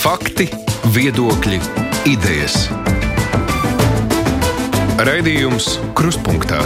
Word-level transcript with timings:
Fakti, 0.00 0.46
viedokļi, 0.94 1.58
idejas. 2.08 2.54
Raidījums 4.96 5.74
Kruspunkta 5.92 6.62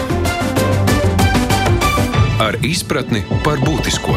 ar 2.39 2.61
izpratni 2.63 3.25
par 3.43 3.59
būtisko. 3.67 4.15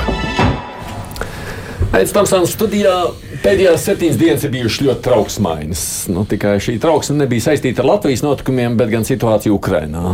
Pēc 1.96 2.14
tam 2.14 2.30
stāvot 2.30 2.54
studijā 2.54 2.94
pēdējās 3.42 3.90
septiņas 3.90 4.22
dienas 4.22 4.46
ir 4.46 4.54
bijušas 4.54 4.86
ļoti 4.86 5.06
trauksmainas. 5.10 5.84
Nu, 6.14 6.30
tikai 6.30 6.60
šī 6.62 6.78
trauksme 6.86 7.18
nebija 7.24 7.50
saistīta 7.50 7.82
ar 7.82 7.96
Latvijas 7.96 8.22
notikumiem, 8.22 8.78
bet 8.78 8.94
gan 8.94 9.10
situāciju 9.10 9.58
Ukrajinā. 9.58 10.14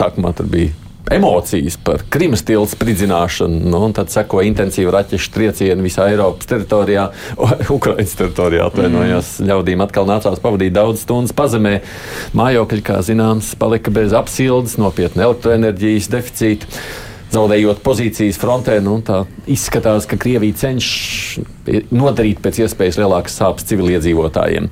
Sākumā 0.00 0.32
tur 0.32 0.48
bija 0.48 0.72
emocijas 1.10 1.76
par 1.84 2.02
Krimas 2.12 2.42
tiltu 2.46 2.72
spridzināšanu, 2.74 3.60
nu, 3.70 3.80
un 3.88 3.94
tad 3.96 4.12
sekoja 4.12 4.48
intensīva 4.48 4.92
raķešu 4.98 5.32
trieciena 5.34 5.84
visā 5.84 6.08
Eiropas 6.12 6.48
teritorijā, 6.50 7.08
Ukraiņas 7.76 8.16
teritorijā. 8.20 8.68
Atvainojos, 8.68 9.34
mm. 9.38 9.48
ļaudīm 9.50 9.84
atkal 9.84 10.08
nācās 10.08 10.40
pavadīt 10.44 10.76
daudz 10.76 11.04
stundas 11.06 11.34
pazemē. 11.36 11.78
Mājokļi, 12.38 12.84
kā 12.86 13.00
zināms, 13.06 13.54
palika 13.60 13.92
bez 13.94 14.16
apsildes, 14.16 14.78
nopietna 14.80 15.28
elektroenerģijas 15.28 16.10
deficīta 16.12 16.72
zaudējot 17.32 17.82
pozīcijas 17.84 18.40
frontē. 18.40 18.78
Nu, 18.84 18.98
tā 19.04 19.22
izskatās, 19.50 20.08
ka 20.08 20.18
Krievija 20.20 20.56
cenšas 20.64 21.86
nodarīt 21.92 22.42
pēc 22.44 22.64
iespējas 22.64 23.00
lielākas 23.00 23.38
sāpes 23.40 23.68
civiliedzīvotājiem. 23.68 24.70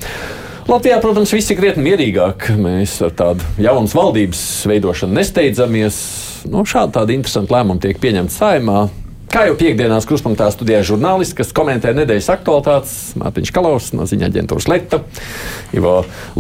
Latvijā, 0.67 0.97
protams, 0.99 1.31
viss 1.31 1.53
ir 1.53 1.61
krietni 1.61 1.85
mierīgāk. 1.87 2.49
Mēs 2.59 2.97
ar 3.07 3.13
tādu 3.15 3.47
jaunas 3.63 3.93
valdības 3.95 4.41
veidošanu 4.67 5.15
nesteidzamies. 5.15 5.99
Nu, 6.51 6.65
šādi 6.67 6.97
tādi 6.97 7.15
interesanti 7.15 7.55
lēmumi 7.55 7.85
tiek 7.85 8.01
pieņemti 8.03 8.35
saimā. 8.35 8.81
Kā 9.37 9.43
jau 9.51 9.57
piekdienās 9.61 10.07
kruspunktā 10.09 10.47
studijā 10.49 10.79
žurnālisti, 10.89 11.35
kas 11.37 11.51
komentē 11.53 11.91
nedēļas 11.93 12.31
aktualitātes, 12.33 12.93
Mārtiņš 13.21 13.51
Kalavs 13.53 13.89
no 13.93 14.07
ziņā 14.09 14.31
aģentūras 14.31 14.65
Leta, 14.73 15.03
Ivo 15.77 15.91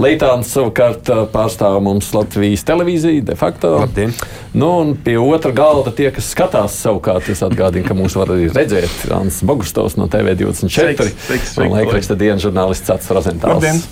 Leitāns 0.00 0.48
savukārt 0.54 1.10
pārstāv 1.34 1.76
mums 1.84 2.08
Latvijas 2.16 2.64
televīziju, 2.64 3.26
de 3.28 3.36
facto. 3.36 3.74
Labdien. 3.82 4.14
Nu, 4.56 4.70
un 4.80 4.94
pie 4.96 5.18
otra 5.20 5.52
galda 5.52 5.92
tie, 5.92 6.06
kas 6.16 6.30
skatās 6.32 6.78
savukārt, 6.86 7.28
es 7.28 7.44
atgādinu, 7.44 7.84
ka 7.84 7.96
mūs 7.98 8.16
var 8.16 8.32
arī 8.32 8.48
redzēt 8.54 9.04
Rāns 9.10 9.42
Bogustovs 9.44 9.98
no 10.00 10.08
TV24 10.08 10.64
Sveiks, 10.72 11.02
sveiks, 11.02 11.26
sveiks, 11.26 11.52
un 11.60 11.76
laikraksta 11.76 12.16
dienas 12.16 12.46
žurnālists 12.46 12.88
Cats 12.88 13.12
Rozentāls. 13.12 13.60
Labdien. 13.60 13.84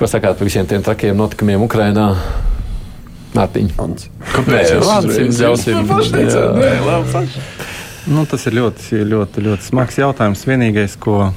Ko 0.00 0.08
sakāt 0.08 0.40
par 0.40 0.48
visiem 0.48 0.64
tiem 0.72 0.80
trakiem 0.80 1.20
notikumiem 1.20 1.68
Ukrainā? 1.68 2.14
Mārtiņ. 3.36 3.68
Kāpēc? 4.32 4.72
Nē, 4.72 4.80
Vācis 4.88 5.44
ļausim. 5.44 5.92
Jā. 6.16 7.71
Nu, 8.10 8.24
tas 8.26 8.48
ir 8.50 8.56
ļoti, 8.58 9.04
ļoti, 9.06 9.42
ļoti 9.46 9.68
smags 9.68 10.00
jautājums. 10.00 10.42
Vienīgais, 10.48 10.96
ko, 10.98 11.28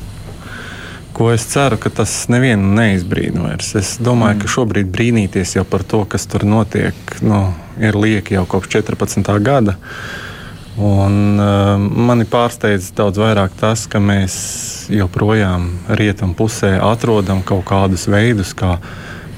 ko 1.14 1.28
es 1.30 1.46
ceru, 1.52 1.78
ka 1.78 1.92
tas 1.94 2.14
nevienu 2.34 2.72
neizbrīna 2.80 3.44
vairs. 3.44 3.76
Es 3.78 3.92
domāju, 4.02 4.40
ka 4.42 4.54
šobrīd 4.56 4.90
brīnīties 4.90 5.60
jau 5.60 5.66
par 5.70 5.86
to, 5.86 6.02
kas 6.10 6.26
tur 6.32 6.48
notiek, 6.50 6.98
nu, 7.22 7.52
ir 7.78 7.98
lieki 8.00 8.40
jau 8.40 8.48
kopš 8.50 8.80
14. 8.80 9.30
gada. 9.46 9.78
Un, 10.76 11.38
uh, 11.38 11.78
mani 11.78 12.26
pārsteidz 12.28 12.90
daudz 12.98 13.22
vairāk 13.22 13.54
tas, 13.62 13.86
ka 13.88 14.02
mēs 14.02 14.34
joprojām 14.92 15.70
rietumu 16.02 16.36
pusē 16.36 16.74
atrodam 16.84 17.46
kaut 17.46 17.64
kādus 17.70 18.10
veidus, 18.12 18.52
kā 18.58 18.80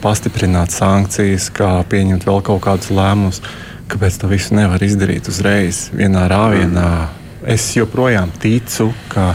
pastiprināt 0.02 0.72
sankcijas, 0.74 1.52
kā 1.54 1.76
pieņemt 1.92 2.26
vēl 2.26 2.42
kaut 2.48 2.64
kādus 2.66 2.90
lēmumus. 2.90 3.44
Kāpēc 3.88 4.20
to 4.20 4.28
visu 4.28 4.56
nevar 4.58 4.84
izdarīt 4.84 5.30
uzreiz, 5.32 5.88
vienā 5.96 6.28
rāvienā? 6.32 6.90
Es 7.48 7.70
joprojām 7.78 8.34
ticu, 8.42 8.90
ka 9.14 9.32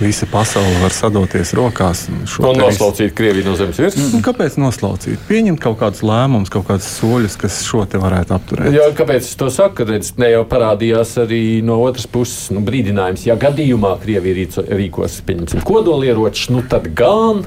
visa 0.00 0.26
pasaule 0.26 0.78
var 0.80 0.94
sadoties 0.94 1.52
rokās. 1.54 2.06
un 2.08 2.58
noslaucīt 2.58 3.12
Krieviju 3.14 3.50
no 3.50 3.56
zemes 3.58 3.78
virsmas. 3.78 4.10
Nu, 4.14 4.22
kāpēc 4.24 4.56
noslaucīt? 4.60 5.20
Pieņemt 5.28 5.60
kaut 5.62 5.78
kādus 5.82 6.02
lēmumus, 6.06 6.50
kaut 6.52 6.66
kādus 6.70 6.88
soļus, 6.96 7.36
kas 7.38 7.60
šo 7.66 7.84
te 7.86 8.00
varētu 8.02 8.36
apturēt. 8.36 8.72
Jo, 8.74 8.88
kāpēc 8.98 9.28
es 9.28 9.36
to 9.38 9.50
saku? 9.52 9.86
Redz, 9.92 10.14
ne 10.22 10.32
jau 10.32 10.44
parādījās 10.48 11.14
arī 11.22 11.42
no 11.66 11.78
otras 11.84 12.08
puses 12.10 12.50
nu, 12.54 12.64
brīdinājums, 12.66 13.26
ja 13.28 13.36
gadījumā 13.38 13.98
Krievija 14.02 14.64
rīkos 14.72 15.20
pieņemsim 15.28 15.66
kodolieročus, 15.68 16.50
nu 16.54 16.64
tad 16.66 16.90
gan. 16.96 17.44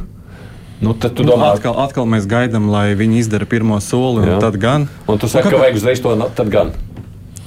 Nu, 0.81 0.93
tad 0.93 1.13
tu 1.15 1.23
Nu, 1.23 1.31
domā, 1.31 1.53
atkal, 1.55 1.77
atkal 1.79 2.05
mēs 2.05 2.25
gaidām, 2.27 2.67
lai 2.69 2.95
viņi 2.99 3.21
izdara 3.23 3.45
pirmo 3.47 3.77
soli, 3.79 4.25
Jā. 4.27 4.33
un 4.35 4.41
tad 4.43 4.57
gan. 4.59 4.87
un 5.07 5.17
tu 5.17 5.27
saki, 5.27 5.47
ka 5.47 5.55
kāpēc- 5.55 5.59
vajag 5.61 5.75
uzreiz 5.75 6.01
to, 6.03 6.15
tad 6.35 6.49
gan. 6.51 6.71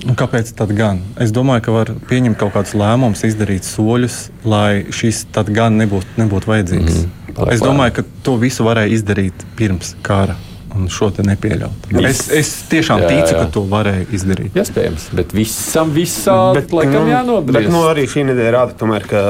Un 0.09 0.15
kāpēc 0.15 0.55
tad 0.55 0.73
gan? 0.79 1.01
Es 1.19 1.33
domāju, 1.33 1.63
ka 1.63 1.73
var 1.73 1.87
pieņemt 2.09 2.39
kaut 2.39 2.55
kādus 2.55 2.73
lēmumus, 2.79 3.25
izdarīt 3.27 3.67
soļus, 3.67 4.31
lai 4.45 4.85
šis 4.91 5.27
tad 5.33 5.51
gan 5.53 5.77
nebūtu 5.77 6.07
nebūt 6.17 6.47
vajadzīgs. 6.47 7.05
Mm, 7.05 7.49
es 7.53 7.61
domāju, 7.61 7.93
ka 7.99 8.03
to 8.23 8.37
visu 8.39 8.63
varēja 8.65 8.95
izdarīt 8.95 9.33
pirms 9.57 9.95
kara. 10.03 10.37
Un 10.75 10.87
šo 10.87 11.09
te 11.11 11.23
nepieļaut. 11.23 11.89
Es, 12.05 12.29
es 12.31 12.63
tiešām 12.71 13.01
Jā, 13.01 13.09
ticu, 13.09 13.33
jā. 13.35 13.39
ka 13.41 13.47
to 13.51 13.63
varēja 13.67 14.07
izdarīt. 14.13 14.53
Iespējams, 14.55 15.09
bet 15.17 15.33
visam 15.33 15.91
visā 15.91 16.55
bet, 16.55 16.71
laikam 16.71 17.07
nu, 17.09 17.11
jānobriest. 17.11 17.53
Bet 17.53 17.73
nu, 17.73 17.81
arī 17.89 18.05
šī 18.07 18.27
nedēļa 18.29 18.53
rāda, 18.53 18.77
tomēr, 18.79 19.07
ka 19.09 19.23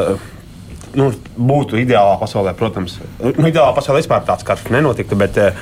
nu, 0.96 1.10
būtu 1.36 1.78
ideālā 1.82 2.16
pasaulē, 2.20 2.54
protams, 2.58 2.98
nu, 3.20 3.48
ideālā 3.48 3.74
pasaulē 3.76 4.00
vispār 4.02 4.24
tāds 4.28 4.46
karš 4.46 4.68
nenotiktu, 4.74 5.18
bet 5.18 5.36
uh, 5.42 5.52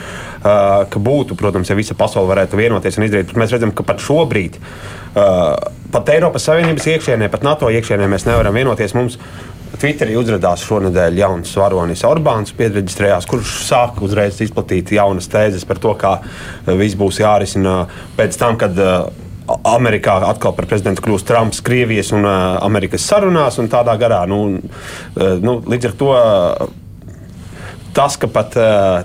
ka 0.90 1.02
būtu, 1.02 1.38
protams, 1.38 1.70
ja 1.70 1.78
visa 1.78 1.96
pasaule 1.98 2.30
varētu 2.30 2.60
vienoties 2.60 3.00
un 3.00 3.08
izdarīt. 3.08 3.32
Bet 3.32 3.42
Mēs 3.42 3.56
redzam, 3.56 3.74
ka 3.76 3.86
pat 3.86 4.02
šobrīd, 4.04 4.60
uh, 4.60 5.52
pat 5.94 6.14
Eiropas 6.14 6.46
Savienības 6.48 6.88
iekšienē, 6.94 7.30
pat 7.32 7.46
NATO 7.46 7.70
iekšienē 7.72 8.08
mēs 8.12 8.28
nevaram 8.28 8.56
vienoties. 8.56 8.96
Mums 8.96 9.18
Twitterī 9.76 10.14
uzrādījās 10.16 10.62
šonadēļ 10.64 11.18
jauns 11.20 11.50
varonis 11.58 12.04
Orbāns, 12.06 12.54
piereģistrējās, 12.56 13.26
kurš 13.28 13.58
sāka 13.66 14.04
uzreiz 14.06 14.38
izplatīt 14.40 14.94
jaunas 14.96 15.28
tēzes 15.28 15.66
par 15.68 15.80
to, 15.82 15.92
kā 16.00 16.14
viss 16.78 16.96
būs 16.96 17.20
jārisina 17.20 17.82
pēc 18.16 18.38
tam, 18.40 18.56
kad 18.60 18.78
uh, 18.80 19.10
Amerikā 19.46 20.16
atkal 20.26 20.54
par 20.56 20.66
prezidentu 20.70 21.04
kļūst 21.04 21.28
Trumps, 21.28 21.62
Krievijas 21.64 22.12
un 22.16 22.26
uh, 22.26 22.56
Amerikas 22.64 23.06
sarunās 23.06 23.60
un 23.62 23.70
tādā 23.72 23.94
garā. 24.00 24.24
Nu, 24.30 24.40
uh, 24.56 25.36
nu, 25.42 25.60
līdz 25.66 25.92
ar 25.92 25.96
to. 26.02 26.10
Uh, 26.16 26.82
Tas, 27.96 28.12
ka 28.20 28.28
pat, 28.28 28.52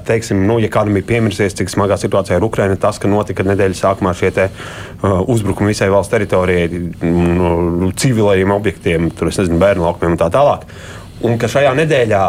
teiksim, 0.04 0.42
nu, 0.44 0.58
ja 0.60 0.68
kādam 0.68 0.98
ir 1.00 1.06
piemirsies, 1.08 1.54
cik 1.56 1.70
smagā 1.72 1.96
situācijā 1.96 2.36
ir 2.36 2.44
Ukraina, 2.44 2.76
tas, 2.76 2.98
ka 3.00 3.08
notika 3.08 3.46
nedēļas 3.48 3.80
sākumā 3.86 4.12
šie 4.20 4.34
te, 4.36 4.50
uh, 4.52 5.22
uzbrukumi 5.32 5.72
visai 5.72 5.88
valsts 5.94 6.12
teritorijai, 6.12 6.82
nu, 7.08 7.94
civilajiem 7.96 8.52
objektiem, 8.52 9.08
tur 9.16 9.32
es 9.32 9.40
nezinu, 9.40 9.62
bērnu 9.64 9.88
laukumiem 9.88 10.18
un 10.18 10.20
tā 10.20 10.28
tālāk. 10.36 10.68
Un 11.24 11.40
ka 11.40 11.48
šajā 11.54 11.72
nedēļā 11.80 12.26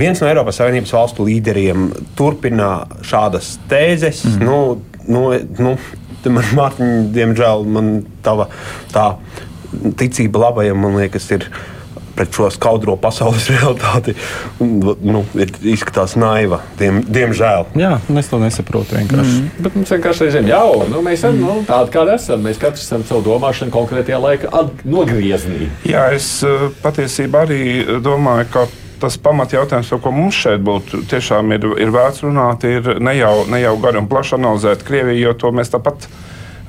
viens 0.00 0.20
no 0.22 0.30
Eiropas 0.30 0.60
Savienības 0.60 0.94
valstu 0.94 1.26
līderiem 1.28 1.90
turpina 2.18 2.70
šādas 3.06 3.58
tēzes. 3.70 4.24
Mm. 4.24 4.46
Nu, 4.46 4.58
nu, 5.10 5.24
nu, 5.58 5.74
te 6.24 6.32
man, 6.32 6.46
Mārtiņ, 6.56 6.94
diemžēl, 7.14 7.66
man 7.76 7.92
tava 8.24 8.48
tā 8.94 9.12
ticība 10.00 10.48
labajam, 10.48 10.80
man 10.82 10.98
liekas, 10.98 11.28
ir 11.36 11.46
pret 12.20 12.34
šo 12.36 12.50
skaudro 12.52 12.96
pasaules 13.00 13.46
realitāti. 13.54 14.14
Nu, 14.60 15.22
ir, 15.40 15.52
izskatās 15.72 16.16
naiva, 16.20 16.60
diem, 16.80 17.00
diemžēl. 17.06 17.70
Jā, 17.80 17.94
es 18.20 18.28
to 18.28 18.40
nesaprotu 18.42 18.98
vienkārši. 18.98 19.38
Mm. 19.38 19.64
Bet 19.64 19.78
mums 19.78 19.94
vienkārši 19.94 20.26
reizēm 20.26 20.50
jau 20.50 20.82
nu, 20.90 21.00
mēs 21.06 21.22
esam 21.22 21.40
nu, 21.40 21.56
tādi, 21.68 21.94
kādi 21.94 22.14
esam. 22.18 22.44
Mēs 22.44 22.60
katrs 22.60 22.84
esam 22.84 23.06
savu 23.08 23.24
domāšanu 23.30 23.72
konkrētajā 23.74 24.20
laika 24.20 24.66
nogriezienī. 24.84 25.70
Jā, 25.88 26.10
es 26.16 26.28
eh, 26.44 26.68
patiesībā 26.84 27.46
arī 27.48 27.62
domāju, 28.04 28.50
ka 28.52 28.68
tas 29.00 29.18
pamatjautājums, 29.20 29.90
par 29.94 30.02
ko 30.04 30.14
mums 30.14 30.38
šeit 30.44 30.62
būtu, 30.64 31.04
tiešām 31.10 31.54
ir, 31.56 31.66
ir 31.82 31.92
vērts 31.94 32.24
runāt, 32.26 32.66
ir 32.68 32.96
ne 33.02 33.16
jau, 33.18 33.34
ne 33.50 33.62
jau 33.62 33.76
gari 33.82 34.00
un 34.02 34.08
plaši 34.10 34.36
analizēt 34.38 34.84
Krieviju, 34.86 35.28
jo 35.28 35.36
to 35.44 35.52
mēs 35.56 35.72
tāpat 35.72 36.08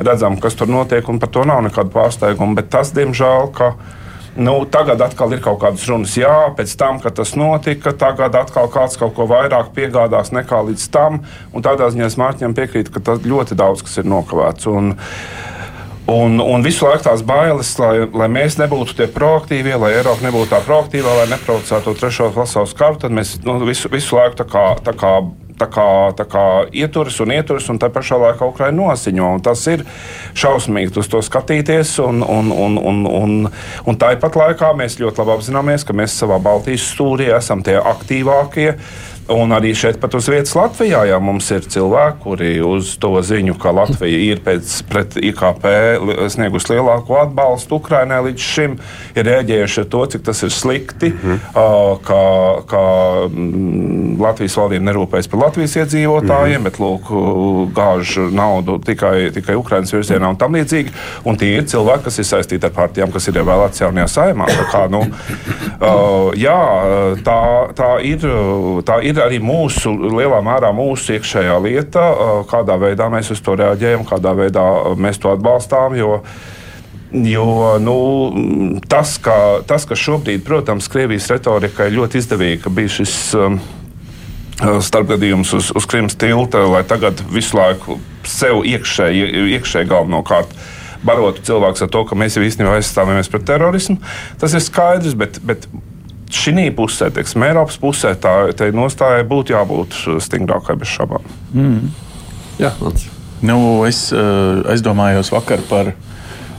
redzam, 0.02 0.38
kas 0.42 0.58
tur 0.58 0.72
notiek, 0.72 1.08
un 1.10 1.20
par 1.22 1.32
to 1.34 1.44
nav 1.48 1.64
nekāda 1.66 1.94
pārsteiguma. 1.94 2.58
Bet 2.60 2.72
tas, 2.74 2.94
diemžēl, 2.98 3.52
ka 3.56 3.76
Nu, 4.36 4.64
tagad 4.64 5.02
atkal 5.04 5.34
ir 5.36 5.42
kaut 5.44 5.58
kādas 5.60 5.84
runas, 5.90 6.14
jā, 6.16 6.54
pēc 6.56 6.72
tam, 6.80 7.02
kad 7.04 7.18
tas 7.20 7.34
notika, 7.36 7.92
tagad 7.92 8.36
atkal 8.40 8.70
kāds 8.72 8.96
kaut 8.96 9.12
ko 9.18 9.26
vairāk 9.28 9.74
piegādās 9.76 10.32
nekā 10.32 10.62
līdz 10.70 10.86
tam. 10.94 11.20
Tādā 11.52 11.90
ziņā 11.92 12.08
es 12.08 12.16
Mārķiem 12.16 12.56
piekrītu, 12.56 12.94
ka 12.96 13.04
tas 13.10 13.26
ļoti 13.28 13.58
daudz 13.60 13.84
kas 13.84 14.00
ir 14.00 14.08
nokavēts. 14.08 14.70
Un, 14.72 14.94
Un, 16.10 16.40
un 16.42 16.64
visu 16.66 16.88
laiku 16.88 17.06
tās 17.06 17.22
bailes, 17.24 17.70
lai, 17.80 18.08
lai 18.10 18.28
mēs 18.32 18.58
nebūtu 18.60 18.98
tie 18.98 19.06
proaktīvie, 19.12 19.76
lai 19.80 19.94
Eiropa 20.00 20.26
nebūtu 20.26 20.50
tā 20.52 20.60
proaktīvā, 20.66 21.14
lai 21.22 21.28
neprovocētu 21.32 21.92
to 21.92 22.00
trešo 22.00 22.32
pasaules 22.36 22.74
karu, 22.76 22.98
tad 23.04 23.14
mēs 23.16 23.38
nu, 23.46 23.60
visu, 23.68 23.92
visu 23.94 24.18
laiku 24.18 24.42
tā 24.42 24.48
kā, 24.50 24.66
tā 24.84 24.96
kā 24.98 25.14
tā 25.62 25.68
kā, 25.70 25.88
tā 26.18 26.26
kā 26.30 26.46
ieturas 26.74 27.20
un 27.22 27.34
ieturas, 27.36 27.68
un 27.72 27.80
tā 27.82 27.92
pašā 27.94 28.18
laikā 28.22 28.48
Ukraiņa 28.50 28.78
nosiņo. 28.78 29.30
Tas 29.46 29.64
ir 29.70 29.86
šausmīgi 30.38 30.98
uz 31.02 31.10
to 31.12 31.22
skatīties, 31.26 31.98
un, 32.04 32.24
un, 32.26 32.52
un, 32.52 32.80
un, 32.82 33.04
un, 33.06 33.38
un 33.86 34.02
tāpat 34.02 34.38
laikā 34.42 34.74
mēs 34.80 35.00
ļoti 35.02 35.22
labi 35.22 35.36
apzināmies, 35.38 35.86
ka 35.86 35.98
mēs 35.98 36.18
savā 36.18 36.42
Baltijas 36.42 36.90
stūrī 36.94 37.32
esam 37.38 37.64
tie 37.66 37.78
aktīvākie. 37.78 38.74
Un 39.30 39.54
arī 39.54 39.72
šeit, 39.78 40.00
pat 40.02 40.16
uz 40.18 40.26
vietas 40.32 40.54
Latvijā, 40.58 41.04
jā, 41.08 41.18
mums 41.22 41.46
ir 41.54 41.66
cilvēki, 41.70 42.18
kuri 42.24 42.50
uz 42.66 42.96
to 43.02 43.14
ziņu, 43.24 43.54
ka 43.62 43.72
Latvija 43.76 44.18
ir 44.32 44.42
pēc, 44.44 44.74
pret 44.90 45.18
IKP 45.22 45.68
sniegusi 46.34 46.74
lielāko 46.74 47.20
atbalstu 47.22 47.78
Ukrainai 47.78 48.22
līdz 48.28 48.48
šim, 48.48 48.80
ir 49.16 49.30
rēģējuši 49.30 49.84
ar 49.84 49.88
to, 49.94 50.02
cik 50.16 50.26
tas 50.28 50.42
ir 50.44 50.52
slikti, 50.52 51.14
mm 51.14 51.22
-hmm. 51.22 52.02
ka, 52.08 52.24
ka 52.68 52.82
mm, 52.82 53.11
Latvijas 54.22 54.58
valdība 54.58 54.88
nerūpējas 54.90 55.30
par 55.32 55.44
Latvijas 55.48 55.78
iedzīvotājiem, 55.82 56.62
mm 56.62 56.70
bet 56.72 56.78
lūk, 56.82 57.10
gāž 57.76 58.16
naudu 58.36 58.78
tikai, 58.86 59.32
tikai 59.34 59.56
Ukrainas 59.58 59.92
virzienā 59.94 60.30
un 60.30 60.38
tam 60.40 60.56
līdzīgi. 60.56 60.94
Un 61.28 61.40
tie 61.40 61.56
ir 61.58 61.66
cilvēki, 61.70 62.06
kas 62.08 62.20
ir 62.22 62.28
saistīti 62.30 62.68
ar 62.68 62.74
partijām, 62.76 63.12
kas 63.14 63.28
ir 63.28 63.40
ievēlētas 63.42 63.84
jaunajā 63.84 64.08
saimā. 64.12 64.48
Tā, 64.52 64.68
kā, 64.72 64.84
nu, 64.94 65.02
jā, 66.46 66.60
tā, 67.26 67.40
tā 67.78 67.92
ir. 68.08 68.28
Tā 68.88 69.02
ir 69.06 69.20
arī 69.24 69.42
mūsu, 69.44 69.92
lielā 70.14 70.40
mērā 70.46 70.72
mūsu 70.76 71.18
iekšējā 71.18 71.58
lieta, 71.64 72.06
kādā 72.50 72.78
veidā 72.82 73.10
mēs 73.12 73.32
uz 73.34 73.42
to 73.44 73.56
reaģējam, 73.60 74.06
kādā 74.10 74.34
veidā 74.38 74.66
mēs 75.00 75.22
to 75.22 75.34
atbalstām. 75.34 75.98
Jo, 76.00 76.22
Jo 77.12 77.76
nu, 77.84 77.96
tas, 78.88 79.18
ka, 79.20 79.60
tas, 79.68 79.84
ka 79.84 79.98
šobrīd, 80.00 80.46
protams, 80.48 80.88
Krievijas 80.92 81.28
retorika 81.34 81.90
ir 81.90 81.98
ļoti 81.98 82.22
izdevīga, 82.22 82.62
ka 82.64 82.72
bija 82.72 82.94
šis 83.02 83.16
um, 83.36 83.58
starpgadījums 84.62 85.52
uz, 85.58 85.72
uz 85.76 85.88
Krimas 85.92 86.16
tilta, 86.16 86.64
lai 86.72 86.86
tagad 86.88 87.20
visu 87.34 87.58
laiku 87.60 87.98
sev 88.24 88.64
iekšēji, 88.70 89.28
iekšēji 89.58 89.90
galvenokārt 89.92 90.56
barotu 91.04 91.44
cilvēks 91.50 91.84
ar 91.84 91.90
to, 91.92 92.04
ka 92.08 92.16
mēs 92.16 92.38
jau 92.38 92.46
īstenībā 92.46 92.78
aizstāvamies 92.78 93.32
pret 93.34 93.44
terorismu. 93.50 93.98
Tas 94.40 94.56
ir 94.56 94.64
skaidrs, 94.64 95.18
bet, 95.18 95.42
bet 95.44 95.66
šī 96.32 96.70
pusē, 96.78 97.10
teiksim, 97.12 97.44
Eiropas 97.44 97.80
pusē, 97.82 98.14
tā 98.16 98.70
nostājai 98.76 99.26
būtu 99.28 99.56
jābūt 99.56 99.98
stingrākai 100.24 100.78
bez 100.80 100.94
šaubām. 100.94 101.26
Mm. 101.52 101.92
Jā, 102.62 102.72
mans. 102.80 103.08
Nu, 103.42 103.58
es, 103.90 104.12
es 104.14 104.84
domāju 104.86 105.26
vakar 105.34 105.64
par 105.68 105.96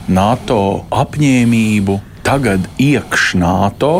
NATO 0.07 0.85
apņēmību 0.91 1.99
tagad 2.25 2.65
iekš 2.81 3.33
NATO. 3.39 3.93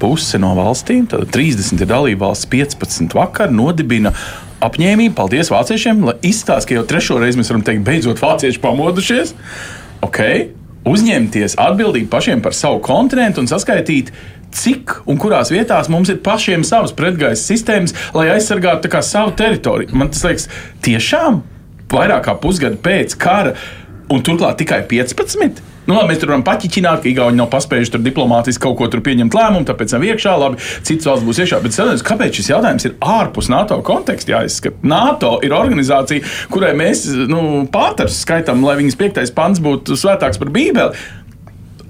Puse 0.00 0.40
no 0.42 0.52
valstīm, 0.58 1.06
tad 1.08 1.30
30 1.32 1.80
ir 1.80 1.88
dalībvalsts, 1.88 2.48
15 2.52 3.14
vakar 3.16 3.54
nodibina 3.54 4.12
apņēmību. 4.64 5.14
Paldies 5.16 5.52
vāciešiem, 5.54 6.02
lai 6.08 6.18
izstāsta, 6.26 6.72
ka 6.72 6.80
jau 6.80 6.88
trešo 6.90 7.20
reizi 7.22 7.40
mēs 7.40 7.52
varam 7.52 7.64
teikt, 7.64 7.86
beidzot 7.86 8.20
vācieši 8.24 8.60
pamodušies. 8.64 9.34
Okay 10.04 10.50
uzņemties 10.88 11.56
atbildību 11.60 12.10
pašiem 12.12 12.42
par 12.44 12.56
savu 12.56 12.80
kontinentu 12.84 13.42
un 13.42 13.48
saskaitīt, 13.50 14.12
cik 14.54 15.00
un 15.10 15.18
kurās 15.20 15.50
vietās 15.52 15.88
mums 15.90 16.12
ir 16.12 16.20
pašiem 16.24 16.64
savas 16.66 16.94
pretgaisa 16.96 17.42
sistēmas, 17.42 17.94
lai 18.14 18.28
aizsargātu 18.36 18.92
savu 19.02 19.34
teritoriju. 19.38 19.96
Man 19.96 20.12
tas 20.12 20.24
liekas, 20.26 20.48
tiešām 20.84 21.42
vairāk 21.90 22.24
kā 22.28 22.36
pusgadu 22.40 22.78
pēc 22.82 23.16
kara, 23.20 23.54
un 24.12 24.24
turklāt 24.24 24.58
tikai 24.60 24.82
15. 24.90 25.62
Nu, 25.84 25.92
labi, 25.98 26.14
mēs 26.14 26.20
tur 26.22 26.30
varam 26.30 26.44
paķiķināt, 26.46 27.02
ka 27.04 27.10
Igauni 27.10 27.36
nav 27.36 27.50
paspējuši 27.52 27.92
tur 27.92 28.02
diplomātiski 28.04 28.62
kaut 28.64 28.78
ko 28.78 29.00
pieņemt 29.04 29.34
lēmumu, 29.36 29.66
tāpēc 29.68 29.92
nav 29.92 30.06
iekšā. 30.08 30.32
Labi, 30.40 30.60
citas 30.86 31.10
valsts 31.10 31.26
būs 31.26 31.40
iekšā. 31.44 31.58
Bet 31.64 31.76
saprotiet, 31.76 32.04
kāpēc 32.08 32.38
šis 32.38 32.48
jautājums 32.54 32.88
ir 32.88 32.94
ārpus 33.04 33.50
NATO 33.52 33.76
konteksta 33.84 34.32
jāizskata? 34.32 34.80
NATO 34.88 35.34
ir 35.44 35.52
organizācija, 35.56 36.24
kurai 36.54 36.72
mēs 36.78 37.04
nu, 37.28 37.66
pāters 37.72 38.22
skaitām, 38.24 38.64
lai 38.64 38.78
viņas 38.80 38.96
piektais 39.00 39.34
pants 39.36 39.60
būtu 39.64 39.98
svētāks 40.00 40.40
par 40.40 40.54
Bībeli. 40.56 41.04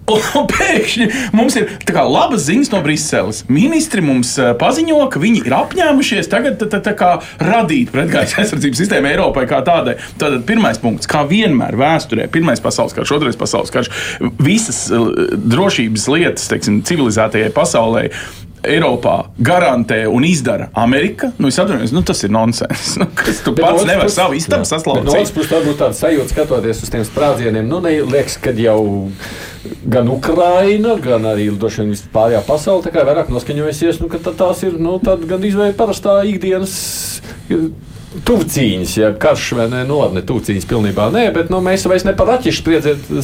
Un 0.04 0.48
pēkšņi 0.50 1.06
mums 1.32 1.54
ir 1.56 1.70
labas 1.88 2.44
ziņas 2.44 2.70
no 2.74 2.80
Briseles. 2.84 3.40
Ministri 3.48 4.02
mums 4.04 4.34
eh, 4.36 4.52
paziņo, 4.60 4.98
ka 5.12 5.22
viņi 5.22 5.44
ir 5.46 5.56
apņēmušies 5.56 6.28
tagad 6.32 6.58
tā, 6.60 6.68
tā, 6.74 6.82
tā 6.84 6.92
kā 6.98 7.10
radīt 7.40 7.92
pretgaisa 7.94 8.42
aizsardzības 8.42 8.82
sistēmu 8.82 9.08
Eiropai 9.14 9.46
kā 9.48 9.62
tādai. 9.64 9.96
Tātad 10.20 10.44
pirmais 10.48 10.80
punkts, 10.82 11.08
kā 11.08 11.24
vienmēr 11.28 11.78
vēsturē, 11.80 12.28
pirmais 12.32 12.60
pasaules 12.64 12.92
karš, 12.96 13.16
otrais 13.16 13.40
pasaules 13.40 13.72
karš, 13.72 13.92
visas 14.44 14.84
eh, 14.92 15.36
drošības 15.40 16.08
lietas, 16.12 16.50
teiksim, 16.52 16.82
civilizētajai 16.84 17.54
pasaulē 17.56 18.10
Eiropā 18.68 19.14
garantē 19.44 20.04
un 20.10 20.24
izdara 20.26 20.70
Amerika, 20.80 21.30
nu, 21.38 21.50
atvainojos, 21.50 21.94
nu, 21.94 22.02
tas 22.06 22.22
ir 22.26 22.32
nonsens. 22.34 22.94
Nu, 23.00 23.08
kas 23.18 23.42
tu 23.44 23.54
bet 23.56 23.64
pats 23.66 23.86
nevari 23.88 24.12
savu 24.12 24.38
istabu 24.38 24.68
saslaucīt? 24.68 25.06
No 25.06 25.16
otras 25.16 25.32
puses, 25.34 25.52
varbūt 25.52 25.80
tāda 25.82 25.98
sajūta 25.98 26.32
skatoties 26.32 26.82
uz 26.84 26.92
tiem 26.92 27.06
sprādzieniem, 27.08 27.68
nu, 27.68 27.80
liekas, 27.84 28.38
ka 28.42 28.54
jau 28.56 28.80
gan 29.88 30.08
Ukraina, 30.12 30.96
gan 31.02 31.26
arī 31.28 31.48
vispārējā 31.52 32.44
pasaule 32.46 32.84
vairāk 33.08 33.32
noskaņojusies, 33.32 34.00
nu, 34.02 34.10
ka 34.12 34.20
tās 34.30 34.64
ir 34.66 34.78
nu, 34.80 34.98
gan 35.00 35.44
izvēle 35.44 35.76
parastā 35.76 36.20
ikdienas 36.28 36.76
Tuvcīņas, 38.14 38.92
ja 38.94 39.08
karš 39.18 39.48
vai 39.58 39.64
ne, 39.72 39.80
nu 39.88 39.96
labi, 39.98 40.20
ne 40.20 40.22
tuvcīņas 40.26 40.68
pilnībā 40.70 41.08
nē, 41.10 41.24
bet 41.34 41.50
nu, 41.50 41.58
mēs 41.64 41.82
vairs 41.90 42.04
ne 42.06 42.14
par 42.14 42.30
raķešu 42.30 42.76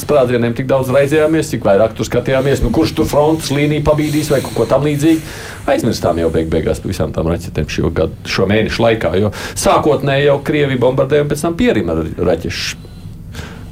sprādzieniem 0.03 0.57
tik 0.59 0.67
daudz 0.71 0.91
raizējāmies, 0.91 1.53
cik 1.53 1.63
vairāk 1.69 1.95
tur 1.95 2.09
skatījāmies, 2.09 2.65
nu, 2.65 2.73
kurš 2.75 2.97
tur 2.99 3.07
frontes 3.11 3.53
līniju 3.55 3.87
pabīdīs 3.87 4.33
vai 4.35 4.43
kaut 4.43 4.57
ko 4.59 4.67
tam 4.71 4.89
līdzīgu. 4.89 5.23
Aizmirstām 5.71 6.19
jau 6.19 6.35
beig 6.35 6.51
beigās 6.51 6.83
par 6.83 6.91
visām 6.91 7.15
tām 7.15 7.31
raķetēm 7.31 7.71
šo, 7.71 7.95
gadu, 7.95 8.19
šo 8.27 8.51
mēnešu 8.51 8.87
laikā, 8.89 9.15
jo 9.23 9.31
sākotnēji 9.55 10.27
jau 10.27 10.39
Krievi 10.51 10.83
bombardēja 10.83 11.29
un 11.29 11.31
pēc 11.31 11.47
tam 11.47 11.59
pierima 11.61 12.01
raķešu 12.19 12.90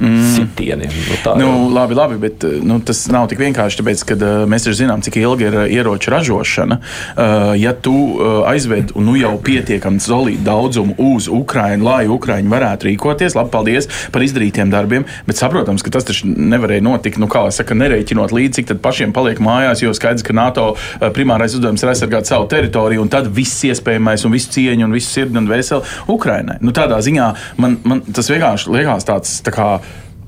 mm. 0.00 0.24
sitieniem. 0.34 0.92
Nu, 1.08 1.18
tā, 1.24 1.34
nu, 1.38 1.50
labi, 1.74 1.96
labi, 1.98 2.18
bet 2.22 2.46
nu, 2.64 2.78
tas 2.84 3.04
nav 3.12 3.28
tik 3.30 3.40
vienkārši, 3.42 3.80
tāpēc, 3.80 4.04
ka 4.08 4.16
uh, 4.18 4.44
mēs 4.50 4.68
arī 4.68 4.78
zinām, 4.82 5.02
cik 5.04 5.18
ilga 5.20 5.48
ir 5.48 5.58
uh, 5.58 5.64
ieroču 5.70 6.12
ražošana. 6.14 6.78
Uh, 6.78 7.52
ja 7.58 7.74
tu 7.74 7.94
uh, 7.94 8.42
aizved 8.50 8.94
nu, 8.98 9.16
jau 9.18 9.34
pietiekami 9.44 10.02
solīdu 10.02 10.44
daudzumu 10.46 10.96
uz 11.14 11.28
Ukrajinu, 11.32 11.88
lai 11.88 12.08
Ukraiņi 12.10 12.52
varētu 12.52 12.90
rīkoties, 12.90 13.36
labi, 13.38 13.52
paldies 13.54 13.90
par 14.14 14.24
izdarītiem 14.24 14.72
darbiem, 14.72 15.06
bet 15.28 15.40
saprotams, 15.40 15.84
ka 15.84 15.92
tas 15.94 16.08
taču 16.08 16.30
nevarēja 16.30 16.84
notikt, 16.84 17.20
nu, 17.22 17.30
kā 17.30 17.46
jau 17.46 17.54
saka, 17.60 17.76
nereiķinot 17.78 18.34
līdzi, 18.34 18.60
cik 18.60 18.72
tad 18.72 18.82
pašiem 18.84 19.14
paliek 19.16 19.42
mājās, 19.44 19.82
jo 19.84 19.94
skaidrs, 19.96 20.26
ka 20.26 20.36
NATO 20.36 20.68
primārais 21.14 21.54
uzdevums 21.56 21.84
ir 21.84 21.92
aizsargāt 21.92 22.28
savu 22.30 22.48
teritoriju, 22.50 23.04
un 23.04 23.12
tad 23.12 23.28
viss 23.34 23.64
iespējamais 23.68 24.24
un 24.26 24.34
viss 24.34 24.50
cieņa 24.54 24.88
un 24.88 24.96
viss 24.96 25.12
sirds 25.14 25.38
un 25.38 25.48
veseli 25.50 25.82
Ukrainai. 26.10 26.58
Nu, 26.64 26.74
tādā 26.76 27.00
ziņā 27.04 27.28
man, 27.62 27.78
man 27.88 28.02
tas 28.14 28.30
vienkārši 28.30 28.72
liekas 28.74 29.06
tāds 29.08 29.38
tā 29.46 29.54
kā 29.54 29.68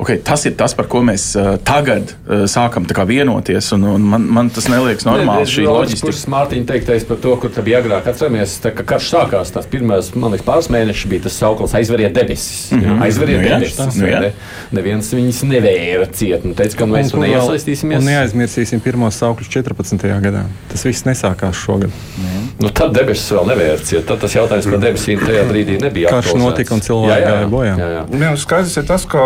okay, 0.00 0.19
tas 0.25 0.44
ir 0.49 0.55
tas, 0.58 0.75
par 0.76 0.88
ko 0.91 1.02
mēs 1.05 1.31
uh, 1.38 1.55
tagad 1.67 2.14
uh, 2.14 2.44
sākam 2.50 2.87
vienoties. 3.08 3.70
Un, 3.76 3.85
un 3.94 4.06
man, 4.12 4.26
man 4.26 4.50
tas 4.52 4.69
neliekas 4.70 5.06
normāli. 5.08 5.44
Ne, 5.44 5.50
šī 5.50 5.67
loģistika. 5.69 6.17
Mārtiņa 6.31 6.69
teiktais 6.69 7.06
par 7.08 7.20
to, 7.23 7.35
kur 7.41 7.52
bija 7.64 7.81
agrāk. 7.82 8.08
Atceramies, 8.11 8.56
tā, 8.62 8.73
ka 8.76 8.87
karš 8.94 9.11
sākās. 9.14 9.52
Tas 9.55 9.69
pirmais, 9.70 10.12
man 10.14 10.35
liekas, 10.35 10.47
pāris 10.47 10.70
mēnešus 10.73 11.11
bija 11.11 11.26
tas 11.29 11.38
sauklis 11.41 11.75
aizveriet 11.79 12.14
debesis. 12.17 12.70
Mm 12.73 12.81
-hmm. 12.81 13.02
Aizveriet 13.06 13.43
nu, 13.43 13.49
debesis. 13.49 13.76
Tas, 13.76 13.97
nu, 13.97 14.06
ne, 14.06 14.32
neviens 14.70 15.12
viņus 15.14 15.43
nevēra 15.50 16.06
ciet. 16.12 16.44
Un 16.44 16.55
teica, 16.55 16.76
ka 16.82 16.91
mēs 16.91 17.12
tur 17.12 17.25
neiesaistīsimies. 17.25 17.99
Un 17.99 18.11
neaizmirsīsim 18.11 18.81
pirmos 18.81 19.19
saukļus 19.20 19.53
14. 19.56 20.20
gadā. 20.26 20.44
Tas 20.73 20.85
viss 20.85 21.06
nesākās 21.06 21.56
šogad. 21.56 21.91
Mm. 22.19 22.41
Nu, 22.61 22.69
tad 22.76 22.93
debesis 22.94 23.31
vēl 23.32 23.46
nevēra 23.48 23.79
ciet. 23.84 24.05
Tad 24.08 24.20
tas 24.20 24.34
jautājums 24.36 24.67
par 24.70 24.81
debesīm 24.82 25.22
tajā 25.24 25.44
brīdī 25.48 25.79
nebija. 25.81 26.10
Karš 26.13 26.34
notika 26.41 26.74
un 26.77 26.82
cilvēki 26.84 27.24
gāja 27.24 27.48
bojā. 27.51 27.74
Jā, 27.79 27.89
jā. 27.94 28.03
jā. 28.20 28.32
Skaidrs 28.43 28.77
ir 28.77 28.86
tas, 28.89 29.06
ka 29.08 29.22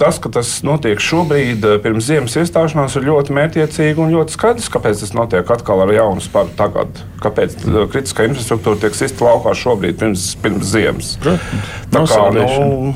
tas 0.00 0.13
tas, 0.14 0.22
ka 0.22 0.30
tas 0.30 0.50
notiek 0.62 1.00
šobrīd, 1.02 1.64
eh, 1.64 1.78
pirms 1.82 2.06
ziemas 2.06 2.36
iestāšanās, 2.38 2.96
ir 2.96 3.08
ļoti 3.08 3.34
mērķiecīgi 3.34 3.98
un 3.98 4.12
ļoti 4.14 4.36
skaidrs, 4.36 4.70
kāpēc 4.70 5.00
tas 5.00 5.14
notiek 5.14 5.50
atkal 5.50 5.82
ar 5.82 5.90
jaunu 5.90 6.22
spēku 6.22 6.54
tagad. 6.56 7.02
Kāpēc 7.22 7.56
eh, 7.66 7.80
kritiskā 7.90 8.28
infrastruktūra 8.28 8.80
tiek 8.80 8.94
sista 8.94 9.26
laukā 9.26 9.54
šobrīd, 9.58 9.98
pirms, 9.98 10.36
pirms 10.42 10.70
ziemas? 10.70 11.16
Tā 11.24 12.06
kā, 12.06 12.22
nu, 12.34 12.94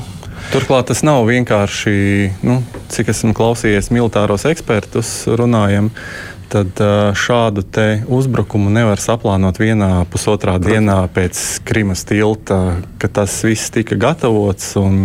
Turklāt 0.49 0.87
tas 0.89 1.03
nav 1.05 1.27
vienkārši, 1.27 1.91
nu, 2.47 2.61
cik 2.89 3.11
esmu 3.11 3.35
klausījies 3.37 3.91
militāros 3.93 4.47
ekspertus 4.49 5.27
runājam 5.27 5.91
tad 6.49 6.79
šādu 7.17 7.63
uzbrukumu 8.09 8.71
nevar 8.73 9.01
saplānot 9.01 9.59
vienā 9.61 10.05
pusotrā 10.09 10.57
dienā 10.61 10.97
pēc 11.13 11.41
Krimas 11.67 12.03
tilta, 12.09 12.79
ka 13.01 13.09
tas 13.19 13.35
viss 13.45 13.71
tika 13.73 13.97
gatavots. 13.99 14.71
Un, 14.81 14.95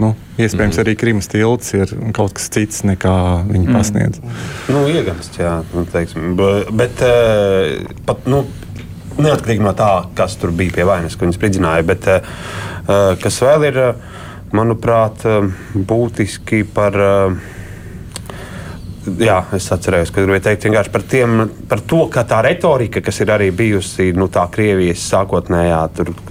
nu, 0.00 0.12
iespējams, 0.38 0.78
mm. 0.78 0.82
arī 0.82 0.96
Krimas 0.98 1.30
tilts 1.30 1.74
ir 1.76 1.92
kaut 2.16 2.34
kas 2.38 2.50
cits 2.52 2.82
nekā 2.88 3.16
viņi 3.50 3.68
mm. 3.68 3.76
pasniedz. 3.76 4.22
Nu, 4.72 4.86
ieganst, 4.90 5.38
jā, 5.40 5.60
nu, 5.74 5.86
teiksim, 5.90 6.34
bet 6.38 7.04
pat. 8.08 8.26
Nu, 8.30 8.44
Neatkarīgi 9.20 9.60
no 9.60 9.74
tā, 9.76 10.06
kas 10.16 10.36
tur 10.40 10.52
bija 10.56 10.72
pie 10.72 10.84
vainas, 10.88 11.12
ko 11.18 11.26
viņi 11.26 11.34
spridzināja, 11.36 11.84
bet 11.84 12.06
uh, 12.08 12.22
kas 13.20 13.36
vēl 13.42 13.66
ir, 13.68 13.80
manuprāt, 14.56 15.26
būtiski 15.90 16.62
par 16.72 16.96
uh, 16.96 17.50
Jā, 19.00 19.38
es 19.56 19.64
atceros, 19.72 20.10
ka 20.12 20.20
gribēju 20.20 20.44
teikt 20.44 20.64
vienkārši 20.66 20.90
par, 20.92 21.04
tiem, 21.08 21.36
par 21.68 21.80
to, 21.88 22.02
ka 22.12 22.24
tā 22.28 22.42
retorika, 22.44 23.00
kas 23.00 23.22
ir 23.24 23.32
arī 23.32 23.48
bijusi 23.56 24.10
nu, 24.12 24.28
tā 24.28 24.44
Krievijas 24.52 25.06
sākotnējā 25.08 25.78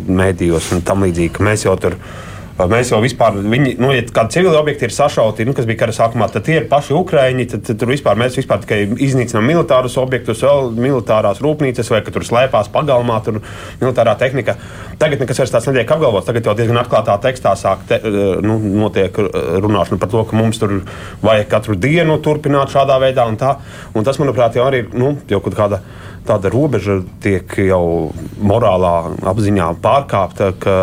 mēdījos 0.05 0.73
un 0.75 0.83
tam 0.85 1.01
līdzīgi, 1.07 1.31
ka 1.33 1.47
mēs 1.49 1.65
jau 1.65 1.73
tur 1.81 1.97
esam 1.97 2.28
Mēs 2.67 2.89
jau 2.91 2.97
vispār, 2.99 3.37
viņi, 3.39 3.77
nu, 3.79 3.91
ja 3.95 4.03
kādi 4.03 4.35
civili 4.35 4.57
objekti 4.59 4.83
ir 4.89 4.91
sašauti, 4.91 5.45
nu, 5.47 5.53
kas 5.55 5.67
bija 5.69 5.79
kara 5.79 5.93
sākumā, 5.95 6.27
tad 6.33 6.43
tie 6.43 6.57
ir 6.59 6.65
paši 6.67 6.91
Ukrāņi. 6.97 7.45
Tad, 7.53 7.63
tad 7.69 7.79
tur 7.79 7.91
vispār 7.93 8.19
mēs 8.19 8.35
vispār 8.35 8.59
tikai 8.65 8.81
iznīcinām 9.05 9.47
militārus 9.47 9.95
objektus, 10.01 10.43
vēl 10.43 10.73
militārās 10.75 11.39
rūpnīcas, 11.43 11.91
vai 11.93 12.01
tur 12.03 12.25
slēpās 12.27 12.67
pagalmā, 12.73 13.21
tur 13.23 13.39
militārā 13.79 14.17
tehnika. 14.19 14.57
Tagad 14.99 15.23
nekas 15.23 15.39
vairs 15.39 15.55
tāds 15.55 15.69
netiek 15.71 15.95
apgalvots. 15.95 16.27
Tagad 16.27 16.49
jau 16.49 16.57
diezgan 16.59 16.81
atklātā 16.81 17.15
tekstā 17.23 17.55
sāk 17.55 17.87
te, 17.87 18.01
eh, 18.03 18.19
nu, 18.43 18.59
notiek 18.59 19.15
runāšana 19.15 20.01
par 20.01 20.11
to, 20.11 20.25
ka 20.27 20.35
mums 20.35 20.59
tur 20.59 20.81
vajag 21.23 21.47
katru 21.53 21.79
dienu 21.79 22.19
turpināt 22.19 22.75
šādā 22.75 22.99
veidā. 22.99 23.29
Un 23.29 23.39
tā, 23.39 23.55
un 23.95 24.03
tas, 24.03 24.19
manuprāt, 24.19 24.59
jau 24.59 24.67
arī 24.67 24.83
ir 24.83 24.91
nu, 24.99 25.15
jau 25.31 25.39
kaut 25.47 25.55
kāda 25.55 25.79
tāda 26.27 26.51
robeža 26.53 26.99
tiek 27.23 27.53
jau 27.63 28.11
morālā 28.41 28.93
apziņā 29.31 29.69
pārkāpta, 29.83 30.51
ka 30.61 30.75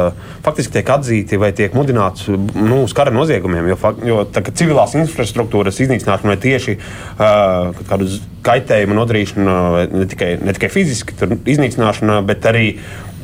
faktiski 0.46 0.78
tiek 0.78 0.92
atzīti 0.96 1.40
vai 1.40 1.52
tiek 1.56 1.76
mudināts 1.76 2.28
nu, 2.30 2.82
uz 2.84 2.94
kara 2.96 3.14
noziegumiem. 3.14 3.70
Jo, 3.72 3.78
jo 4.06 4.22
tā, 4.30 4.44
civilās 4.56 4.96
infrastruktūras 4.98 5.82
iznīcināšana 5.84 6.34
vai 6.34 6.40
tieši 6.42 6.76
uh, 6.78 7.76
kādu 7.90 8.10
kaitējumu 8.46 8.98
nodarīšana 9.00 9.56
ne 9.92 10.08
tikai, 10.10 10.36
ne 10.42 10.56
tikai 10.56 10.72
fiziski 10.72 11.16
iznīcināšana, 11.56 12.20
bet 12.26 12.46
arī 12.46 12.66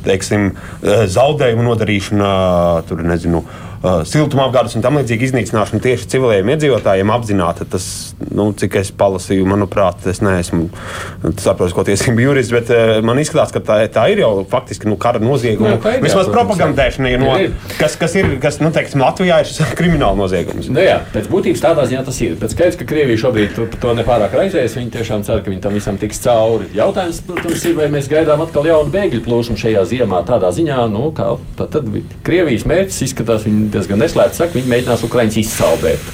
teiksim, 0.02 0.48
zaudējumu 0.82 1.62
nodarīšana, 1.62 2.30
tur 2.88 3.04
nezinu 3.06 3.44
uh, 3.44 3.71
siltumapgādes 3.82 4.76
un 4.78 4.84
tam 4.84 4.98
līdzīgi 5.00 5.28
iznīcināšana 5.28 5.82
tieši 5.82 6.06
civiliem 6.14 6.52
iedzīvotājiem 6.54 7.10
apzināta. 7.10 7.66
Tas, 7.68 7.86
nu, 8.30 8.48
cik 8.58 8.76
es 8.78 8.92
palasīju, 8.94 9.46
manuprāt, 9.50 10.04
es 10.10 10.22
neesmu 10.22 10.68
starptautisko 11.24 11.84
tiesību 11.88 12.22
jurists, 12.22 12.54
bet 12.54 12.70
uh, 12.70 13.00
man 13.04 13.18
izskatās, 13.22 13.50
ka 13.54 13.62
tā, 13.66 13.80
tā 13.92 14.06
ir 14.12 14.22
jau 14.22 14.30
faktiski 14.50 14.86
nu, 14.90 14.98
kara 15.00 15.22
nozieguma. 15.22 15.78
Vismaz 16.02 16.30
propagandēšana 16.30 17.10
ir 17.10 17.22
no, 17.22 17.32
kas, 17.80 17.96
kas 17.98 18.14
ir, 18.20 18.36
kas, 18.42 18.60
nu, 18.62 18.70
teiksim, 18.74 19.02
Latvijā 19.02 19.40
ir 19.42 19.50
krimināla 19.80 20.18
noziegums. 20.20 20.70
Nu, 20.70 20.82
jā, 20.82 21.00
pēc 21.14 21.26
būtības 21.32 21.64
tādā 21.66 21.88
ziņā 21.90 22.04
tas 22.06 22.22
ir. 22.22 22.38
Pēc 22.38 22.54
skaidrs, 22.54 22.78
ka 22.78 22.86
Krievija 22.92 23.24
šobrīd 23.24 23.56
to, 23.58 23.66
to 23.82 23.96
nepārāk 23.98 24.38
raizējas, 24.38 24.78
viņi 24.78 24.94
tiešām 24.94 25.26
cer, 25.26 25.42
ka 25.42 25.50
viņi 25.50 25.64
tam 25.66 25.74
visam 25.78 25.98
tiks 25.98 26.22
cauri. 26.22 26.70
Jautājums, 26.76 27.22
protams, 27.26 27.66
ir, 27.66 27.76
vai 27.78 27.90
mēs 27.92 28.10
gaidām 28.12 28.46
atkal 28.46 28.70
jaunu 28.70 28.94
bēgļu 28.94 29.22
plūsmu 29.26 29.58
šajā 29.58 29.84
ziemā 29.90 30.22
tādā 30.28 30.52
ziņā, 30.54 30.78
nu, 30.92 31.10
kā 31.16 31.32
tad, 31.58 31.74
tad 31.74 31.90
Krievijas 32.26 32.66
mērķis 32.68 33.02
izskatās, 33.08 33.46
viņi 33.48 33.71
diezgan 33.76 34.02
neslēpti 34.02 34.42
saka, 34.42 34.58
viņi 34.58 34.74
mēģinās 34.76 35.06
Ukraiņus 35.08 35.40
izsaldēt. 35.44 36.12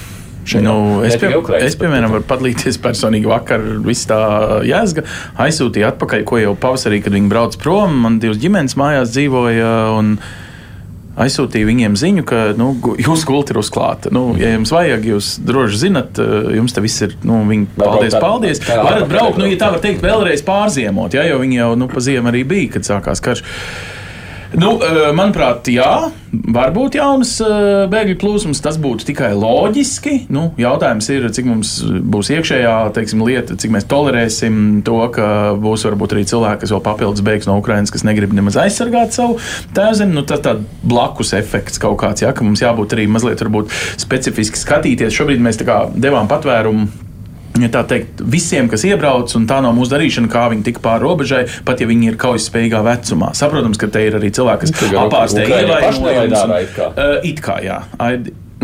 Nu, 0.57 1.05
es, 1.05 1.17
pie, 1.21 1.31
Ukrainas, 1.37 1.69
es, 1.69 1.77
piemēram, 1.79 2.13
varu 2.17 2.27
padalīties 2.29 2.81
personīgi. 2.87 3.29
Vakar 3.29 3.63
viss 3.85 4.09
tā 4.09 4.19
jēzga 4.67 5.05
aizsūtīja 5.45 5.93
atpakaļ, 5.93 6.27
ko 6.29 6.41
jau 6.41 6.57
pavasarī, 6.59 7.03
kad 7.05 7.17
viņi 7.17 7.33
brauc 7.33 7.57
prom. 7.61 7.99
Man 8.05 8.21
divas 8.23 8.41
ģimenes 8.41 8.79
mājās 8.81 9.13
dzīvoja. 9.17 9.73
Aizsūtīju 11.19 11.67
viņiem 11.67 11.97
ziņu, 11.99 12.23
ka 12.23 12.41
nu, 12.55 12.69
jūsu 13.03 13.27
gulta 13.27 13.51
ir 13.51 13.59
uzklāta. 13.59 14.13
Nu, 14.15 14.37
ja 14.39 14.53
jums 14.53 14.71
vajag, 14.71 15.09
jūs 15.09 15.33
droši 15.43 15.81
zinat, 15.81 16.21
jums 16.55 16.77
tas 16.77 16.85
viss 16.85 17.03
ir. 17.03 17.17
Nu, 17.27 17.41
viņi, 17.49 17.67
paldies, 17.75 18.15
paldies. 18.23 18.63
Varat 18.71 19.09
braukt, 19.11 19.41
nu, 19.43 19.49
ja 19.51 19.59
tā 19.59 19.73
var 19.75 19.83
teikt, 19.83 20.05
vēlreiz 20.07 20.47
pārziemot, 20.47 21.19
ja, 21.19 21.27
jo 21.27 21.41
viņi 21.43 21.59
jau 21.59 21.73
nu, 21.81 21.91
pa 21.91 22.05
ziemu 22.07 22.31
arī 22.31 22.45
bija, 22.47 22.77
kad 22.77 22.87
sākās 22.87 23.25
karš. 23.25 23.43
Nu, 24.57 24.79
eh, 24.81 25.11
manuprāt, 25.13 25.69
jā, 25.69 26.09
varbūt 26.33 26.97
jaunas 26.97 27.35
eh, 27.45 27.85
bēgļu 27.93 28.17
plūsmas. 28.21 28.63
Tas 28.65 28.79
būtu 28.81 29.05
tikai 29.11 29.35
loģiski. 29.37 30.15
Nu, 30.33 30.47
jautājums 30.61 31.09
ir, 31.13 31.27
cik 31.37 31.49
mums 31.51 31.75
būs 31.85 32.31
iekšējā 32.33 32.77
teiksim, 32.97 33.25
lieta, 33.27 33.59
cik 33.61 33.75
mēs 33.75 33.89
tolerēsim 33.91 34.81
to, 34.87 34.97
ka 35.15 35.29
būs 35.61 35.85
varbūt 35.89 36.17
arī 36.17 36.25
cilvēki, 36.31 36.63
kas 36.65 36.73
vēl 36.73 36.85
papildus 36.87 37.25
beigs 37.27 37.49
no 37.51 37.59
Ukrainas, 37.61 37.93
kas 37.93 38.07
negrib 38.09 38.33
nemaz 38.37 38.57
aizsargāt 38.63 39.17
savu 39.17 39.37
tēvzemi. 39.77 40.17
Nu, 40.17 40.25
tas 40.29 40.41
tāds 40.45 40.65
blakus 40.81 41.35
efekts 41.37 41.83
kaut 41.83 42.01
kāds, 42.01 42.25
ja, 42.25 42.33
ka 42.33 42.47
mums 42.47 42.65
jābūt 42.65 42.97
arī 42.97 43.09
mazliet 43.11 43.45
specifiski 44.01 44.59
skatīties. 44.59 45.15
Šobrīd 45.15 45.45
mēs 45.45 45.61
devām 45.61 46.31
patvērumu 46.31 47.08
tā 47.75 47.83
teikt, 47.91 48.23
visiem, 48.23 48.71
kas 48.71 48.87
iebrauc, 48.87 49.35
un 49.35 49.47
tā 49.51 49.59
nav 49.65 49.75
mūsu 49.77 49.91
darīšana, 49.97 50.31
kā 50.33 50.47
viņi 50.55 50.67
tika 50.71 50.85
pāri 50.85 51.03
robežai, 51.05 51.45
pat 51.67 51.83
ja 51.83 51.89
viņi 51.91 52.13
ir 52.13 52.19
kaujaspējīgā 52.23 52.83
vecumā. 52.87 53.35
Saprotams, 53.39 53.81
ka 53.81 53.91
te 53.93 54.07
ir 54.07 54.19
arī 54.21 54.31
cilvēki, 54.39 54.71
kas 54.71 54.99
apārstē 55.05 55.49
ievainojumus. 55.51 56.77
It 57.27 57.43
kā, 57.45 57.59
jā 57.67 57.83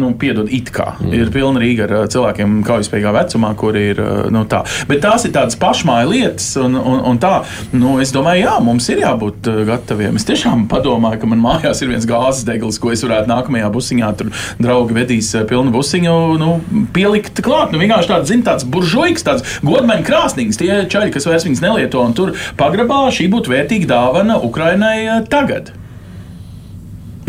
nu, 0.00 0.10
piedod, 0.18 0.48
it 0.50 0.70
kā 0.74 0.94
mm. 0.98 1.12
ir 1.14 1.30
pilna 1.34 1.60
Rīga 1.62 1.86
ar 1.86 2.08
cilvēkiem 2.10 2.60
kaujaspējīgā 2.66 3.12
vecumā, 3.14 3.52
kur 3.58 3.76
ir 3.78 4.00
nu, 4.34 4.44
tā. 4.50 4.62
Bet 4.90 5.02
tās 5.04 5.26
ir 5.26 5.34
tādas 5.34 5.58
pašmāju 5.60 6.10
lietas, 6.10 6.48
un, 6.60 6.74
un, 6.78 7.00
un 7.12 7.20
tā, 7.22 7.34
nu, 7.76 7.96
es 8.02 8.12
domāju, 8.14 8.44
jā, 8.44 8.54
mums 8.64 8.88
ir 8.90 9.02
jābūt 9.04 9.50
gataviem. 9.68 10.18
Es 10.18 10.26
tiešām 10.28 10.66
padomāju, 10.70 11.20
ka 11.22 11.30
man 11.30 11.42
mājās 11.44 11.84
ir 11.84 11.92
viens 11.92 12.08
gāzes 12.10 12.46
degls, 12.48 12.80
ko 12.82 12.92
es 12.94 13.04
varētu 13.06 13.30
nākamajā 13.30 13.70
busiņā, 13.74 14.10
tur 14.18 14.32
draugi 14.62 14.98
vedīs 14.98 15.30
pilnu 15.50 15.74
busiņu, 15.74 16.16
nu, 16.42 16.50
pielikt 16.96 17.44
klāt. 17.44 17.74
Nu, 17.74 17.82
vienkārši 17.82 18.12
tāds, 18.14 18.30
zin, 18.32 18.44
tāds 18.46 18.66
buržuiks, 18.66 19.26
tāds 19.26 19.60
godmaņa 19.66 20.08
krāsnīgs, 20.08 20.60
tie 20.60 20.82
čaļi, 20.90 21.14
kas 21.14 21.30
vairs 21.30 21.46
viņas 21.46 21.64
nelieto, 21.64 22.02
un 22.02 22.18
tur 22.18 22.34
pagrabā 22.58 23.06
šī 23.14 23.30
būtu 23.32 23.54
vērtīga 23.54 23.90
dāvana 23.94 24.40
Ukrainai 24.42 25.22
tagad. 25.30 25.74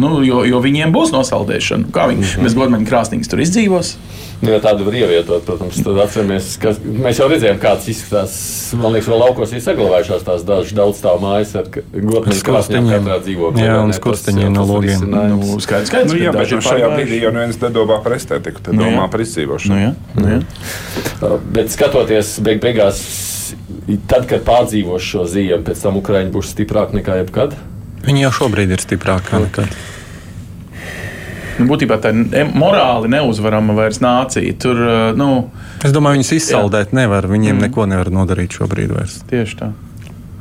Nu, 0.01 0.19
jo, 0.27 0.43
jo 0.43 0.59
viņiem 0.63 0.91
būs 0.91 1.13
nosaldēšana. 1.15 1.91
Kā 1.95 2.09
viņi 2.11 2.21
mm 2.21 2.27
-hmm. 2.27 2.43
bez 2.43 2.55
godmaņa 2.57 2.87
krāsnīgas 2.89 3.31
tur 3.31 3.39
izdzīvos? 3.39 3.95
Nu, 4.41 4.51
ja 4.51 4.59
tādu 4.59 4.83
var 4.83 4.95
ievietot, 4.97 5.45
protams, 5.47 5.77
tad 5.83 5.97
atceramies, 6.03 6.49
ka 6.59 6.73
mēs 6.83 7.19
jau 7.21 7.27
redzējām, 7.31 7.59
kāds 7.61 7.87
izskatās. 7.91 8.33
Man 8.75 8.91
liekas, 8.91 9.07
vēl 9.07 9.21
laukos 9.23 9.53
ir 9.55 9.61
saglabājušās 9.63 10.25
tās 10.27 10.43
dažas 10.47 10.73
daudz 10.75 10.99
stāvu 10.99 11.21
mājas 11.23 11.53
ar 11.55 11.69
godmaņa 11.71 12.41
krāsnīm 12.49 12.89
katrā 12.91 13.19
dzīvoklī. 13.23 13.63
Jā, 13.63 13.77
un 13.83 13.93
skursteņiem 13.95 14.51
no 14.53 14.65
logiem. 14.67 15.05
Nu, 15.07 15.59
skaidrs, 15.63 15.87
skaidrs. 15.87 16.11
Nu, 16.11 16.19
jā, 16.19 16.33
bet 16.35 16.51
nu, 16.51 16.59
šajā 16.67 16.89
brīdī 16.97 17.21
jau 17.23 17.31
neviens 17.35 17.61
nedomā 17.61 18.01
par 18.03 18.17
estētiku, 18.17 18.65
tad 18.65 18.75
nu, 18.75 18.83
domā 18.89 19.07
par 19.11 19.23
izdzīvošanu. 19.23 19.75
Nu, 19.75 19.81
jā, 19.85 19.93
nu, 20.19 20.33
jā. 20.33 20.41
Uh, 21.21 21.37
bet 21.55 21.71
skatoties 21.71 22.35
beig 22.43 22.59
beigās, 22.65 22.99
tad, 24.11 24.27
kad 24.27 24.43
pārdzīvos 24.43 25.07
šo 25.13 25.23
ziemu, 25.31 25.63
pēc 25.63 25.87
tam 25.87 26.01
Ukraiņi 26.03 26.35
būs 26.35 26.51
stiprāki 26.51 26.99
nekā 26.99 27.21
jebkad. 27.23 27.55
Viņi 28.05 28.25
jau 28.27 28.31
šobrīd 28.41 28.73
ir 28.75 28.83
stiprāki 28.83 29.41
nekā. 29.45 29.65
Nu, 31.55 31.69
būtībā 31.69 31.97
tā 32.03 32.11
ir 32.11 32.51
morāli 32.51 33.09
neuzvarama 33.13 33.75
vairs 33.77 34.01
nācija. 34.03 34.55
Tur, 34.59 34.81
eh, 34.83 35.03
nu, 35.17 35.29
es 35.85 35.95
domāju, 35.95 36.19
viņus 36.19 36.33
izsaldēt 36.35 36.91
jā. 36.91 36.99
nevar. 37.01 37.29
Viņiem 37.31 37.55
mm. 37.55 37.67
neko 37.69 37.87
nevar 37.89 38.11
nodarīt 38.13 38.57
šobrīd 38.57 38.91
vairs. 38.95 39.21
Tieši 39.31 39.59
tā. 39.61 39.71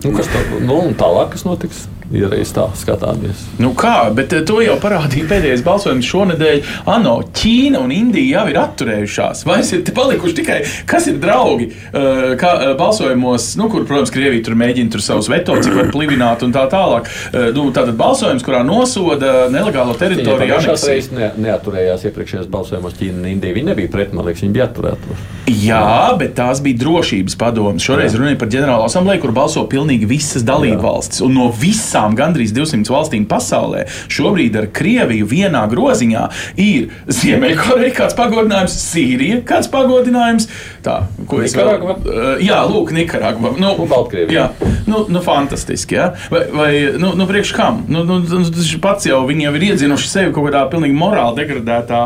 Nu, 0.04 0.12
kas 0.12 0.28
tā, 0.28 0.42
nu, 0.66 0.80
tālāk, 0.98 1.32
kas 1.32 1.46
notiks? 1.46 1.86
Ja 2.12 2.28
reiz 2.28 2.52
tā 2.54 2.66
skatāmies. 2.76 3.46
Nu 3.62 3.72
kā, 3.78 4.10
bet 4.14 4.32
eh, 4.36 4.44
to 4.46 4.60
jau 4.64 4.76
parādīja 4.82 5.28
pēdējais 5.30 5.64
balsojums 5.64 6.08
šonadēļ. 6.08 6.72
ANO, 6.94 7.14
Ķīna 7.34 7.80
un 7.84 7.92
Indija 7.94 8.40
jau 8.40 8.52
ir 8.52 8.58
atturējušās. 8.60 9.44
Vai 9.48 9.60
ir 9.64 9.84
palikuši 9.96 10.36
tikai, 10.40 10.58
kas 10.90 11.08
ir 11.10 11.18
draugi, 11.22 11.70
uh, 11.70 12.34
kā 12.40 12.50
uh, 12.54 12.72
balsojumos, 12.78 13.52
nu, 13.60 13.68
kur, 13.72 13.86
protams, 13.88 14.12
Krievija 14.14 14.44
tur 14.46 14.58
mēģina 14.60 14.92
tur 14.92 15.04
savus 15.04 15.30
veto, 15.32 15.56
cik 15.64 15.76
var 15.78 15.90
plivināt 15.94 16.44
un 16.46 16.52
tā 16.54 16.66
tālāk. 16.70 17.08
Nu, 17.54 17.66
tātad 17.74 17.96
balsojums, 17.98 18.44
kurā 18.46 18.60
nosoda 18.66 19.48
nelegālo 19.52 19.94
teritoriju. 19.98 20.60
Šās 20.64 20.86
reizes 20.88 21.12
ne, 21.14 21.30
neaturējās 21.46 22.06
iepriekšējos 22.10 22.50
balsojumos 22.52 22.96
Ķīna 22.98 23.22
un 23.22 23.30
Indija. 23.32 23.56
Viņi 23.56 23.70
nebija 23.72 23.92
pret, 23.92 24.14
man 24.16 24.28
liekas, 24.28 24.44
viņi 24.44 24.56
bija 24.56 24.68
atturēti. 24.68 25.18
Jā, 25.50 26.14
bet 26.20 26.36
tās 26.38 26.60
bija 26.64 26.78
drošības 26.80 27.36
padomas. 27.40 27.84
Šoreiz 27.84 28.14
runāja 28.16 28.38
par 28.40 28.48
ģenerālo 28.52 28.86
asambleju, 28.88 29.20
kur 29.26 29.34
balso 29.36 29.64
pilnīgi 29.68 30.08
visas 30.08 30.44
dalībvalstis. 30.46 31.20
Un 31.24 31.36
no 31.36 31.50
visām 31.52 32.03
visām 32.04 32.16
gandrīz 32.16 32.52
200 32.54 32.90
valstīm 32.92 33.24
pasaulē, 33.26 33.86
šobrīd 34.12 34.56
ar 34.58 34.68
Krieviju 34.72 35.26
vienā 35.26 35.64
groziņā 35.70 36.24
ir 36.60 36.90
Ziemeļkoreja, 37.08 37.94
kāds 37.96 38.16
pagodinājums, 38.18 38.76
Sīrija, 38.92 39.42
kāds 39.44 39.68
pagodinājums. 39.72 40.48
Tā, 40.84 41.06
ko 41.28 41.40
es 41.42 41.54
vēl. 41.56 41.80
Uh, 41.80 42.40
jā, 42.44 42.60
lūk, 42.68 42.92
Nikaragva. 42.94 43.54
Nu, 43.58 43.74
Baltkrievija. 43.88 44.34
Jā, 44.34 44.72
nu, 44.86 45.04
nu 45.08 45.22
fantastiski. 45.24 45.96
Jā. 45.96 46.10
Vai, 46.32 46.42
vai 46.52 46.72
nu, 47.00 47.14
nu 47.16 47.28
priekš 47.28 47.54
kam? 47.56 47.84
Nu, 47.88 48.04
nu, 48.04 48.20
tas 48.24 48.74
pats 48.82 49.08
jau 49.08 49.22
viņi 49.28 49.48
jau 49.48 49.54
ir 49.56 49.68
iedzinuši 49.70 50.10
sevi 50.10 50.34
kaut 50.34 50.50
kādā 50.50 50.66
pilnīgi 50.72 50.98
morāli 50.98 51.40
degradētā 51.42 52.04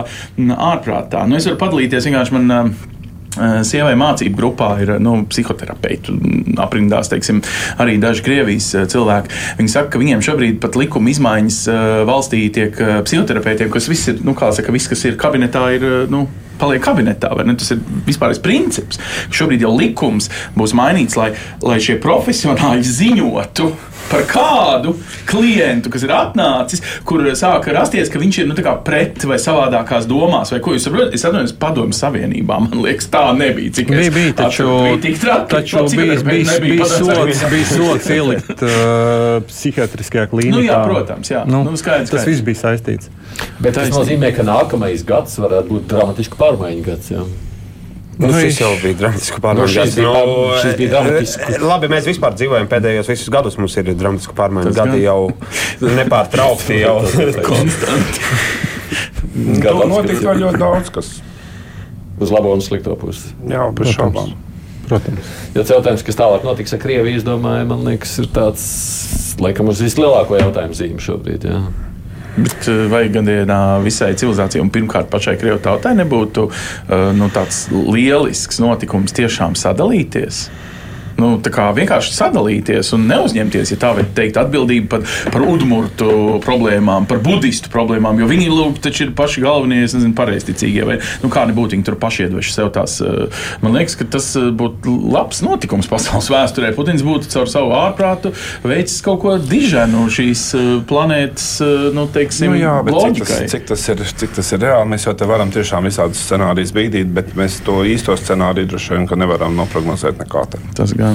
ārprātā. 0.54 1.26
Nu, 1.26 1.38
es 1.38 1.48
varu 1.48 1.60
padalīties 1.64 2.08
vienkārši 2.10 2.38
man. 2.38 2.54
Uh, 2.54 2.94
Eh, 2.97 2.97
sievai 3.66 3.94
mācību 3.98 4.38
grupā 4.38 4.70
ir 4.84 4.94
nu, 5.02 5.14
psihoterapeiti, 5.30 6.14
aprindās 6.60 7.10
teiksim, 7.12 7.42
arī 7.80 7.98
daži 8.02 8.24
Krievijas 8.26 8.72
eh, 8.74 8.88
cilvēki. 8.90 9.32
Viņi 9.60 9.72
saka, 9.74 9.92
ka 9.94 10.02
viņiem 10.02 10.24
šobrīd 10.24 10.60
pat 10.62 10.78
likuma 10.80 11.12
izmaiņas 11.12 11.62
eh, 11.70 11.86
valstī 12.08 12.44
tiek 12.54 12.76
psihoterapeitiem, 13.06 13.72
kas 13.74 13.88
viss 13.90 14.12
ir, 14.12 14.20
nu, 14.26 14.36
kā 14.38 14.50
saka, 14.56 14.74
viss, 14.74 14.90
kas 14.90 15.06
ir 15.08 15.18
kabinetā, 15.20 15.64
ir. 15.78 15.88
Nu, 16.12 16.26
paliek 16.58 16.82
kabinetā. 16.82 17.30
Tas 17.30 17.68
ir 17.70 17.82
vispārējais 18.08 18.42
princips. 18.42 18.98
Šobrīd 19.30 19.62
jau 19.62 19.70
likums 19.78 20.26
būs 20.58 20.74
mainīts, 20.74 21.14
lai, 21.14 21.28
lai 21.62 21.78
šie 21.82 22.00
profesionāļi 22.02 22.82
ziņotu 22.82 23.68
par 24.10 24.24
kādu 24.30 24.94
klientu, 25.28 25.90
kas 25.92 26.04
ir 26.06 26.12
atnācis, 26.14 26.82
kur 27.08 27.22
sāka 27.38 27.72
rasties, 27.76 28.10
ka 28.12 28.20
viņš 28.22 28.38
ir 28.42 28.48
nu, 28.50 28.56
tā 28.58 28.64
kā 28.66 28.74
pret 28.84 29.24
vai 29.28 29.36
savādākās 29.42 30.06
domās, 30.10 30.52
vai 30.54 30.60
ko 30.64 30.74
jūs 30.76 30.86
saprotat? 30.88 31.14
Es 31.18 31.24
atvainojos 31.28 31.54
padomju 31.60 31.96
savienībā, 31.98 32.60
man 32.64 32.78
liekas, 32.84 33.08
tā 33.12 33.24
nebija. 33.36 33.72
Cik 33.78 33.90
Bija, 33.92 34.10
bija, 34.14 34.32
taču, 34.38 34.68
bija 34.84 35.00
tik 35.02 35.18
traki. 35.22 35.48
taču 35.54 35.84
bija, 35.92 36.18
bija, 36.24 36.58
bija, 36.62 36.86
sots, 36.88 37.42
bija 37.50 37.66
sots 37.72 38.08
ielikt 38.14 38.62
uh, 38.66 39.42
psihiatriskajā 39.48 40.28
klīnikā. 40.30 40.56
Nu 40.56 40.64
jā, 40.66 40.78
protams, 40.86 41.32
jā. 41.32 41.44
Nu, 41.48 41.64
Nu, 41.68 41.76
skaidrs, 41.76 42.08
tas 42.10 42.22
skaidrs. 42.22 42.30
viss 42.32 42.46
bija 42.46 42.60
saistīts. 42.62 43.10
Bet 43.60 43.74
tas 43.76 43.90
nozīmē, 43.92 44.30
ka 44.36 44.46
nākamais 44.46 45.04
gads 45.06 45.36
varētu 45.42 45.74
būt 45.74 45.88
dramatisks 45.90 46.38
pārmaiņu 46.40 46.84
gads. 46.86 47.10
Jā. 47.12 47.26
Nu, 48.18 48.26
Nu, 48.26 48.38
šis 48.42 48.56
jau 48.60 48.72
bija 48.82 48.96
dramatisks 48.98 49.36
Nu, 49.36 49.42
pārmaiņu 49.44 49.68
šis 49.70 49.76
gads. 49.78 49.94
bija 49.94 50.10
pār- 50.14 50.62
šis 50.62 50.76
bija 50.80 50.90
dramatisks. 50.90 51.58
Labi, 51.62 51.88
mēs 51.92 52.08
vispār 52.10 52.34
dzīvojam 52.34 52.66
pēdējos 52.72 53.10
visus 53.12 53.30
gadus. 53.30 53.58
Mums 53.60 53.76
ir 53.78 53.92
dramatisku 53.94 54.34
pārmaiņu 54.34 54.72
Tas 54.72 54.78
gadi 54.80 55.04
jau 55.04 55.30
nepārtraukti. 55.80 56.80
Jau. 56.82 56.96
Konstanti. 57.46 58.20
Tur 59.62 59.86
notika 59.86 60.18
vēl 60.32 60.42
ļoti 60.42 60.58
daudz, 60.64 60.90
kas 60.90 61.12
Uz 62.18 62.32
labo 62.34 62.50
un 62.50 62.60
slikto 62.64 62.96
pusi. 62.98 63.30
jau 63.46 63.68
bez 63.78 63.92
šaubām. 63.94 64.32
Protams. 64.88 65.28
Ja 65.54 65.62
jautājums, 65.62 66.02
kas 66.02 66.16
tālāk 66.18 66.42
notiks 66.42 66.72
ar 66.74 66.80
Krieviju, 66.82 67.20
es 67.20 67.22
domāju, 67.26 67.66
man 67.70 67.84
liekas, 67.86 68.16
ir 68.18 68.26
tāds, 68.34 68.64
laikam, 69.38 69.68
uz 69.70 69.78
vislielāko 69.84 70.34
jautājumu 70.40 70.74
zīmi 70.74 70.98
šobrīd. 71.04 71.44
Jā. 71.46 71.60
Bet 72.38 72.68
eh, 72.70 72.86
vai 72.90 73.06
gadienā 73.12 73.58
visai 73.84 74.12
civilizācijai 74.18 74.62
un 74.62 74.72
pirmkārt 74.74 75.10
pašai 75.12 75.36
krievu 75.40 75.60
tautai 75.64 75.94
nebūtu 75.98 76.46
eh, 76.48 77.10
nu, 77.18 77.30
tāds 77.34 77.66
lielisks 77.72 78.60
notikums 78.62 79.16
tiešām 79.16 79.58
sadalīties? 79.58 80.46
Nu, 81.18 81.32
vienkārši 81.42 82.12
sadalīties 82.14 82.92
un 82.94 83.08
neuzņemties, 83.10 83.72
ja 83.72 83.78
tā 83.82 83.88
var 83.96 84.06
teikt, 84.14 84.36
atbildību 84.38 84.86
par, 84.92 85.02
par 85.34 85.42
udmurtu 85.50 86.38
problēmām, 86.44 87.08
par 87.10 87.18
budistu 87.24 87.72
problēmām. 87.72 88.20
Jo 88.22 88.28
viņi 88.30 88.46
lūk, 88.52 88.78
taču 88.84 89.08
ir 89.08 89.14
paši 89.18 89.42
galvenie, 89.42 89.80
es 89.82 89.96
nezinu, 89.96 90.14
pareizticīgie. 90.14 90.84
Vai, 90.86 90.98
nu, 91.24 91.30
kā 91.32 91.42
nebūtu, 91.50 91.74
viņi 91.74 91.86
tur 91.88 91.96
paši 91.98 92.28
iedveši 92.28 92.54
sev 92.54 92.70
tās. 92.76 93.00
eh, 93.02 93.42
Man 93.64 93.74
liekas, 93.74 93.96
ka 93.98 94.06
tas 94.14 94.28
eh, 94.38 94.46
būtu 94.54 94.94
labs 95.10 95.42
notikums 95.42 95.90
pasaules 95.90 96.30
vēsturē. 96.30 96.70
Putins 96.76 97.02
būtu 97.02 97.32
caur 97.34 97.50
savu 97.50 97.74
ārprātu 97.74 98.30
veicis 98.62 99.02
kaut 99.02 99.18
ko 99.24 99.34
diženu 99.42 100.06
šīs 100.14 100.44
eh, 100.54 100.70
planētas, 100.86 101.48
nu, 101.98 102.06
teiksim, 102.14 102.54
Nu, 102.54 102.60
jā, 102.62 102.76
bet 102.86 102.94
cik 102.94 103.02
loģikai. 103.02 103.40
tas, 103.42 103.50
cik, 103.56 103.66
tas 103.72 103.88
ir, 103.90 104.06
cik 104.22 104.38
tas 104.38 104.52
ir 104.54 104.62
reāli? 104.62 104.92
Mēs 104.94 105.08
jau 105.10 105.16
te 105.18 105.26
varam 105.26 105.50
tiešām 105.50 105.90
visādus 105.90 106.22
scenārijus 106.28 106.70
bīdīt, 106.78 107.10
bet 107.10 107.34
mēs 107.38 107.58
to 107.66 107.82
īsto 107.82 108.14
scenāriju 108.14 108.70
droši 108.70 108.94
vien 108.94 109.10
nevaram 109.18 109.58
noprognozēt 109.58 110.22
nekā 110.22 110.46
tādu. 110.54 110.74
Tas 110.78 110.94
gan. 110.94 111.07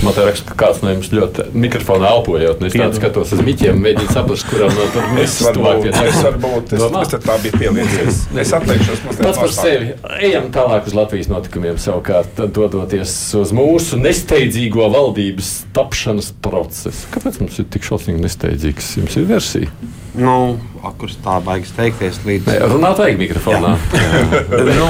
Man 0.00 0.14
te 0.16 0.22
raksta, 0.24 0.48
ka 0.48 0.54
kāds 0.56 0.78
no 0.80 0.94
jums 0.94 1.10
ļoti 1.12 1.50
mikrofonā 1.60 2.08
elpojot. 2.14 2.62
Es 2.64 2.72
tādu 2.72 2.96
skatos 2.96 3.34
uz 3.36 3.42
miķiem, 3.44 3.76
mēģinu 3.84 4.14
saprast, 4.14 4.46
kuram 4.48 4.72
no 4.72 4.86
tiem 4.94 5.18
Es 5.20 5.34
varbūt, 5.44 5.90
es, 5.90 6.14
varbūt, 6.24 6.72
es 6.78 7.12
te 7.12 7.20
tā 7.20 7.36
biju 7.42 7.60
pieliecies. 7.60 8.22
Es 8.40 8.54
atteikšos 8.56 9.04
mazliet 9.04 9.26
Pats 9.26 9.42
par 9.42 9.52
sevi. 9.52 9.92
Ejam 10.24 10.48
tālāk 10.54 10.88
uz 10.88 10.96
Latvijas 10.96 11.28
notikumiem, 11.28 11.76
savukārt 11.82 12.40
dodoties 12.48 13.12
uz 13.36 13.52
mūsu 13.56 14.00
nesteidzīgo 14.00 14.88
valdības 14.94 15.52
tapšanas 15.76 16.32
procesu. 16.48 17.10
Kāpēc 17.12 17.42
mums 17.44 17.60
ir 17.60 17.68
tik 17.68 17.84
šausmīgi 17.84 18.24
nesteidzīgs? 18.24 18.94
Jums 19.02 19.20
ir 19.20 19.28
versija. 19.28 19.68
Nu, 20.16 20.56
kurš 20.98 21.20
tā 21.22 21.36
baigas 21.44 21.70
teikties 21.76 22.24
līdz. 22.24 22.48
Nē, 22.48 22.56
Runāt 22.72 22.98
vajag 22.98 23.20
mikrofonā. 23.20 23.76
nu, 24.80 24.88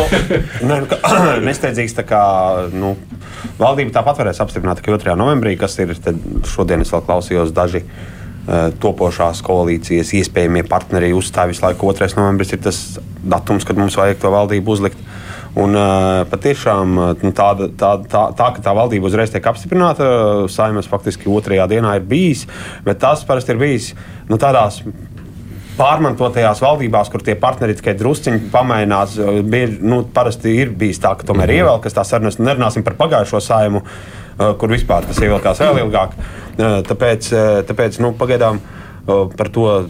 ne, 0.70 0.78
nu, 0.86 1.00
nesteidzīgs. 1.50 1.98
tā 1.98 2.06
Kā, 2.08 2.22
nu, 2.72 2.94
valdība 3.60 3.94
tāpat 3.98 4.22
varēs 4.22 4.40
apstiprināt 4.44 4.80
tikai 4.80 4.96
2. 4.98 5.16
novembrī, 5.18 5.56
kas 5.60 5.78
ir 5.82 5.94
šodien. 6.48 6.84
Es 6.84 6.92
vēl 6.94 7.04
klausījos 7.06 7.54
daži 7.56 7.82
uh, 7.84 8.70
topošās 8.82 9.42
koalīcijas 9.46 10.14
iespējamie 10.20 10.64
partneri 10.68 11.12
uzstāv 11.16 11.52
visu 11.52 11.64
laiku. 11.66 11.92
2. 11.96 12.12
novembris 12.18 12.54
ir 12.56 12.62
tas 12.64 12.80
datums, 13.20 13.66
kad 13.68 13.80
mums 13.80 13.98
vajag 14.00 14.22
to 14.22 14.32
valdību 14.34 14.76
uzlikt. 14.76 15.02
Un, 15.58 15.74
uh, 15.74 16.22
patiešām 16.30 16.92
uh, 16.94 17.12
nu, 17.26 17.32
tāda, 17.34 17.66
tā, 17.74 17.96
tā, 18.06 18.28
tā, 18.38 18.50
ka 18.54 18.62
tā 18.62 18.74
valdība 18.76 19.08
uzreiz 19.10 19.32
tiek 19.34 19.46
apstiprināta, 19.50 20.06
saimnes 20.52 20.86
faktiski 20.90 21.26
otrajā 21.26 21.66
dienā 21.72 21.96
ir 21.98 22.06
bijis, 22.06 22.44
bet 22.86 23.02
tas 23.02 23.24
parasti 23.26 23.56
ir 23.56 23.58
bijis 23.58 23.88
nu, 24.30 24.38
tādās 24.38 24.78
pārmantotajās 25.80 26.60
valdībās, 26.62 27.10
kur 27.12 27.24
tie 27.24 27.36
partneri 27.40 27.76
tikai 27.78 27.96
drusciņi 27.98 28.50
pamainās. 28.52 29.16
Bieži, 29.42 29.80
nu, 29.82 30.02
parasti 30.14 30.52
ir 30.62 30.74
bijis 30.76 31.00
tā, 31.02 31.14
ka 31.16 31.28
tomēr 31.28 31.48
-hmm. 31.48 31.62
ievelkas 31.62 31.96
tās 31.96 32.12
sarunas. 32.12 32.38
Nerunāsim 32.38 32.84
par 32.86 32.98
pagājušo 33.00 33.40
saimu, 33.40 33.82
uh, 33.84 34.52
kur 34.58 34.68
vispār 34.68 35.08
tas 35.08 35.22
ievilkās 35.22 35.64
vēl 35.64 35.84
ilgāk. 35.84 36.14
Uh, 36.16 36.82
Tāpēc, 36.90 37.32
uh, 37.32 37.64
tāpēc 37.66 38.00
nu, 38.00 38.12
pagaidām. 38.12 38.60
Par 39.10 39.48
to 39.48 39.88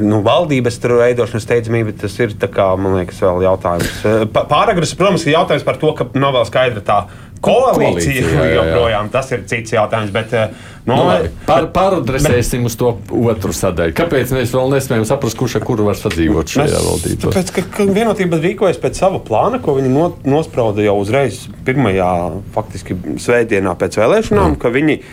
nu, 0.00 0.18
valdības 0.26 0.80
veidošanas 0.82 1.44
steidzamību 1.46 1.92
tas 2.00 2.18
ir, 2.18 2.34
kā, 2.52 2.66
liekas, 2.74 3.20
vēl 3.22 3.44
jautājums. 3.46 3.92
Pāragras, 4.34 4.94
protams, 4.98 5.24
ir 5.24 5.36
jautājums 5.38 5.64
par 5.64 5.78
to, 5.80 5.92
ka 5.94 6.08
nav 6.18 6.34
vēl 6.34 6.44
skaidra 6.44 6.82
tā 6.84 6.98
koalīcija. 7.44 7.90
Koalīcija, 7.90 8.22
jā, 8.22 8.38
jā, 8.38 8.46
jā. 8.48 8.54
joprojām. 8.60 9.10
Tas 9.14 9.34
ir 9.34 9.44
cits 9.50 9.76
jautājums. 9.76 10.14
Bet, 10.14 10.32
uh, 10.34 10.72
nu, 10.84 10.94
Nu, 10.94 11.04
labi, 11.08 11.30
Pār, 11.48 11.66
pāradresēsim 11.72 12.66
uz 12.68 12.74
to 12.80 12.90
otru 13.16 13.54
sadaļu. 13.56 13.94
Kāpēc 13.96 14.32
mēs 14.36 14.52
vēl 14.52 14.72
nespējam 14.74 15.06
saprast, 15.08 15.38
kurš 15.40 15.58
ar 15.60 15.64
kuru 15.64 15.86
var 15.88 15.96
sadzīvot 15.96 16.52
šajā 16.56 16.80
valdībā? 16.84 17.20
Tāpēc, 17.24 17.52
ka, 17.56 17.64
ka 17.78 17.86
vienotība 17.88 18.40
rīkojas 18.42 18.80
pēc 18.82 19.00
sava 19.00 19.20
plāna, 19.24 19.62
ko 19.64 19.78
viņi 19.78 19.92
no, 19.92 20.10
nosprauda 20.28 20.84
jau 20.84 20.98
uzreiz 21.00 21.46
pirmajā, 21.64 22.10
faktiski 22.56 22.98
svētdienā 23.24 23.72
pēc 23.80 23.96
vēlēšanām, 24.02 24.52
mm. 24.52 24.60
ka 24.60 24.72
viņi 24.74 24.98
eh, 25.00 25.08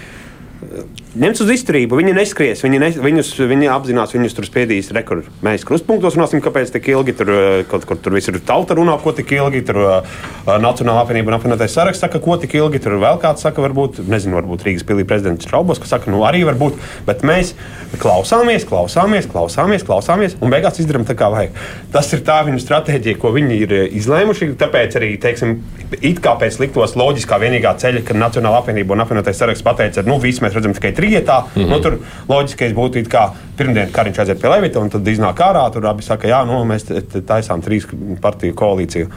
ņems 1.21 1.41
uz 1.43 1.49
izturību. 1.55 1.97
Viņi 1.99 2.13
neskries, 2.15 2.61
viņi, 2.63 2.79
ne, 2.81 2.89
viņus, 3.03 3.31
viņi 3.49 3.69
apzinās, 3.73 4.13
viņus 4.15 4.35
tur 4.37 4.47
spiedīs 4.47 4.91
rekords. 4.95 5.27
Mēs 5.43 5.65
krustpunktos 5.67 6.15
runāsim, 6.17 6.41
kāpēc 6.43 6.71
tik 6.75 6.87
ilgi 6.93 7.15
tur 7.19 7.31
eh, 7.33 7.49
kaut 7.69 7.85
kur 7.89 7.99
tur 7.99 8.15
visur 8.15 8.37
tauta 8.47 8.77
runā, 8.77 8.95
ko 9.01 9.13
tik 9.15 9.33
ilgi 9.35 9.63
tur 9.67 9.81
uh, 9.81 10.21
Nacionāla 10.61 11.03
apvienība 11.03 11.33
un 11.33 11.37
apvienotais 11.37 11.75
saraksts 11.75 12.03
saka, 12.05 12.21
ko 12.23 12.37
tik 12.41 12.55
ilgi 12.57 12.81
tur 12.83 12.95
vēl 13.01 13.19
kāds 13.21 13.43
saka, 13.43 13.63
varbūt, 13.63 14.01
nezinu, 14.11 14.37
varbūt 14.39 14.65
Rīgas 14.67 14.87
pilī 14.87 15.05
prezidents 15.07 15.49
šaubos, 15.51 15.81
ka 15.81 15.89
saka, 15.89 16.11
nu 16.13 16.23
arī 16.27 16.45
varbūt, 16.47 16.79
bet 17.07 17.25
mēs 17.27 17.53
klausāmies, 18.01 18.65
klausāmies, 18.67 19.27
klausāmies, 19.31 19.85
klausāmies 19.87 20.37
un 20.39 20.53
beigās 20.53 20.79
izdarām 20.81 21.05
tā, 21.07 21.17
kā 21.19 21.27
vajag. 21.33 21.59
Tas 21.93 22.11
ir 22.15 22.23
tā 22.27 22.39
viņu 22.47 22.61
stratēģija, 22.63 23.19
ko 23.21 23.33
viņi 23.35 23.59
ir 23.65 23.75
eh, 23.75 23.85
izlēmuši. 23.99 24.51
Tāpēc 24.61 24.97
arī, 24.99 25.11
teiksim, 25.21 25.57
it 25.99 26.23
kā 26.23 26.37
pēc 26.39 26.61
liktos 26.63 26.95
loģiskā 26.99 27.39
vienīgā 27.41 27.75
ceļa, 27.81 28.05
ka 28.07 28.17
Nacionāla 28.17 28.61
apvienība 28.61 28.95
un 28.95 29.03
apvienotais 29.03 29.39
saraksts 29.41 29.65
pateica, 29.65 30.05
nu, 30.07 30.19
viss 30.23 30.43
mēs 30.43 30.55
redzam 30.55 30.60
tikai 30.77 30.91
trietā. 30.97 31.43
Mm 31.43 31.61
-hmm. 31.61 31.69
nu, 31.69 31.79
tur 31.79 31.97
loģiskais 32.29 32.73
būtu, 32.73 32.97
it 33.01 33.09
kā 33.09 33.29
pirmdien 33.57 33.91
Kariņš 33.91 34.19
aiziet 34.19 34.41
pie 34.41 34.49
Levita, 34.49 34.79
un 34.79 34.89
tad 34.89 35.07
iznāk 35.07 35.41
ārā. 35.41 35.71
Tur 35.73 35.85
abi 35.87 36.03
saka, 36.03 36.27
jā, 36.27 36.45
nu, 36.45 36.63
mēs 36.65 36.85
taisām 37.27 37.61
trīs 37.61 37.87
partiju 38.21 38.53
koalīciju. 38.53 39.07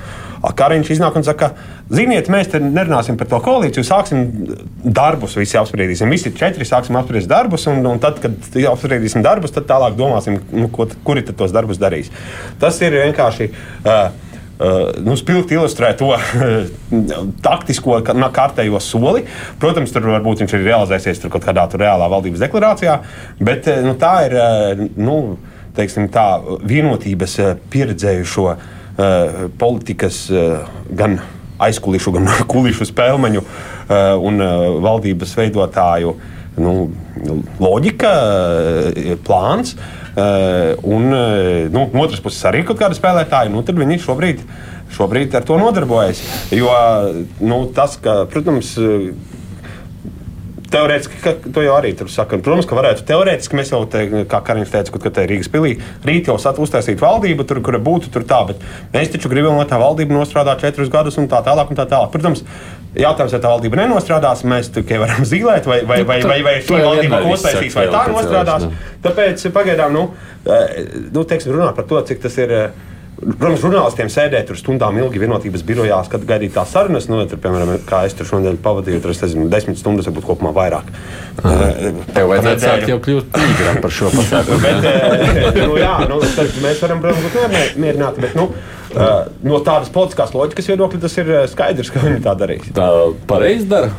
Kariņš 0.55 0.91
iznāk 0.91 1.17
un 1.17 1.25
saka, 1.25 1.51
ziniet, 1.91 2.29
mēs 2.29 2.51
te 2.51 2.61
nerunāsim 2.61 3.17
par 3.17 3.27
to 3.27 3.41
koalīciju, 3.41 3.85
sāksim 3.85 4.27
darbus, 4.85 5.37
visi 5.37 5.57
apspriedīsim. 5.57 6.11
Visi 6.11 6.33
četri 6.33 6.65
sāksim 6.65 6.97
apspriest 6.97 7.29
darbus, 7.29 7.67
un, 7.67 7.87
un 7.87 7.99
tad, 7.99 8.21
kad 8.21 8.33
apspriedīsim 8.73 9.23
darbus, 9.23 9.51
tad 9.51 9.65
tālāk 9.65 9.97
domāsim, 9.97 10.41
nu, 10.53 10.69
ko, 10.69 10.89
kuri 11.05 11.23
tad 11.23 11.37
tos 11.37 11.53
darbus 11.53 11.79
darīs. 11.79 12.13
Tas 12.61 12.81
ir 12.81 12.93
vienkārši. 12.93 13.51
Uh, 13.85 14.24
nu, 15.05 15.17
spilgti 15.19 15.57
ilustrē 15.57 15.91
to 15.99 16.13
taktisko 17.47 17.99
kārtējo 18.05 18.81
soli. 18.83 19.25
Protams, 19.63 19.93
tur 19.95 20.07
varbūt 20.13 20.45
viņš 20.45 20.55
ir 20.55 20.67
realizēsies 20.69 21.25
kaut 21.27 21.45
kādā 21.45 21.67
reālā 21.75 22.09
valdības 22.13 22.45
deklarācijā, 22.45 23.01
bet 23.43 23.69
eh, 23.71 23.83
nu, 23.87 23.97
tā 23.99 24.15
ir 24.29 24.37
eh, 24.39 24.85
nu, 24.97 25.19
teiksim, 25.75 26.07
tā, 26.15 26.29
vienotības 26.63 27.39
eh, 27.43 27.55
pieredzējušo 27.75 28.55
politikas 29.59 30.29
gan 30.95 31.17
aizkulisku, 31.67 32.13
gan 32.15 32.29
kulisku 32.53 32.87
spēļu 32.87 33.41
un 34.23 34.45
valdības 34.85 35.33
veidotāju 35.35 36.13
nu, 36.63 36.75
loģika, 37.59 38.13
plāns. 39.27 39.75
Uh, 39.75 40.04
un 40.17 41.09
uh, 41.11 41.67
nu, 41.75 41.87
no 41.91 42.05
otras 42.05 42.23
puses 42.23 42.45
arī 42.47 42.63
ir 42.63 42.69
kaut 42.69 42.81
kāda 42.81 42.97
spēlētāja, 42.99 43.53
nu, 43.53 43.65
tad 43.67 43.79
viņi 43.81 44.01
šobrīd, 44.05 44.43
šobrīd 44.95 45.35
ar 45.35 45.47
to 45.47 45.59
nodarbojas. 45.59 46.23
Jo 46.55 46.71
nu, 47.43 47.65
tas, 47.75 47.99
ka, 48.03 48.23
protams, 48.31 48.77
Teorētiski, 50.75 51.19
ka 51.23 51.33
to 51.55 51.63
jau 51.63 51.75
arī 51.77 51.93
tur 51.95 52.09
saka. 52.11 52.39
Protams, 52.43 52.67
ka 52.67 52.75
varētu 52.75 53.05
teorētiski, 53.07 53.55
mēs 53.55 53.71
jau, 53.71 53.85
te, 53.91 54.01
kā 54.31 54.41
Kariņš 54.43 54.73
teica, 54.73 55.01
ka 55.05 55.13
te 55.15 55.23
ir 55.23 55.31
Rīgas 55.31 55.51
pilī, 55.53 55.75
rīt 56.09 56.31
jau 56.31 56.35
uztaisīt 56.35 57.03
valdību, 57.03 57.47
tur, 57.47 57.61
kur 57.63 57.79
būtu 57.79 58.11
tur 58.15 58.25
tā, 58.27 58.41
bet 58.49 58.65
mēs 58.95 59.13
taču 59.13 59.31
gribam, 59.31 59.61
lai 59.61 59.69
tā 59.71 59.79
valdība 59.79 60.17
nostrādā 60.17 60.57
četrus 60.59 60.91
gadus 60.91 61.21
un 61.21 61.31
tā 61.31 61.45
tālāk. 61.47 61.71
Un 61.71 61.79
tā 61.79 61.87
tālāk. 61.91 62.11
Protams, 62.17 62.43
jautājums, 62.97 63.33
vai 63.37 63.41
tā 63.43 63.51
valdība 63.53 63.81
nenostrādās, 63.83 64.45
mēs 64.47 64.71
tikai 64.75 64.99
varam 65.03 65.25
zīmēt, 65.31 65.67
vai, 65.71 65.81
vai, 65.89 66.01
vai, 66.07 66.21
vai, 66.23 66.41
vai 66.47 66.57
šī 66.63 66.79
jau 66.81 66.89
valdība 66.93 67.21
saka 67.37 67.63
vai 67.75 67.87
tā 67.91 68.03
nostrādās. 68.13 68.67
vēlēšanām. 68.67 68.99
Tāpēc 69.05 69.47
pagaidām, 69.55 69.93
nu, 69.93 70.09
eh, 70.47 70.83
nu 71.15 71.25
teiksim, 71.25 71.53
runā 71.57 71.73
par 71.77 71.85
to, 71.91 72.03
cik 72.11 72.23
tas 72.27 72.39
ir. 72.43 72.53
eh, 72.63 72.91
Protams, 73.25 73.61
žurnālistiem 73.63 74.09
sēdēt 74.11 74.49
tur 74.51 74.57
stundām 74.59 74.97
ilgi 74.99 75.21
vienotības 75.23 75.63
birojā, 75.65 76.01
kad 76.11 76.25
gaidīt 76.27 76.51
tās 76.57 76.73
sarunas. 76.75 77.07
Nu, 77.09 77.21
tur, 77.31 77.39
piemēram, 77.41 77.79
kā 77.87 78.01
es 78.09 78.13
tur 78.19 78.27
šodien 78.27 78.59
pavadīju, 78.61 79.01
tur 79.01 79.13
es 79.15 79.21
nezinu, 79.23 79.47
desmit 79.49 79.79
stundas, 79.79 80.09
varbūt 80.11 80.27
kopumā 80.27 80.51
vairāk. 80.53 80.91
Tev 81.39 82.29
vajadzētu 82.33 82.65
sākt 82.67 82.91
jau 82.91 82.99
kļūt 83.07 83.31
tīgram 83.37 83.79
par 83.85 83.95
šo 83.95 84.11
pasākumu. 84.19 84.59
bet, 84.67 84.89
eh, 84.91 85.61
nu, 85.63 85.79
jā, 85.79 85.95
nu, 86.11 86.19
mēs 86.67 86.83
varam, 86.83 87.01
protams, 87.07 87.25
būt 87.31 87.55
mier- 87.55 87.75
mierināti. 87.87 88.27
Bet, 88.27 88.35
nu, 88.39 88.49
eh, 88.97 89.31
no 89.47 89.61
tādas 89.67 89.93
politiskās 89.95 90.35
loģikas 90.37 90.71
viedokļa 90.73 91.01
tas 91.05 91.17
ir 91.21 91.33
eh, 91.33 91.47
skaidrs, 91.51 91.93
ka 91.95 92.03
viņi 92.05 92.23
tā 92.25 92.35
darīs. 92.39 92.69
Tā 92.75 92.91
pareizi 93.31 93.69
dara. 93.71 93.93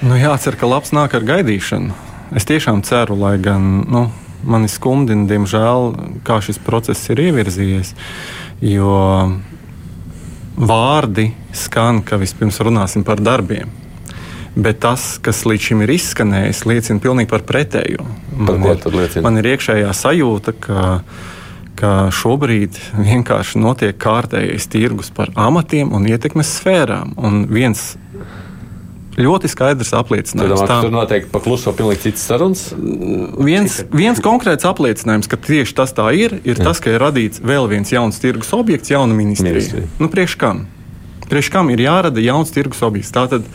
Nu, 0.00 0.16
jācer, 0.16 0.56
ka 0.56 0.68
labs 0.68 0.94
nāk 0.96 1.14
ar 1.18 1.26
gaidīšanu. 1.28 1.96
Es 2.36 2.46
tiešām 2.48 2.84
ceru, 2.86 3.18
lai 3.20 3.34
gan 3.42 3.64
nu, 3.90 4.06
mani 4.46 4.70
skumdina, 4.70 5.26
diemžēl, 5.28 5.90
kā 6.24 6.38
šis 6.44 6.60
process 6.62 7.10
ir 7.12 7.20
ievirzījies. 7.26 7.92
Jo 8.64 8.94
vārdi 10.60 11.30
skan, 11.56 12.02
ka 12.04 12.18
vispirms 12.20 12.60
runāsim 12.64 13.04
par 13.06 13.20
darbiem. 13.22 13.70
Bet 14.50 14.80
tas, 14.82 15.14
kas 15.22 15.44
līdz 15.46 15.68
šim 15.68 15.84
ir 15.84 15.92
izskanējis, 15.94 16.64
liecina 16.66 17.02
pilnīgi 17.02 17.30
par 17.30 17.44
pretējo. 17.46 18.06
Par 18.32 18.58
Man 18.58 18.64
ko 18.64 18.74
ir-? 18.74 19.22
Man 19.24 19.38
ir 19.38 19.52
iekšējā 19.52 19.92
sajūta, 19.94 20.56
ka, 20.58 20.86
ka 21.80 21.94
šobrīd 22.14 22.76
vienkārši 23.00 23.60
notiek 23.62 23.96
kārtējais 24.00 24.68
tirgus 24.70 25.10
par 25.14 25.32
amatiem 25.38 25.92
un 25.96 26.06
ietekmes 26.08 26.52
sfērām. 26.60 27.14
Un 27.20 27.44
viens 27.50 27.94
ļoti 29.20 29.50
skaidrs 29.50 29.92
apliecinājums 29.96 30.62
domā, 30.62 30.78
tur 30.84 30.92
noteikti 30.94 31.30
pakluso 31.32 31.72
pilnīgi 31.76 32.06
cits 32.08 32.26
sarunas. 32.28 32.66
viens, 33.40 33.80
viens 33.92 34.20
konkrēts 34.24 34.68
apliecinājums, 34.68 35.28
ka 35.30 35.38
tieši 35.40 35.76
tas 35.80 35.94
tā 35.96 36.10
ir, 36.16 36.38
ir 36.44 36.60
tas, 36.60 36.80
ka 36.82 36.92
ir 36.94 37.02
radīts 37.02 37.42
vēl 37.44 37.68
viens 37.70 37.92
jauns 37.92 38.20
tirgus 38.22 38.52
objekts, 38.56 38.92
jauna 38.92 39.16
ministrija. 39.16 39.58
Ministrija. 39.58 39.90
Nu, 40.00 40.10
priekš 40.12 40.38
kam? 40.40 40.64
Priekš 41.30 41.50
kam 41.52 41.70
ir 41.74 41.84
jārada 41.84 42.22
jauns 42.22 42.54
tirgus 42.54 42.82
objekts? 42.86 43.12
Tātad 43.14 43.46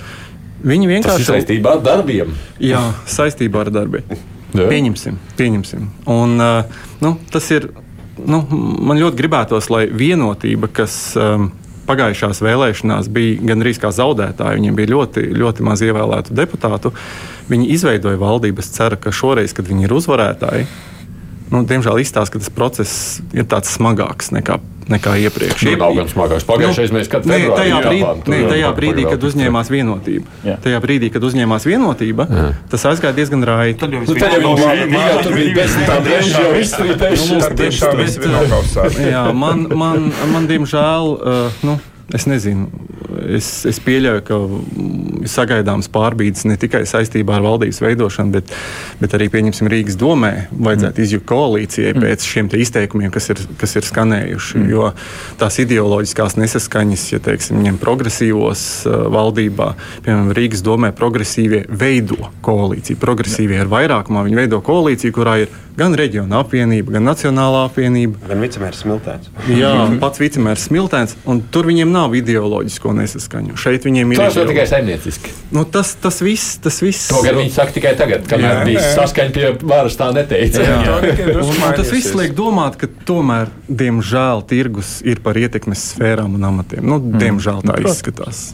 viņi 0.65 0.85
Tas 0.85 0.89
ir 0.89 0.93
vienkārši 0.93 1.29
saistībā 1.31 1.77
ar 1.77 1.83
darbiem. 1.85 2.35
Jā, 2.63 2.83
saistībā 3.09 3.65
ar 3.65 3.73
darbiem. 3.73 4.15
Jā. 4.55 4.69
Pieņemsim, 4.71 5.17
pieņemsim. 5.35 5.89
Un, 6.11 6.37
uh, 6.39 6.85
nu, 7.03 7.17
tas 7.31 7.49
ir. 7.55 7.71
Nu, 8.23 8.41
man 8.51 8.99
ļoti 9.01 9.19
gribētos, 9.19 9.67
lai 9.73 9.85
vienotība, 9.91 10.69
kas 10.71 10.95
um, 11.19 11.49
pagājušās 11.89 12.41
vēlēšanās 12.45 13.09
bija 13.13 13.41
gandrīz 13.51 13.79
kā 13.81 13.91
zaudētāji, 13.93 14.61
viņiem 14.61 14.77
bija 14.77 14.91
ļoti, 14.93 15.25
ļoti 15.35 15.65
maz 15.67 15.83
ievēlētu 15.85 16.35
deputātu. 16.37 16.93
Viņi 17.51 17.69
izveidoja 17.75 18.19
valdību. 18.21 18.63
Es 18.63 18.71
ceru, 18.73 18.97
ka 19.01 19.13
šoreiz, 19.13 19.53
kad 19.53 19.67
viņi 19.69 19.87
ir 19.87 19.95
uzvarētāji, 19.97 20.67
nu, 21.51 21.63
diemžēl 21.67 21.99
izstāsta, 22.01 22.33
ka 22.35 22.39
tas 22.43 22.49
process 22.53 22.93
ir 23.35 23.45
tāds 23.49 23.69
smagāks 23.77 24.31
nekā, 24.35 24.57
nekā 24.89 25.13
iepriekš. 25.25 25.63
Nu, 25.67 25.75
nav 25.81 25.93
gan 25.97 26.09
smagāks. 26.11 26.45
Pagājušais 26.49 26.93
mēs 26.95 27.09
kad 27.11 27.25
februārī 27.25 27.55
tajā, 27.57 27.79
brīd, 27.85 28.01
Japānu 28.03 28.39
jau 28.39 28.49
tajā 28.53 28.71
brīdī, 28.79 29.05
kad 29.09 29.25
uzņēmās 29.29 29.71
vienotība, 29.73 30.25
Jā. 30.45 30.55
tajā 30.65 30.81
brīdī, 30.83 31.09
kad 31.13 31.25
uzņēmās 31.29 31.67
vienotība, 31.69 32.27
tas 32.69 32.85
aizgāja 32.91 33.15
diezgan 33.17 33.45
raiti. 33.49 33.79
Tad 33.81 33.93
jau 33.93 34.01
Nu, 34.01 34.13
viss 34.13 34.21
bija- 34.21 35.01
jā, 35.05 35.17
tur 35.23 35.33
bija 35.33 35.53
nokausēts. 38.35 38.99
Jā, 39.15 39.25
man, 39.33 39.67
man, 39.73 40.11
man 40.33 40.47
diemžēl, 40.49 41.11
uh, 41.17 41.65
nu, 41.65 41.79
es 42.13 42.25
nezinu, 42.29 42.69
es, 43.37 43.49
es 43.69 43.79
pieļauju, 43.83 44.23
ka 44.27 44.37
mm, 44.39 45.25
sagaidāms 45.29 45.89
pārbīdes 45.93 46.45
ne 46.49 46.57
tikai 46.59 46.83
saistībā 46.89 47.37
ar 47.37 47.45
valdības 47.45 47.81
veidošanu, 47.83 48.33
bet, 48.35 48.53
bet 49.01 49.15
arī, 49.17 49.29
pieņemsim, 49.33 49.69
Rīgas 49.71 49.97
domē 49.99 50.31
vajadzētu 50.53 51.03
izjūt 51.05 51.25
koalīcijai 51.29 51.95
pēc 51.97 52.27
šiem 52.29 52.51
te 52.51 52.61
izteikumiem, 52.61 53.11
kas 53.13 53.31
ir, 53.33 53.41
kas 53.61 53.75
ir 53.79 53.87
skanējuši. 53.89 54.63
Jo 54.71 54.91
tās 55.41 55.59
ideoloģiskās 55.63 56.37
nesaskaņas, 56.41 57.05
ja 57.15 57.21
teiksim, 57.25 57.61
ņem 57.65 57.81
progresīvos 57.81 58.65
uh, 58.87 59.05
valdībā, 59.13 59.71
piemēram, 60.05 60.33
Rīgas 60.37 60.65
domē 60.65 60.91
progresīvie 60.95 61.65
veido 61.69 62.31
koalīciju. 62.45 63.01
Progresīvie 63.01 63.61
ir 63.63 63.71
vairākumā, 63.71 64.25
viņi 64.27 64.43
veido 64.43 64.61
koalīciju, 64.65 65.15
kurā 65.15 65.39
ir 65.45 65.53
gan 65.79 65.95
reģiona 65.97 66.39
apvienība, 66.43 66.95
gan 66.95 67.05
nacionālā 67.07 67.65
apvienība. 67.67 68.19
Gan 68.29 68.41
vicemērs 68.43 68.81
Smiltēns. 68.83 69.29
Jā, 69.51 69.71
pats 70.01 70.21
vicemērs 70.21 70.65
Smiltēns, 70.69 71.15
un 71.29 71.41
tur 71.51 71.67
viņiem 71.69 71.91
nav 71.91 72.15
ideoloģisko 72.17 72.93
nesaskaņu. 72.99 73.57
Šeit 73.59 73.87
viņiem 73.87 74.13
ir 74.15 74.21
Tas 74.23 74.39
jau 74.39 74.45
tikai 74.49 74.65
saimnieciski. 74.71 75.33
Nu, 75.55 75.65
tas, 75.67 75.93
tas 76.01 76.21
viss, 76.25 76.57
tas 76.63 76.79
viss. 76.83 77.09
To 77.11 77.21
gan 77.25 77.39
viņi 77.39 77.53
saka 77.55 77.75
tikai 77.75 77.95
tagad, 77.99 78.27
Jā, 78.31 78.53
bija 78.67 78.81
jā. 78.81 78.93
saskaņa 78.97 79.35
pie 79.35 79.51
varas, 79.63 79.97
tā 79.99 80.11
neteica. 80.15 80.63
Jā. 80.65 80.99
Tikai 81.05 81.35
Un, 81.35 81.51
un 81.51 81.79
tas 81.79 81.91
viss 81.93 82.15
liek 82.17 82.35
domāt, 82.37 82.79
ka 82.81 82.89
tomēr, 83.07 83.51
diemžēl, 83.67 84.45
tirgus 84.49 84.97
ir 85.05 85.21
par 85.25 85.37
ietekmes 85.39 85.91
sfērām 85.93 86.37
un 86.39 86.47
amatiem. 86.51 86.85
Nu, 86.87 86.99
diemžēl 86.99 87.65
tā 87.67 87.79
izskatās. 87.83 88.47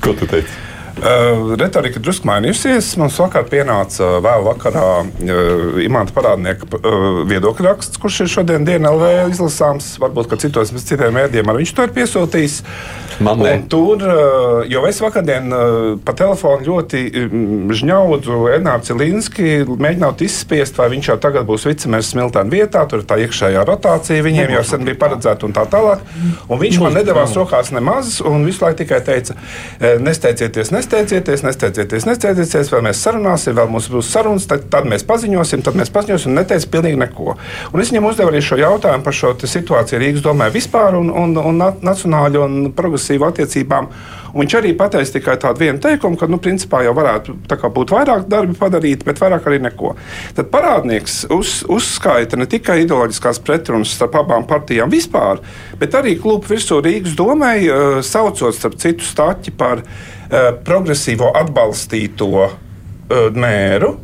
Ko 0.00 0.14
tu 0.16 0.28
teici? 0.30 0.52
Uh, 1.00 1.54
retorika 1.56 1.96
drusku 2.02 2.28
mainījusies. 2.28 2.90
Mums 3.00 3.16
vakar 3.22 3.46
pienāca 3.48 4.18
vēl 4.20 4.42
vakarā 4.44 4.86
uh, 5.00 5.78
imanta 5.80 6.12
parādnieka 6.12 6.66
uh, 6.76 7.22
viedokļa 7.30 7.70
raksts, 7.70 8.00
kurš 8.00 8.18
ir 8.26 8.28
šodien 8.34 8.66
dienā 8.68 8.92
LV 8.92 9.30
izlasāms. 9.32 9.94
Varbūt, 10.02 10.28
ka 10.28 10.36
citos 10.42 10.74
citiem 10.76 11.16
mēdiem 11.16 11.48
arī 11.48 11.62
viņš 11.62 11.72
to 11.72 11.86
ir 11.86 11.94
piesūtījis. 11.96 12.56
Man 13.24 13.40
ne. 13.40 13.54
Un 13.54 13.64
tur, 13.72 14.04
uh, 14.04 14.60
jo 14.68 14.82
es 14.88 15.00
vakardien 15.00 15.48
uh, 15.48 15.70
pa 16.04 16.12
telefonu 16.16 16.68
ļoti 16.68 17.00
mm, 17.22 17.72
žņaudzu 17.80 18.42
Enāru 18.58 18.84
Cilinski, 18.90 19.48
mēģinot 19.70 20.26
izspiest, 20.28 20.76
vai 20.80 20.90
viņš 20.92 21.10
jau 21.14 21.18
tagad 21.24 21.48
būs 21.48 21.64
vicemērs 21.68 22.12
Smiltēna 22.12 22.52
vietā. 22.52 22.84
Tur 22.88 23.00
ir 23.00 23.08
tā 23.08 23.16
iekšējā 23.24 23.64
rotācija, 23.68 24.26
viņiem 24.28 24.52
jau 24.58 24.66
sen 24.68 24.84
bija 24.88 25.00
paredzēta 25.00 25.48
un 25.48 25.56
tā 25.56 25.64
tālāk. 25.72 26.04
Un 26.44 26.60
viņš 26.60 26.80
man 26.84 26.96
nedavās 27.00 27.32
rokās 27.40 27.72
nemaz, 27.72 28.18
un 28.20 28.44
visu 28.48 28.66
laiku 28.66 28.82
tikai 28.82 29.00
teica, 29.04 29.36
"E, 29.80 29.96
nesteidzieties, 30.00 30.72
nesteidzieties, 30.90 31.42
nesteidzieties, 31.46 32.06
nesteidzieties, 32.08 32.70
vai 32.72 32.80
mēs 32.88 33.00
sarunāsim, 33.04 33.54
vēl 33.54 33.68
mums 33.70 33.86
būs 33.92 34.10
sarunas, 34.10 34.46
tad, 34.50 34.64
tad 34.72 34.88
mēs 34.90 35.04
paziņosim, 35.06 35.62
tad 35.62 35.76
mēs 35.78 35.92
paziņosim, 35.94 36.32
un 36.32 36.40
neteica 36.40 36.70
pilnīgi 36.72 36.98
neko. 36.98 37.36
Un 37.70 37.82
es 37.82 37.92
viņam 37.92 38.08
uzdevu 38.10 38.32
arī 38.32 38.40
šo 38.42 38.58
jautājumu 38.58 39.06
par 39.06 39.14
šo 39.14 39.34
situāciju 39.38 40.00
Rīgas 40.02 40.24
domē 40.24 40.50
vispār 40.50 40.98
un, 40.98 41.12
un, 41.14 41.36
un 41.38 41.60
na- 41.62 41.76
nacionāļu 41.92 42.42
un 42.46 42.56
progresīvu 42.74 43.28
attiecībām. 43.28 43.90
Un 44.30 44.44
viņš 44.44 44.56
arī 44.60 44.72
pateica 44.78 45.16
tikai 45.16 45.36
tādu 45.42 45.64
vienu 45.64 45.80
teikumu, 45.82 46.18
ka, 46.20 46.28
nu, 46.30 46.38
principā 46.42 46.82
jau 46.86 46.94
varētu 46.96 47.34
būt 47.74 47.94
vairāk 47.94 48.26
darbi 48.30 48.56
padarīti, 48.58 49.06
bet 49.08 49.20
vairāk 49.22 49.48
arī 49.50 49.60
neko. 49.66 49.94
Tad 50.36 50.50
parādnieks 50.52 51.24
uz, 51.34 51.60
uzskaita 51.70 52.38
ne 52.38 52.46
tikai 52.50 52.80
ideoloģiskās 52.84 53.42
pretrunas 53.46 53.94
starp 53.96 54.20
abām 54.22 54.46
partijām 54.50 54.92
vispār, 54.92 55.42
bet 55.80 55.96
arī 55.98 56.16
klubu 56.20 56.50
virsū 56.50 56.80
Rīgas 56.84 57.16
domai, 57.18 57.56
uh, 57.66 57.98
saucot 58.06 58.56
starp 58.56 58.78
citu 58.80 59.06
staķi 59.06 59.56
par 59.58 59.82
uh, 59.82 60.52
progresīvo 60.66 61.32
atbalstīto 61.42 62.30
uh, 62.46 62.54
mēru. 63.34 63.96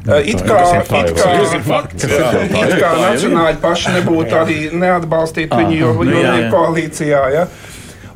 It 0.00 0.40
kā, 0.48 0.60
it 0.80 0.88
kā, 1.12 1.32
it 1.44 2.72
kā 2.80 2.90
nacionāļi 2.96 3.58
paši 3.60 3.92
nebūtu 3.98 4.38
arī 4.38 4.56
neatbalstīti 4.72 5.52
viņu, 5.52 5.74
jo 5.76 5.90
nu 5.92 6.06
viņi 6.06 6.22
ir 6.22 6.44
jā. 6.46 6.46
koalīcijā. 6.54 7.20
Ja? 7.34 7.42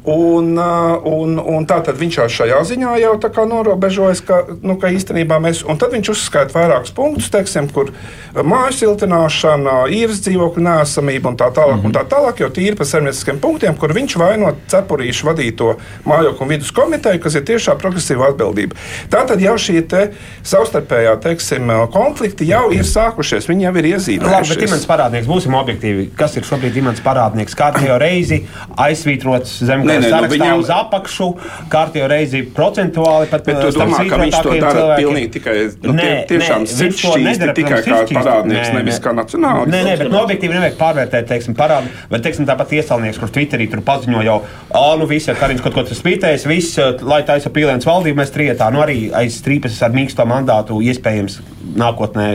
Un, 0.05 0.51
uh, 0.61 1.01
un, 1.09 1.39
un 1.41 1.65
tā 1.65 1.79
tad 1.81 1.97
viņš 1.97 2.19
jau 2.19 2.27
šajā 2.29 2.59
ziņā 2.69 2.91
jau 3.01 3.13
tā 3.23 3.31
kā 3.33 3.47
norobežojas, 3.49 4.21
ka, 4.29 4.43
nu, 4.61 4.77
ka 4.77 4.91
īstenībā 4.93 5.39
mēs, 5.41 5.63
un 5.65 5.79
tad 5.81 5.95
viņš 5.97 6.11
uzskaita 6.13 6.53
vairākus 6.53 6.93
punktus, 6.93 7.31
teiksim, 7.33 7.71
kur 7.73 7.89
māju 8.37 8.77
siltināšana, 8.83 9.79
īres 9.89 10.21
dzīvokļu 10.27 10.65
nēsamība 10.67 11.33
un 11.33 11.39
tā 11.41 11.49
tālāk, 11.49 11.79
mm 11.79 11.81
-hmm. 11.81 11.89
un 11.89 11.97
tā 11.97 12.03
tālāk, 12.11 12.43
jau 12.45 12.51
tīri 12.53 12.77
par 12.77 12.91
saimnieciskiem 12.91 13.39
punktiem, 13.41 13.79
kur 13.81 13.95
viņš 13.97 14.17
vaino 14.21 14.53
cepurīšu 14.69 15.31
vadīto 15.31 15.71
mājokļu 16.05 16.43
un 16.43 16.53
vidus 16.53 16.75
komiteju, 16.77 17.21
kas 17.25 17.35
ir 17.41 17.49
tiešā 17.49 17.79
progresīva 17.81 18.29
atbildība. 18.29 18.77
Tā 19.09 19.25
tad 19.25 19.41
jau 19.41 19.57
šie 19.59 19.81
te 19.89 20.11
savstarpējā, 20.43 21.17
teiksim, 21.25 21.73
konflikti 21.93 22.45
jau 22.49 22.69
ir 22.77 22.85
sākušies, 22.85 23.49
viņi 23.49 23.71
jau 23.71 23.73
ir 23.73 23.85
Labi, 23.85 23.93
bet 23.93 24.01
iezīmējušies. 24.01 24.69
imants 24.69 24.87
parādnieks, 24.87 25.27
būsim 25.27 25.55
objektīvi. 25.55 26.11
Kas 26.17 26.37
ir 26.37 26.45
šobrīd 26.45 26.77
imants 26.77 27.01
parādnieks? 27.01 27.57
Kārtējo 27.57 27.99
reizi 27.99 28.45
aizsvītrots 28.77 29.63
Nē, 30.01 30.11
nē, 30.11 30.21
nu, 30.25 30.31
viņam- 30.35 30.63
uz 30.63 30.71
apakšu, 30.75 31.29
kārtējo 31.73 32.09
reizi 32.11 32.43
procentuāli 32.57 33.31
pat 33.31 33.45
tu 33.45 33.53
uh, 33.55 33.71
starp 33.71 33.93
domā, 33.93 34.03
ka 34.11 34.19
viņš 34.23 34.39
to 34.47 34.55
dara 34.61 34.85
pilnīgi 34.99 35.31
tikai 35.39 35.57
nu, 35.83 35.95
Nē, 35.95 36.09
tie, 36.29 36.39
tiešām 36.39 36.67
to 36.67 37.15
nedara, 37.23 37.55
tikai 37.57 37.81
kā 37.85 38.01
parādnieks, 38.11 38.71
Nē, 38.71 38.79
nevis 38.81 38.99
nē. 38.99 39.05
kā 39.05 39.15
nacionālis. 39.17 39.73
Nē, 39.73 39.83
nē, 39.89 39.97
bet 40.03 40.13
nu, 40.13 40.21
objektīvi 40.23 40.59
nevajag 40.59 40.79
pārvērtēt, 40.81 41.29
teiksim, 41.31 41.57
parādu. 41.59 41.93
Bet, 42.11 42.25
teiksim, 42.27 42.47
tāpat 42.49 42.77
iesaulnieks, 42.79 43.21
kurš 43.23 43.35
Twitterī 43.39 43.71
tur 43.71 43.83
paziņo 43.87 44.23
jau, 44.27 44.39
ah, 44.75 44.95
nu 45.01 45.09
viss, 45.11 45.29
ja 45.31 45.35
Kariņš 45.39 45.65
kaut 45.65 45.75
ko 45.79 45.87
tur 45.89 45.99
spītējis, 45.99 46.47
viss, 46.51 46.79
eh, 46.79 46.95
lai 47.03 47.23
taisa 47.27 47.51
pīlēns 47.51 47.89
valdību, 47.89 48.21
mēs 48.21 48.35
trietā, 48.35 48.71
nu 48.73 48.83
arī 48.85 49.11
aiz 49.13 49.41
strīpas 49.43 49.81
ar 49.83 49.91
mīksto 49.97 50.27
mandātu 50.29 50.81
iespējams 50.83 51.41
nākotnē 51.79 52.29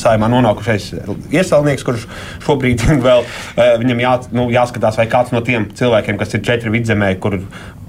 saimā 0.00 0.28
nonākušais 0.32 0.90
iesaimnieks, 1.34 1.84
kurš 1.86 2.06
šobrīd 2.44 2.84
vēl 3.06 3.24
eh, 3.24 3.74
viņam 3.80 4.02
jā, 4.04 4.14
nu, 4.36 4.48
jāskatās, 4.54 4.98
vai 5.00 5.08
kāds 5.10 5.34
no 5.34 5.42
tiem 5.44 5.68
cilvēkiem, 5.76 6.18
kas 6.20 6.36
ir 6.36 6.44
četri 6.46 6.72
vidzemē, 6.74 7.14
kur 7.22 7.40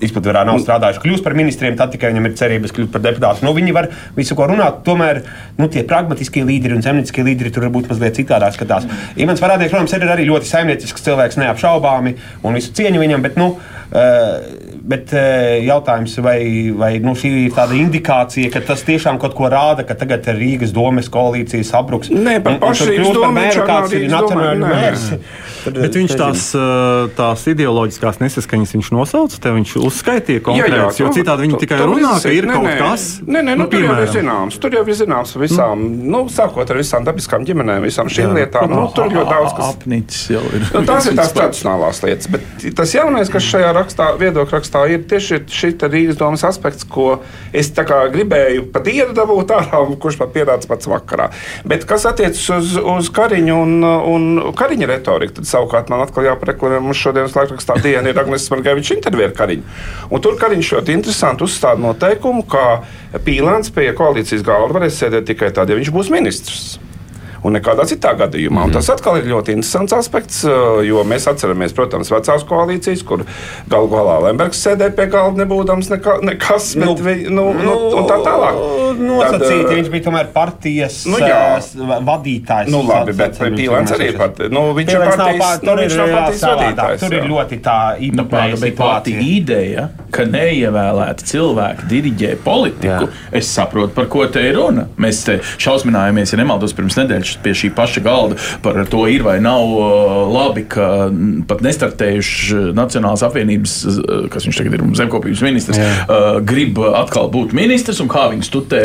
izpildvarā 0.04 0.44
nav 0.48 0.60
strādājuši, 0.64 1.02
kļūst 1.04 1.24
par 1.24 1.36
ministriem, 1.38 1.78
tad 1.80 1.94
tikai 1.94 2.12
viņam 2.12 2.28
ir 2.28 2.36
cerības 2.40 2.74
kļūt 2.76 2.92
par 2.92 3.04
deputātu. 3.06 3.46
Nu, 3.48 3.54
viņi 3.56 3.76
var 3.76 3.88
visu 4.18 4.36
ko 4.36 4.50
runāt, 4.52 4.82
tomēr 4.88 5.22
nu, 5.60 5.70
tie 5.72 5.86
pragmatiskie 5.88 6.44
līderi 6.48 6.76
un 6.76 6.84
zemnieciskie 6.84 7.24
līderi 7.24 7.54
tur 7.56 7.68
varbūt 7.70 7.88
mazliet 7.92 8.20
citādāk 8.20 8.58
skatās. 8.58 8.90
Imants 9.16 9.44
Varādnieks, 9.44 9.72
protams, 9.72 9.96
ir 9.96 10.12
arī 10.12 10.28
ļoti 10.28 10.52
saimniecisks 10.52 11.08
cilvēks, 11.08 11.40
neapšaubāmi, 11.40 12.18
un 12.44 12.60
visu 12.60 12.76
cieņu 12.76 13.04
viņam, 13.06 13.24
bet, 13.24 13.40
nu, 13.40 13.54
uh, 13.56 14.65
bet 14.86 15.14
uh, 15.16 15.56
jautājums, 15.66 16.16
vai, 16.24 16.40
vai 16.78 16.92
nu, 17.04 17.16
šī 17.18 17.32
ir 17.46 17.56
tāda 17.56 17.78
indikācija, 17.80 18.52
ka 18.54 18.62
tas 18.68 18.86
tiešām 18.88 19.20
kaut 19.22 19.36
ko 19.38 19.50
rāda, 19.52 19.86
ka 19.88 19.98
tagad 19.98 20.28
ir 20.32 20.40
Rīgas 20.40 20.74
domes 20.76 21.10
koalīcijas 21.14 21.74
sabruks. 21.74 22.12
Nē, 22.14 22.38
par 22.46 22.60
pašu 22.62 22.90
Rīgas 22.92 23.14
domu 23.16 23.46
kāds 23.66 23.96
ir 23.98 24.10
nacionāli 24.12 24.66
mērs. 24.66 25.08
Bet 25.74 25.98
viņš 25.98 26.16
tās, 26.20 26.48
uh, 26.58 27.08
tās 27.18 27.46
ideoloģiskās 27.52 28.20
nesaskaņas 28.22 28.76
viņš 28.76 28.92
nosauca, 28.96 29.40
te 29.42 29.54
viņš 29.56 29.76
uzskaitīja 29.82 30.44
konkrētas, 30.46 31.00
jo 31.02 31.12
citādi 31.16 31.48
viņi 31.48 31.62
tikai 31.64 31.80
runā, 31.82 32.16
ka 32.24 32.34
ir 32.34 32.48
kaut 32.50 32.70
kas. 32.80 33.08
Nē, 33.26 33.42
nē, 33.46 33.56
nu, 33.60 33.68
tur 33.72 33.86
jau 33.86 33.98
ir 34.04 34.12
zināms, 34.14 34.60
tur 34.62 34.78
jau 34.78 34.84
ir 34.86 35.00
zināms 35.00 35.36
visām, 35.40 35.82
mm. 35.82 36.10
nu, 36.14 36.24
sākot 36.32 36.70
ar 36.72 36.80
visām 36.82 37.08
dabiskām 37.08 37.46
ģimenēm, 37.48 37.86
visām 37.86 38.12
šīm 38.12 38.36
lietām. 38.38 38.70
Nu, 38.72 38.86
tur 38.96 39.10
ļoti 39.12 39.32
daudz 39.32 39.56
kas. 39.58 39.74
Apnicis 39.76 40.28
jau 40.36 40.44
ir. 40.52 40.68
Nu, 40.76 40.84
tās 40.88 41.10
ir 41.10 41.18
tās 41.18 41.34
tradicionālās 41.36 42.02
lietas, 42.06 42.30
bet 42.34 42.68
tas 42.78 42.96
jaunais, 42.96 43.32
kas 43.34 43.50
šajā 43.50 43.72
rakstā, 43.78 44.12
viedokļa 44.22 44.60
rakstā 44.60 44.86
ir 44.94 45.06
tieši 45.10 45.42
šis 45.52 45.86
Rīgas 45.86 46.20
domas 46.20 46.44
aspekts, 46.48 46.86
ko 46.88 47.20
es 47.56 47.72
gribēju 47.76 48.70
pat 48.74 48.86
dienu 48.88 49.14
dabūt 49.16 49.54
ārā, 49.56 49.82
kurš 50.02 50.20
pat 50.22 50.34
pienāca 50.36 50.70
pats 50.70 50.90
vakarā. 50.90 51.30
Bet 51.68 51.86
kas 51.90 52.06
attiecas 52.10 52.44
uz, 52.58 52.76
uz 52.80 53.10
Kariņu 53.16 53.56
un, 53.62 53.76
un 53.86 54.54
Kariņa 54.58 54.90
retoriku, 54.90 55.38
tad 55.40 55.50
savukārt 55.56 55.92
man 55.92 56.06
atkal 56.06 56.28
jāpareklāmē, 56.28 56.82
mums 56.84 57.02
šodienas 57.02 57.36
laikrakstā 57.38 57.80
diena 57.84 58.12
ir 58.12 58.22
Agnēs 58.22 58.50
Margeviča 58.54 58.98
intervija 59.00 59.32
ar 59.32 59.38
Kariņu. 59.38 59.76
Un 60.12 60.24
tur 60.24 60.40
Kariņš 60.42 60.74
ļoti 60.78 60.98
interesanti 61.00 61.48
uzstāda 61.48 61.82
noteikumu, 61.82 62.46
ka 62.50 63.22
Pīlāns 63.26 63.72
pie 63.76 63.92
koalīcijas 63.98 64.46
galda 64.46 64.80
varēs 64.80 65.00
sēdēt 65.02 65.32
tikai 65.32 65.54
tad, 65.56 65.72
ja 65.72 65.80
viņš 65.80 65.94
būs 65.96 66.12
ministrs 66.14 66.76
un 67.46 67.56
nekādā 67.58 67.86
citā 67.90 68.16
gadījumā. 68.18 68.66
Un 68.68 68.74
tas 68.76 68.90
atkal 68.94 69.20
ir 69.20 69.30
ļoti 69.30 69.56
interesants 69.56 69.94
aspekts, 69.96 70.42
eh, 70.48 70.82
jo 70.90 71.04
mēs 71.08 71.28
atceramies, 71.30 71.76
protams, 71.78 72.12
vecās 72.14 72.46
koalīcijas, 72.48 73.04
kur 73.06 73.26
galu 73.72 73.92
galā 73.92 74.18
Lembergs 74.28 74.62
sēdēja 74.66 74.96
pie 74.98 75.08
galda, 75.14 75.44
nebūdams 75.44 75.92
nekā, 75.94 76.18
nekas, 76.26 76.72
bet 76.80 76.86
nu, 76.86 76.96
vi, 77.06 77.16
nu, 77.30 77.48
nu, 77.54 77.76
nu, 77.94 78.06
tā 78.10 78.20
tālāk. 78.26 78.62
Nosacīti, 78.96 79.66
Tad, 79.66 79.74
viņš 79.76 79.90
bija 79.92 80.06
tomēr 80.06 80.30
partijas 80.34 81.02
nu, 81.10 81.20
jā, 81.20 81.60
vadītājs. 82.08 82.72
Nu, 82.72 82.82
labi, 82.88 83.16
bet 83.18 83.38
Pīlēns 83.56 83.94
arī 83.96 84.10
ir 84.14 84.20
part, 84.20 84.40
nu, 84.52 84.64
viņš 84.78 84.94
ir 84.94 85.04
partijas, 85.04 85.42
pār, 85.42 85.66
nu, 85.68 85.76
viņš 85.82 85.96
ir 85.98 86.14
partijas 86.16 86.46
vadītājs. 86.50 87.04
Tur 87.04 87.18
ir 87.18 87.28
ļoti 87.30 87.60
tā 87.66 87.80
īpatnēja 88.08 88.56
nu, 88.56 88.62
situācija. 88.64 89.26
Ideja, 89.36 89.88
ka 90.16 90.26
neievēlēti 90.30 91.30
cilvēki 91.32 91.90
diriģē 91.92 92.32
politiku, 92.46 93.10
jā. 93.10 93.24
es 93.36 93.52
saprotu, 93.52 93.92
par 93.98 94.10
ko 94.12 94.26
te 94.32 94.44
ir 94.48 94.56
runa. 94.58 94.88
Mēs 95.02 95.24
te 95.28 95.38
šausminājāmies, 95.62 96.34
ja 96.34 96.40
nemaldos 96.42 96.76
pirms 96.78 96.98
nedēļas 97.02 97.35
pie 97.44 97.56
šī 97.58 97.72
paša 97.76 98.04
galda 98.06 98.40
par 98.64 98.78
to 98.90 99.06
ir 99.12 99.26
vai 99.26 99.38
nav 99.44 99.64
uh, 99.72 100.16
labi, 100.32 100.66
ka 100.70 101.10
pat 101.50 101.64
nestartējuši 101.66 102.74
Nacionālās 102.76 103.24
apvienības, 103.26 103.76
uh, 103.90 104.28
kas 104.32 104.48
viņš 104.48 104.62
tagad 104.62 104.78
ir 104.78 104.86
zemkopības 105.00 105.44
ministrs, 105.46 105.80
Jā. 105.82 105.92
Uh, 106.06 106.28
grib 106.46 106.80
atkal 106.86 107.30
būt 107.34 107.56
ministrs 107.58 108.02
un 108.04 108.12
kā 108.12 108.28
viņas 108.34 108.52
tutē 108.54 108.84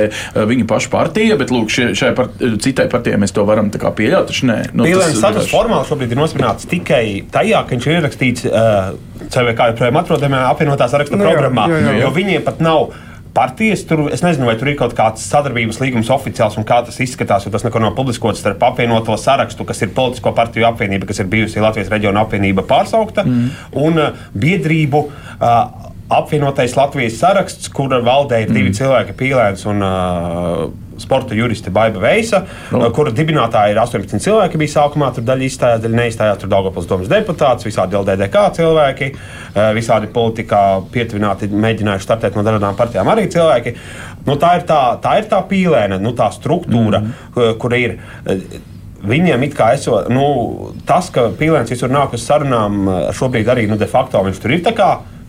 viņa 0.50 0.66
paša 0.70 0.92
partija, 0.92 1.36
bet 1.40 1.52
lūk, 1.54 1.70
šie, 1.72 1.90
šai 1.98 2.12
part, 2.18 2.40
citai 2.62 2.88
partijai 2.90 3.20
mēs 3.20 3.34
to 3.36 3.44
varam 3.48 3.70
pieļaut. 3.70 4.30
Taču 4.30 4.48
nē, 4.50 4.58
nu, 4.76 4.86
Pīlēns 4.86 5.18
status 5.18 5.50
formāli 5.50 5.88
šobrīd 5.88 6.14
ir 6.14 6.20
nosprināts 6.20 6.68
tikai 6.70 7.04
tajā, 7.32 7.62
ka 7.66 7.74
viņš 7.74 7.88
ir 7.88 7.96
ierakstīts 7.98 8.48
uh, 8.50 8.92
CVK 9.28 9.70
joprojām 9.72 10.00
atrodamajā 10.00 10.50
apvienotā 10.54 10.88
saraksta 10.90 11.18
nu, 11.18 11.26
programmā, 11.26 11.68
jā, 11.70 11.80
jā, 11.80 11.94
jā. 11.94 12.02
jo 12.04 12.12
viņiem 12.16 12.44
pat 12.46 12.62
nav 12.64 12.90
partijas. 13.40 13.84
Tur 13.88 14.06
es 14.12 14.24
nezinu, 14.24 14.48
vai 14.48 14.56
tur 14.60 14.70
ir 14.70 14.78
kaut 14.80 14.94
kāds 14.98 15.24
sadarbības 15.32 15.80
līgums 15.82 16.12
oficiāls 16.12 16.58
un 16.60 16.68
kā 16.68 16.82
tas 16.86 17.00
izskatās, 17.02 17.46
jo 17.46 17.54
tas 17.54 17.64
neko 17.66 17.82
nav 17.82 17.96
publiskots 17.98 18.42
starp 18.44 18.62
apvienoto 18.70 19.16
sarakstu, 19.20 19.66
kas 19.68 19.80
ir 19.84 19.94
politisko 19.96 20.34
partiju 20.36 20.68
apvienība, 20.70 21.08
kas 21.10 21.22
ir 21.22 21.30
bijusi 21.32 21.62
Latvijas 21.64 21.92
reģiona 21.92 22.26
apvienība 22.26 22.66
pārsaukta, 22.68 23.24
mm. 23.26 23.62
un 23.80 24.02
uh, 24.02 24.26
biedrību. 24.46 25.06
Uh, 25.40 25.89
apvienotais 26.10 26.74
Latvijas 26.76 27.18
saraksts, 27.20 27.70
kura 27.74 28.00
valdē 28.02 28.44
ir 28.44 28.50
divi 28.50 28.70
mm. 28.70 28.76
cilvēki, 28.80 29.16
Pīlēns 29.18 29.66
un 29.70 29.84
uh, 29.86 30.64
sporta 31.00 31.34
juriste 31.34 31.70
Baiva 31.70 32.00
Veisa, 32.02 32.42
no. 32.72 32.82
Nu. 32.82 32.90
kura 32.94 33.12
dibinātāja 33.14 33.72
ir 33.72 33.80
18 33.80 34.22
cilvēki. 34.24 34.60
Bija 34.60 34.74
sākumā 34.74 35.10
tur 35.16 35.24
daļa 35.28 35.46
izstājās, 35.46 35.82
daļa 35.84 36.00
neizstājās. 36.02 36.40
Tur 36.42 36.50
Daugopils 36.52 36.88
domas 36.90 37.10
deputāts, 37.10 37.66
visādi 37.66 37.98
LDDK 37.98 38.42
cilvēki, 38.58 39.10
visādi 39.76 40.10
politikā 40.14 40.64
pietuvināti, 40.92 41.50
mēģinājuši 41.50 42.08
startēt 42.08 42.36
no 42.36 42.44
dažādām 42.46 42.78
partijām 42.78 43.12
arī 43.12 43.28
cilvēki. 43.32 43.76
Nu, 44.26 44.36
tā, 44.40 44.56
ir 44.58 44.66
tā, 44.68 44.80
tā 45.02 45.16
ir 45.20 45.30
tā 45.30 45.40
pīlēna, 45.48 46.00
nu, 46.02 46.12
tā 46.18 46.28
struktūra, 46.34 47.04
mm. 47.06 47.54
kur 47.62 47.78
ir. 47.78 47.96
Viņiem 49.00 49.46
it 49.46 49.54
kā 49.56 49.70
esot, 49.72 50.10
nu, 50.12 50.24
tas, 50.84 51.06
ka 51.14 51.30
Pīlēns 51.32 51.70
visur 51.72 51.88
nāk 51.88 52.12
uz 52.18 52.20
sarunām, 52.20 52.82
šobrīd 53.16 53.48
arī 53.48 53.62
nu, 53.70 53.78
de 53.80 53.88
facto 53.88 54.20
viņš 54.26 54.42
tur 54.42 54.52
ir 54.52 54.60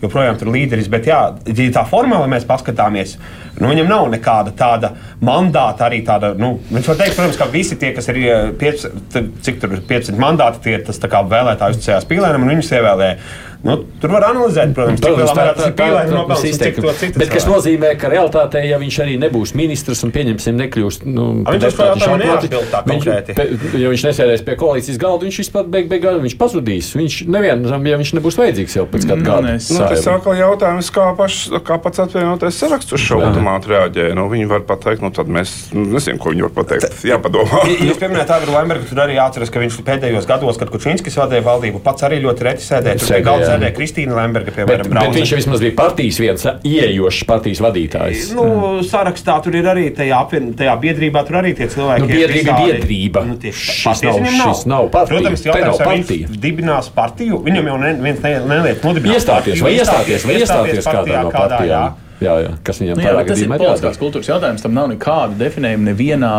joprojām 0.02 0.38
tur 0.40 0.50
līderis. 0.52 0.90
Bet, 0.92 1.06
jā, 1.10 1.20
ja 1.46 1.68
tā 1.74 1.84
formāli 1.88 2.30
mēs 2.32 2.46
paskatāmies, 2.48 3.14
nu, 3.58 3.68
viņam 3.70 3.90
nav 3.90 4.10
nekāda 4.12 4.54
tāda 4.58 4.92
mandāta. 5.24 5.86
Arī 5.88 6.02
tāda, 6.06 6.32
nu, 6.38 6.56
viņš 6.72 6.90
var 6.92 7.00
teikt, 7.00 7.16
protams, 7.18 7.38
ka 7.40 7.48
visi 7.52 7.78
tie, 7.80 7.92
kas 7.96 8.10
ir 8.12 8.20
15, 8.60 9.32
cik 9.46 9.62
tur 9.62 9.78
ir 9.78 9.86
15 9.88 10.20
mandāti, 10.22 10.64
tie 10.66 10.76
ir 10.78 10.84
tas 10.88 11.00
vēlētāji 11.02 11.78
uzticējās 11.78 12.08
pīlēnam 12.10 12.46
un 12.46 12.54
viņus 12.56 12.74
ievēlēja. 12.78 13.16
Nu, 13.62 13.76
tur 14.02 14.10
var 14.10 14.24
analizēt, 14.26 14.72
protams, 14.74 14.98
cik 14.98 15.12
lielā 15.14 15.34
mērā 15.38 15.52
tas 15.54 15.68
ir 15.68 15.74
pīlēns 15.78 16.10
nopelns, 16.10 16.56
cik 16.58 16.78
to 16.82 16.94
citas. 16.98 17.18
Bet 17.22 17.30
kas 17.30 17.44
nozīmē, 17.46 17.92
ka 18.00 18.10
realitātē, 18.10 18.62
ja 18.66 18.78
viņš 18.82 18.96
arī 19.04 19.14
nebūs 19.22 19.54
ministrs 19.58 20.02
un 20.02 20.10
pieņemsim 20.14 20.58
nekļūst, 20.58 21.04
nu, 21.06 21.26
viņš 21.46 21.76
to 21.78 21.86
jautājumu 21.92 22.18
neatbild 22.24 22.66
tā 22.72 22.80
konkrēti. 22.88 23.36
Ja 23.78 23.92
viņš 23.92 24.06
nesēdēs 24.08 24.42
pie 24.46 24.56
koalīcijas 24.58 24.98
galda, 24.98 25.28
viņš 25.28 25.38
vispār 25.44 25.68
beig 25.70 25.86
beigās 25.92 26.18
viņš 26.24 26.36
pazudīs. 26.40 26.90
Viņš 26.98 27.18
nevienam, 27.30 27.86
ja 27.86 28.00
viņš 28.00 28.12
nebūs 28.18 28.38
vajadzīgs 28.40 28.76
jau 28.80 28.86
pēc 28.90 29.06
kāda 29.12 29.26
gada. 29.28 29.54
Nu, 29.54 29.78
tas 29.92 30.10
atkal 30.10 30.38
jautājums, 30.40 30.90
kā, 30.94 31.06
paš, 31.18 31.38
kā 31.62 31.78
pats 31.82 32.02
atvienotais 32.02 32.58
saraksts 32.58 32.98
uz 32.98 33.04
šo 33.06 33.20
automātu 33.28 33.72
reaģē. 33.76 34.08
Nu, 34.18 34.26
viņi 34.32 34.50
var 34.50 34.66
pateikt, 34.66 35.04
nu 35.06 35.12
tad 35.14 35.30
mēs 35.32 35.54
nu, 35.76 35.86
nezinām, 35.94 36.18
ko 36.22 36.34
viņi 36.34 36.46
var 36.48 36.54
pateikt. 36.58 36.98
Jāpadomā. 37.06 37.62
Jūs 37.88 38.02
pieminējāt 38.02 38.34
Agru 38.36 38.56
Lembergu, 38.56 38.90
tur 38.90 39.04
arī 39.06 39.16
jāatceras, 39.18 39.52
ka 39.52 39.62
viņš 39.62 39.80
pēdējos 39.86 40.28
gados, 40.30 40.60
kad 40.60 40.72
Kučinskis 40.72 41.18
vadīja 41.20 41.46
valdību, 41.46 41.82
pats 41.84 42.06
arī 42.08 42.20
ļoti 42.24 42.48
reti 42.48 42.66
sēdēja. 42.66 43.51
Sēdēja 43.52 43.74
Kristīna 43.76 44.16
Lemberga. 44.18 44.54
Piemēram, 44.56 44.88
bet, 44.88 44.98
bet 44.98 45.16
viņš 45.18 45.34
vismaz 45.38 45.64
bija 45.64 45.76
partijas 45.78 46.20
viens 46.22 46.46
ieejošs 46.68 47.24
partijas 47.28 47.62
vadītājs. 47.64 48.30
Nu, 48.36 48.46
sarakstā 48.86 49.38
tur 49.44 49.56
ir 49.58 49.68
arī 49.72 49.88
tajā, 49.96 50.20
tajā 50.58 50.76
biedrībā, 50.82 51.24
tur 51.28 51.40
arī 51.42 51.54
tie 51.58 51.68
cilvēki. 51.72 52.04
Nu, 52.04 52.10
biedrība 52.12 52.58
ir 52.58 52.78
biedrība. 52.82 53.24
Nu, 53.28 53.38
šis, 53.42 54.04
nav, 54.06 54.20
nav. 54.26 54.38
šis 54.42 54.64
nav 54.70 54.88
partija. 54.94 55.18
Protams, 55.18 55.46
jautājums, 55.48 55.82
vai 55.82 55.98
viņš 56.02 56.38
dibinās 56.42 56.92
partiju, 56.94 57.42
viņam 57.46 57.72
jau 57.72 57.80
neviens 57.82 58.24
neliek 58.24 58.86
nodibināt. 58.86 59.20
Iestāties, 59.20 59.64
vai 59.64 59.76
iestāties, 59.78 60.26
vai 60.28 60.40
iestāties 60.40 60.88
kādā 60.88 61.26
no 61.26 61.34
partijām 61.34 61.72
jā, 61.72 61.82
jā, 62.20 62.34
kas 62.66 62.80
viņam 62.82 62.98
nu, 62.98 63.04
jā, 63.04 63.12
tas 63.26 63.42
ir 63.42 63.50
politiskās 63.50 63.98
kultūras 64.00 64.28
jautājums. 64.30 64.64
Tam 64.64 64.74
nav 64.76 64.88
nekāda 64.92 65.36
definējuma 65.40 65.88
nevienā 65.90 66.32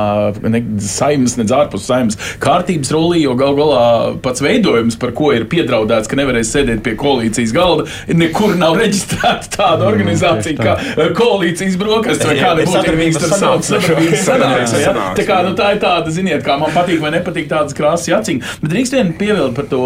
ne 0.53 0.61
saimnes, 0.83 1.35
ne 1.39 1.45
ārpus 1.57 1.87
saimnes 1.89 2.19
kārtības 2.43 2.91
rullī, 2.93 3.23
jo 3.23 3.35
gal 3.39 3.57
galā 3.57 3.83
pats 4.23 4.43
veidojums, 4.43 4.97
par 5.01 5.13
ko 5.17 5.31
ir 5.35 5.47
piedraudēts, 5.51 6.09
ka 6.11 6.19
nevarēs 6.19 6.53
sēdēt 6.55 6.83
pie 6.85 6.95
koalīcijas 6.99 7.55
galda, 7.55 7.87
nekur 8.13 8.57
nav 8.59 8.77
reģistrēta 8.81 9.53
tāda 9.57 9.83
mm, 9.83 9.89
organizācija 9.91 10.59
kā 10.59 10.75
eh, 10.79 11.13
koalīcijas 11.17 11.79
brokastis 11.81 12.29
vai 12.29 12.37
kāda 12.41 12.67
būtu 12.67 12.77
sadarbības 12.77 14.27
sanāksme. 14.27 14.93
Tā 15.19 15.27
kā 15.27 15.41
nu, 15.47 15.55
tā 15.59 15.73
ir 15.75 15.81
tāda, 15.83 16.13
ziniet, 16.13 16.43
kā 16.45 16.59
man 16.61 16.73
patīk 16.75 17.01
vai 17.03 17.13
nepatīk 17.17 17.49
tādas 17.51 17.77
krāsas 17.77 18.11
jāciņa. 18.11 18.59
Bet 18.61 18.75
drīkst 18.75 18.97
vien 18.97 19.13
pievilkt 19.19 19.57
par 19.57 19.69
to 19.71 19.83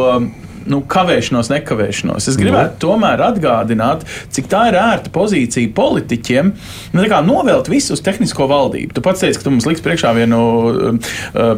nu, 0.69 0.81
kavēšanos, 0.87 1.51
nekavēšanos. 1.53 2.29
Es 2.31 2.39
gribētu 2.39 2.75
mm. 2.75 2.81
tomēr 2.83 3.23
atgādināt, 3.27 4.05
cik 4.33 4.49
tā 4.51 4.67
ir 4.71 4.79
ērta 4.79 5.11
pozīcija 5.13 5.73
politiķiem 5.77 6.53
nu, 6.95 7.05
novelt 7.27 7.69
visu 7.71 7.95
uz 7.95 8.03
tehnisko 8.05 8.47
valdību. 8.49 8.95
Tu 8.95 9.03
pats 9.03 9.23
teici, 9.23 9.39
ka 9.39 9.47
tu 9.47 9.53
mums 9.53 9.67
liks 9.67 9.83
priekšā 9.85 10.13
vienu 10.17 10.39
uh, 10.39 11.13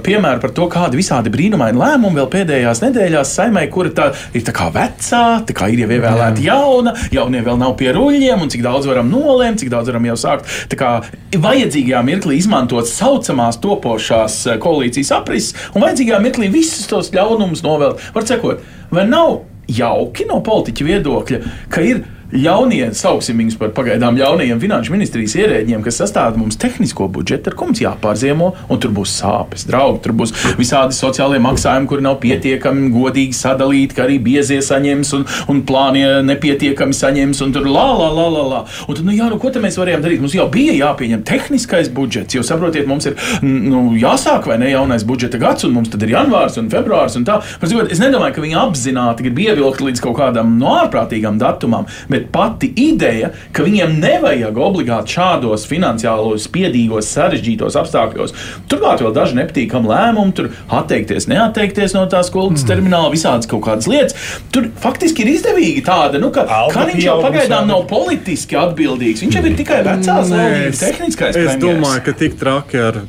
piemēru 0.05 0.43
par 0.43 0.53
to, 0.55 0.67
kādi 0.71 0.99
visādi 0.99 1.31
brīnumaini 1.33 1.79
lēmumi 1.79 2.21
vēl 2.21 2.29
pēdējās 2.33 2.83
nedēļās 2.85 3.33
saimē, 3.37 3.65
kura 3.73 3.93
tā, 3.95 4.09
ir 4.37 4.45
tā 4.47 4.55
kā 4.55 4.69
vecā, 4.73 5.23
tā 5.45 5.55
kā 5.57 5.69
ir 5.73 5.83
jau 5.83 5.91
ievēlēta 5.97 6.43
jauna, 6.43 6.95
jaunie 7.13 7.43
vēl 7.45 7.59
nav 7.61 7.75
pie 7.79 7.93
ruļļiem, 7.95 8.45
un 8.45 8.51
cik 8.51 8.65
daudz 8.65 8.89
varam 8.89 9.11
nolēmt, 9.11 9.61
cik 9.61 9.71
daudz 9.73 9.91
varam 9.91 10.09
jau 10.09 10.17
sākt 10.19 10.77
kā, 10.79 10.91
vajadzīgajā 11.35 12.01
mirklī 12.07 12.39
izmantot 12.39 12.89
saucamās 12.89 13.59
topošās 13.63 14.41
koalīcijas 14.63 15.13
aprises, 15.19 15.55
un 15.73 15.85
vajadzīgajā 15.85 16.21
mirklī 16.23 16.51
visus 16.53 16.87
tos 16.89 17.11
ļaunumus 17.15 17.63
novelt. 17.65 18.03
Var 18.15 18.27
sekot, 18.29 18.63
vai 18.91 19.05
nav 19.09 19.39
jauki 19.69 20.25
no 20.29 20.39
politiķa 20.45 20.87
viedokļa, 20.87 21.39
ka 21.69 21.83
ir 21.85 22.03
jaunie, 22.31 22.83
sauksim 22.95 23.39
viņus 23.41 23.57
par 23.59 23.71
pagaidām 23.75 24.17
jaunajiem 24.19 24.59
finanšu 24.61 24.93
ministrijas 24.93 25.35
ierēģiem, 25.39 25.81
kas 25.85 25.99
sastāv 26.03 26.37
mums 26.39 26.57
tehnisko 26.61 27.07
budžetu, 27.11 27.51
ar 27.51 27.57
ko 27.57 27.69
mums 27.69 27.81
jāpārziemo, 27.81 28.51
un 28.69 28.81
tur 28.81 28.93
būs 28.95 29.15
sāpes, 29.21 29.65
draugi, 29.69 30.01
tur 30.05 30.13
būs 30.19 30.33
visādi 30.59 30.97
sociālie 30.97 31.39
maksājumi, 31.43 31.89
kuri 31.89 32.05
nav 32.05 32.19
pietiekami 32.23 32.91
godīgi 32.93 33.37
sadalīti, 33.37 33.97
ka 33.97 34.05
arī 34.05 34.19
biezie 34.23 34.59
saņems 34.65 35.13
un, 35.17 35.25
un 35.51 35.63
plānie 35.67 36.05
nepietiekami 36.27 36.95
saņems, 36.95 37.41
un 37.45 37.55
tur 37.55 37.69
lā, 37.69 37.87
lā, 37.97 38.09
lā, 38.13 38.27
lā, 38.35 38.45
lā. 38.53 38.61
Un 38.87 38.99
tad, 38.99 39.05
nu, 39.07 39.15
jā, 39.17 39.29
nu, 39.31 39.39
ko 39.41 39.53
tad 39.53 39.65
mēs 39.65 39.79
varējām 39.81 40.05
darīt? 40.05 40.23
Mums 40.23 40.37
jau 40.37 40.47
bija 40.53 40.75
jāpieņem 40.77 41.25
tehniskais 41.27 41.91
budžets, 41.95 42.37
jo 42.37 42.45
saprotiet, 42.45 42.87
mums 42.89 43.09
ir 43.09 43.17
nu, 43.45 43.87
jāsāk 43.99 44.49
vai 44.49 44.59
ne 44.61 44.71
jaunais 44.73 45.05
budžeta 45.07 45.41
gads, 45.41 45.65
un 45.67 45.75
mums 45.77 45.91
tad 45.93 46.05
ir 46.05 46.13
janvārs 46.13 46.59
un 46.61 46.69
februārs 46.71 47.17
un 47.19 47.25
tā. 47.27 47.39
Es 47.63 48.01
nedomāju, 48.01 48.35
ka 48.37 48.45
viņi 48.45 48.59
apzināti 48.59 49.25
grib 49.25 49.41
ievilkt 49.47 49.83
līdz 49.85 50.03
kaut 50.03 50.17
kādam 50.19 50.57
no 50.59 50.75
ārprātīgam 50.77 51.39
datumam, 51.41 51.87
bet 52.11 52.18
pati 52.33 52.71
ideja, 52.79 53.31
ka 53.55 53.65
viņiem 53.65 53.97
nevajag 54.01 54.57
obligāti 54.59 55.15
šādos 55.17 55.65
finansiālos, 55.69 56.47
spiedīgos, 56.49 57.09
sarežģītos 57.13 57.77
apstākļos. 57.79 58.35
Turklāt 58.71 59.03
vēl 59.03 59.13
daži 59.15 59.39
nepatīkami 59.39 59.91
lēmumi, 59.91 60.35
tur 60.37 60.51
atteikties, 60.79 61.29
neatteikties 61.31 61.95
no 61.97 62.05
tās 62.11 62.31
kultas 62.33 62.65
mm. 62.65 62.71
termināla, 62.71 63.13
visādas 63.13 63.49
kaut 63.49 63.63
kādas 63.67 63.89
lietas. 63.91 64.17
Tur 64.53 64.69
faktiski 64.81 65.25
ir 65.25 65.33
izdevīgi 65.35 65.85
tāda, 65.87 66.21
nu, 66.21 66.31
ka 66.35 66.45
Kariņš 66.73 67.05
jau 67.05 67.19
pagaidām 67.23 67.69
nav 67.69 67.85
politiski 67.89 68.59
atbildīgs. 68.59 69.23
Viņš 69.25 69.39
jau 69.39 69.45
ir 69.45 69.57
tikai 69.59 69.81
vecās 69.87 70.33
valdības 70.33 70.83
tehniskais. 70.83 71.33
Es 71.35 71.55
premjers. 71.55 71.63
domāju, 71.63 72.05
ka 72.05 72.15
tik 72.23 72.37
traki 72.39 72.83
ar 72.89 73.01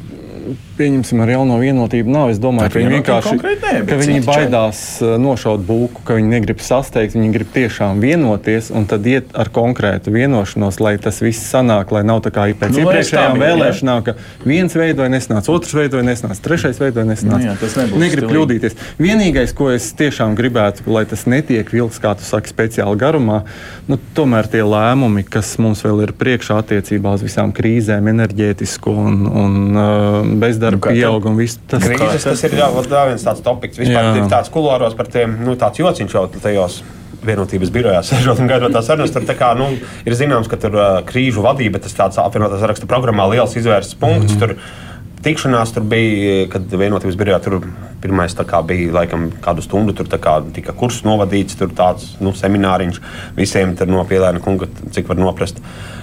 pieņemsim, 0.81 1.21
ar 1.25 1.35
jauno 1.37 1.61
vienotību 1.61 2.11
nav. 2.11 2.33
Es 2.35 2.40
domāju, 2.43 2.73
ka 2.73 2.81
viņi 2.83 2.95
vienkārši 2.97 3.37
ne, 3.40 3.75
ka 3.88 4.01
viņi 4.01 4.25
baidās. 4.27 4.83
Uh, 5.05 5.16
nošaut 5.21 5.62
būku, 5.66 6.05
ka 6.07 6.16
viņi 6.19 6.33
negrib 6.33 6.62
sasteigt, 6.64 7.16
viņi 7.16 7.31
grib 7.35 7.51
tiešām 7.55 8.01
vienoties 8.03 8.71
un 8.75 8.87
tad 8.90 9.07
iet 9.09 9.35
ar 9.38 9.51
konkrētu 9.53 10.12
vienošanos, 10.14 10.81
lai 10.83 10.97
tas 11.03 11.21
viss 11.23 11.51
sanāk, 11.53 11.93
lai 11.95 12.03
nav 12.07 12.23
tā 12.25 12.33
kā 12.35 12.47
pēc 12.57 12.75
nu, 12.75 12.85
iepriekšējām 12.85 13.40
vēlēšanām, 13.40 14.03
ka 14.07 14.16
viens 14.47 14.75
veidoja 14.77 15.12
nesnāca, 15.12 15.53
otrs 15.53 15.75
veidoja 15.77 16.05
nesnāca, 16.07 16.40
trešais 16.45 16.81
veidoja 16.81 17.07
nesnāca. 17.09 17.40
Nu, 17.40 17.51
jā, 17.51 17.57
tas 17.61 17.77
negrib 17.79 18.25
stilīgi. 18.25 18.31
kļūdīties. 18.33 18.79
Vienīgais, 19.01 19.55
ko 19.57 19.71
es 19.75 19.90
tiešām 19.99 20.37
gribētu, 20.38 20.87
lai 20.90 21.05
tas 21.11 21.27
netiek 21.31 21.71
vilks, 21.75 22.01
kā 22.03 22.14
tu 22.19 22.27
saki, 22.27 22.53
speciāli 22.53 22.99
garumā, 23.01 23.43
nu, 23.90 23.99
tomēr 24.16 24.49
tie 24.51 24.62
lēmumi, 24.66 25.25
kas 25.29 25.53
mums 25.62 25.85
vēl 25.87 26.05
ir 26.07 26.14
priekšā 26.19 26.61
attiecībā 26.64 27.14
uz 27.16 27.25
visām 27.27 27.55
krīzēm, 27.57 28.11
enerģētisko 28.14 28.97
un, 29.05 29.21
un 29.29 29.59
uh, 29.71 30.21
bezdarba 30.70 30.90
nu, 30.90 30.96
pieaug 30.96 31.26
un 31.30 31.37
viss 31.38 31.59
tas. 31.68 31.85
Krīzes, 31.85 32.24
tas 32.24 32.42
ir 32.46 32.56
vēl 32.56 33.11
viens 33.11 33.24
tāds 33.24 33.42
topiks. 33.44 33.78
Vispār 33.80 34.11
jā. 34.11 34.16
ir 34.18 34.30
tāds 34.30 34.50
kulāros 34.52 34.96
par 34.96 35.11
tiem, 35.11 35.38
nu, 35.44 35.56
tāds 35.56 35.80
jociņš 35.80 36.14
jau 36.14 36.26
tajos 36.40 36.83
vienotības 37.24 37.72
birojā 37.74 38.02
sēžot 38.11 38.40
un 38.40 38.50
gaidot 38.50 38.72
tās 38.72 38.87
sarunas. 38.88 39.12
Tur 39.14 39.26
kā, 39.38 39.54
nu, 39.59 39.72
ir 40.06 40.16
zināms, 40.18 40.48
ka 40.50 40.61
tur 40.61 40.76
uh, 40.76 41.00
krīžu 41.06 41.44
vadība, 41.44 41.83
tas 41.83 41.96
tāds 41.96 42.20
apvienotās 42.22 42.64
raksta 42.66 42.88
programmā 42.90 43.28
liels 43.33 43.56
izvērsts 43.56 43.98
punkts. 44.00 44.35
Mm 44.35 44.38
-hmm. 44.38 44.46
Tur, 44.46 44.88
Tikšanās 45.20 45.74
tur 45.76 45.83
bija, 45.85 46.46
kad 46.48 46.62
vienotības 46.64 47.16
birojā 47.16 47.38
tur 47.44 47.61
pirmais 48.00 48.35
bija 48.66 48.92
laikam 48.92 49.30
kādu 49.44 49.61
stundu. 49.61 49.92
Tur 49.92 50.06
kā, 50.06 50.42
tika 50.52 50.72
kurs 50.72 51.02
novadīts, 51.04 51.59
tur 51.59 51.68
tāds 51.68 52.16
nu, 52.20 52.33
semināriņš 52.33 53.00
visiem 53.37 53.76
no 53.87 54.04
pielēna 54.04 54.40
kunga, 54.40 54.66
cik 54.90 55.09
var 55.09 55.16
noprast. 55.16 55.59
Uh, 55.59 55.99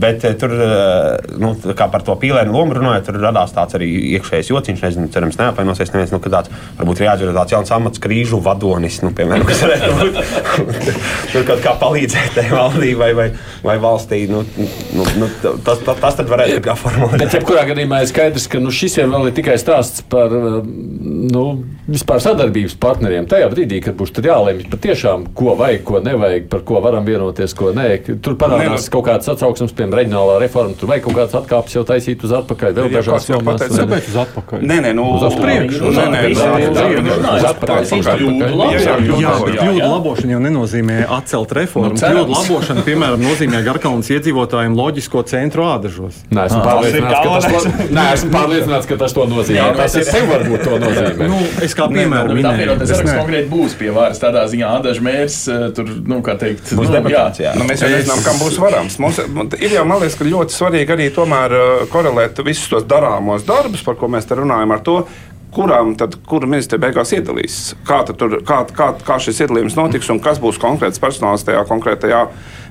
bet 0.00 0.24
uh, 0.26 0.34
tur, 0.36 0.52
uh, 0.52 1.36
nu, 1.40 1.52
kā 1.76 1.86
par 1.92 2.04
to 2.04 2.16
pīlēnu 2.20 2.52
lomu 2.52 2.76
runājot, 2.76 3.06
tur 3.08 3.20
radās 3.22 3.54
tāds 3.56 3.78
arī 3.78 3.88
iekšējs 4.16 4.50
jociņš. 4.52 4.82
Nezinu, 4.84 5.08
cerams, 5.14 5.38
neapvainosies 5.40 5.92
neviens. 5.94 6.12
Nu, 6.12 6.20
tāds, 6.20 6.52
varbūt 6.78 7.00
ir 7.00 7.08
jāatver 7.08 7.32
tāds 7.36 7.54
jauns 7.54 7.72
amats, 7.76 8.02
krīžu 8.02 8.40
vadonis, 8.44 9.00
nu, 9.04 9.12
piemēram, 9.16 9.46
kas 9.48 9.62
varētu 9.64 9.90
būt. 10.00 10.20
tur 11.32 11.46
kaut 11.48 11.64
kā 11.64 11.74
palīdzēt 11.80 12.36
tai 12.36 12.46
valdībai 12.52 13.10
vai, 13.16 13.28
vai 13.64 13.76
valstī. 13.82 14.22
Nu, 14.30 14.42
nu, 14.58 15.06
nu, 15.20 15.30
tas, 15.40 15.80
tas, 15.86 15.96
tas 16.04 16.20
tad 16.20 16.30
varētu 16.30 16.60
būt 16.60 16.82
formulēt. 16.84 17.24
Bet, 17.24 17.38
jebkurā 17.38 17.64
gadījumā 17.70 18.02
ir 18.04 18.10
skaidrs, 18.10 18.48
ka 18.50 18.60
nu, 18.62 18.74
šis 18.74 19.00
jau 19.00 19.24
ir 19.24 19.34
tikai 19.36 19.56
stāsts 19.60 20.04
par 20.10 20.32
nu, 20.32 21.44
vispār 21.88 22.22
sadarbības 22.24 22.76
partneriem. 22.80 23.28
Tajā 23.30 23.48
brīdī, 23.52 23.80
kad 23.84 23.96
būs 23.98 24.12
jālemj 24.20 24.66
patiešām, 24.72 25.30
ko 25.36 25.54
vajag, 25.58 25.82
ko 25.86 26.02
nevajag, 26.04 26.46
par 26.52 26.64
ko 26.68 26.80
varam 26.84 27.06
vienoties, 27.08 27.54
ko 27.56 27.72
nē. 27.76 27.88
Tur 28.24 28.36
parādās 28.40 28.88
kaut 28.92 29.06
kāds 29.08 29.29
atsauksmes, 29.34 29.72
piemēram, 29.76 29.98
reģionālā 30.00 30.34
reforma, 30.42 30.74
tur 30.78 30.90
vajag 30.90 31.02
kaut 31.06 31.16
kādas 31.18 31.34
atkāpes 31.40 31.72
jau 31.76 31.84
taisīt 31.88 32.24
uz 32.26 32.32
atpakaļ, 32.40 32.74
vēl 32.76 32.88
dažās 32.94 33.28
jomās. 33.30 33.60
Kāpēc 33.70 34.04
uz 34.10 34.16
atpakaļ? 34.24 34.58
Nē, 34.70 34.76
nē, 34.86 34.90
nu, 34.98 35.04
uz 35.16 35.36
priekšu. 35.40 35.92
Nē, 35.96 36.04
nē, 36.14 36.20
uz 36.30 37.44
atpakaļ. 37.50 37.82
Jā, 39.20 39.34
bet 39.44 39.54
kļūdu 39.60 39.88
labošana 39.90 40.30
jau 40.34 40.42
nenozīmē 40.46 40.96
atcelt 41.18 41.50
reformu. 41.60 41.94
Nu, 41.94 42.00
kļūdu 42.00 42.32
labošana, 42.34 42.84
piemēram, 42.86 43.20
nozīmē 43.24 43.62
Garkalnas 43.66 44.10
iedzīvotājiem 44.14 44.76
loģisko 44.78 45.24
centru 45.30 45.66
ādažos. 45.70 46.20
Nē, 46.30 46.46
esmu 46.50 46.60
pārliecināts, 48.34 48.86
ka 48.90 48.98
tas 49.00 49.14
to 49.16 49.26
nozīmē. 49.30 49.70
Tas 49.80 49.96
ir 49.98 50.06
sev 50.08 50.28
varbūt 50.30 50.64
to 50.66 50.78
nozīmē. 50.82 51.28
Nu, 51.30 51.38
es 51.64 51.76
kā 51.78 51.88
piemēru 51.92 52.38
minēju. 52.38 52.78
Tas 52.80 53.04
konkrēti 53.04 53.48
būs 53.50 53.76
pie 53.80 53.90
varas 53.94 54.20
tādā 54.22 54.46
ziņā 54.50 54.66
ādažu 54.78 55.04
mērs, 55.06 55.38
tur, 55.76 55.86
nu, 56.10 56.20
kā 56.26 56.34
teikt, 56.40 56.72
būs 56.78 56.90
debatācijā. 56.92 57.54
Mēs 57.70 57.84
jau 57.84 57.90
nezinām, 57.92 58.24
kam 58.26 58.40
būs 58.40 58.58
varams. 58.60 58.98
Mums 59.02 59.19
ir 59.60 59.74
jau, 59.74 59.84
man 59.88 60.00
liekas, 60.02 60.18
ļoti 60.26 60.56
svarīgi 60.56 60.94
arī 60.96 61.08
tomēr 61.14 61.56
uh, 61.56 61.82
korelēt 61.92 62.40
visus 62.46 62.68
tos 62.72 62.86
darāmos 62.88 63.46
darbus, 63.48 63.84
par 63.86 63.98
ko 64.00 64.10
mēs 64.12 64.28
te 64.28 64.38
runājam, 64.38 64.74
ar 64.74 64.84
to, 64.86 64.96
kurām 65.54 65.94
tad 65.98 66.16
kura 66.28 66.48
ministrija 66.50 66.82
beigās 66.82 67.14
iedalīs. 67.16 67.58
Kā, 67.86 68.02
tur, 68.06 68.40
kā, 68.46 68.62
kā, 68.76 68.92
kā 69.06 69.18
šis 69.22 69.44
iedalījums 69.44 69.78
notiks 69.78 70.10
un 70.12 70.22
kas 70.22 70.40
būs 70.42 70.60
konkrēts 70.62 71.02
personāls 71.02 71.46
tajā 71.46 71.64
konkrētajā 71.68 72.24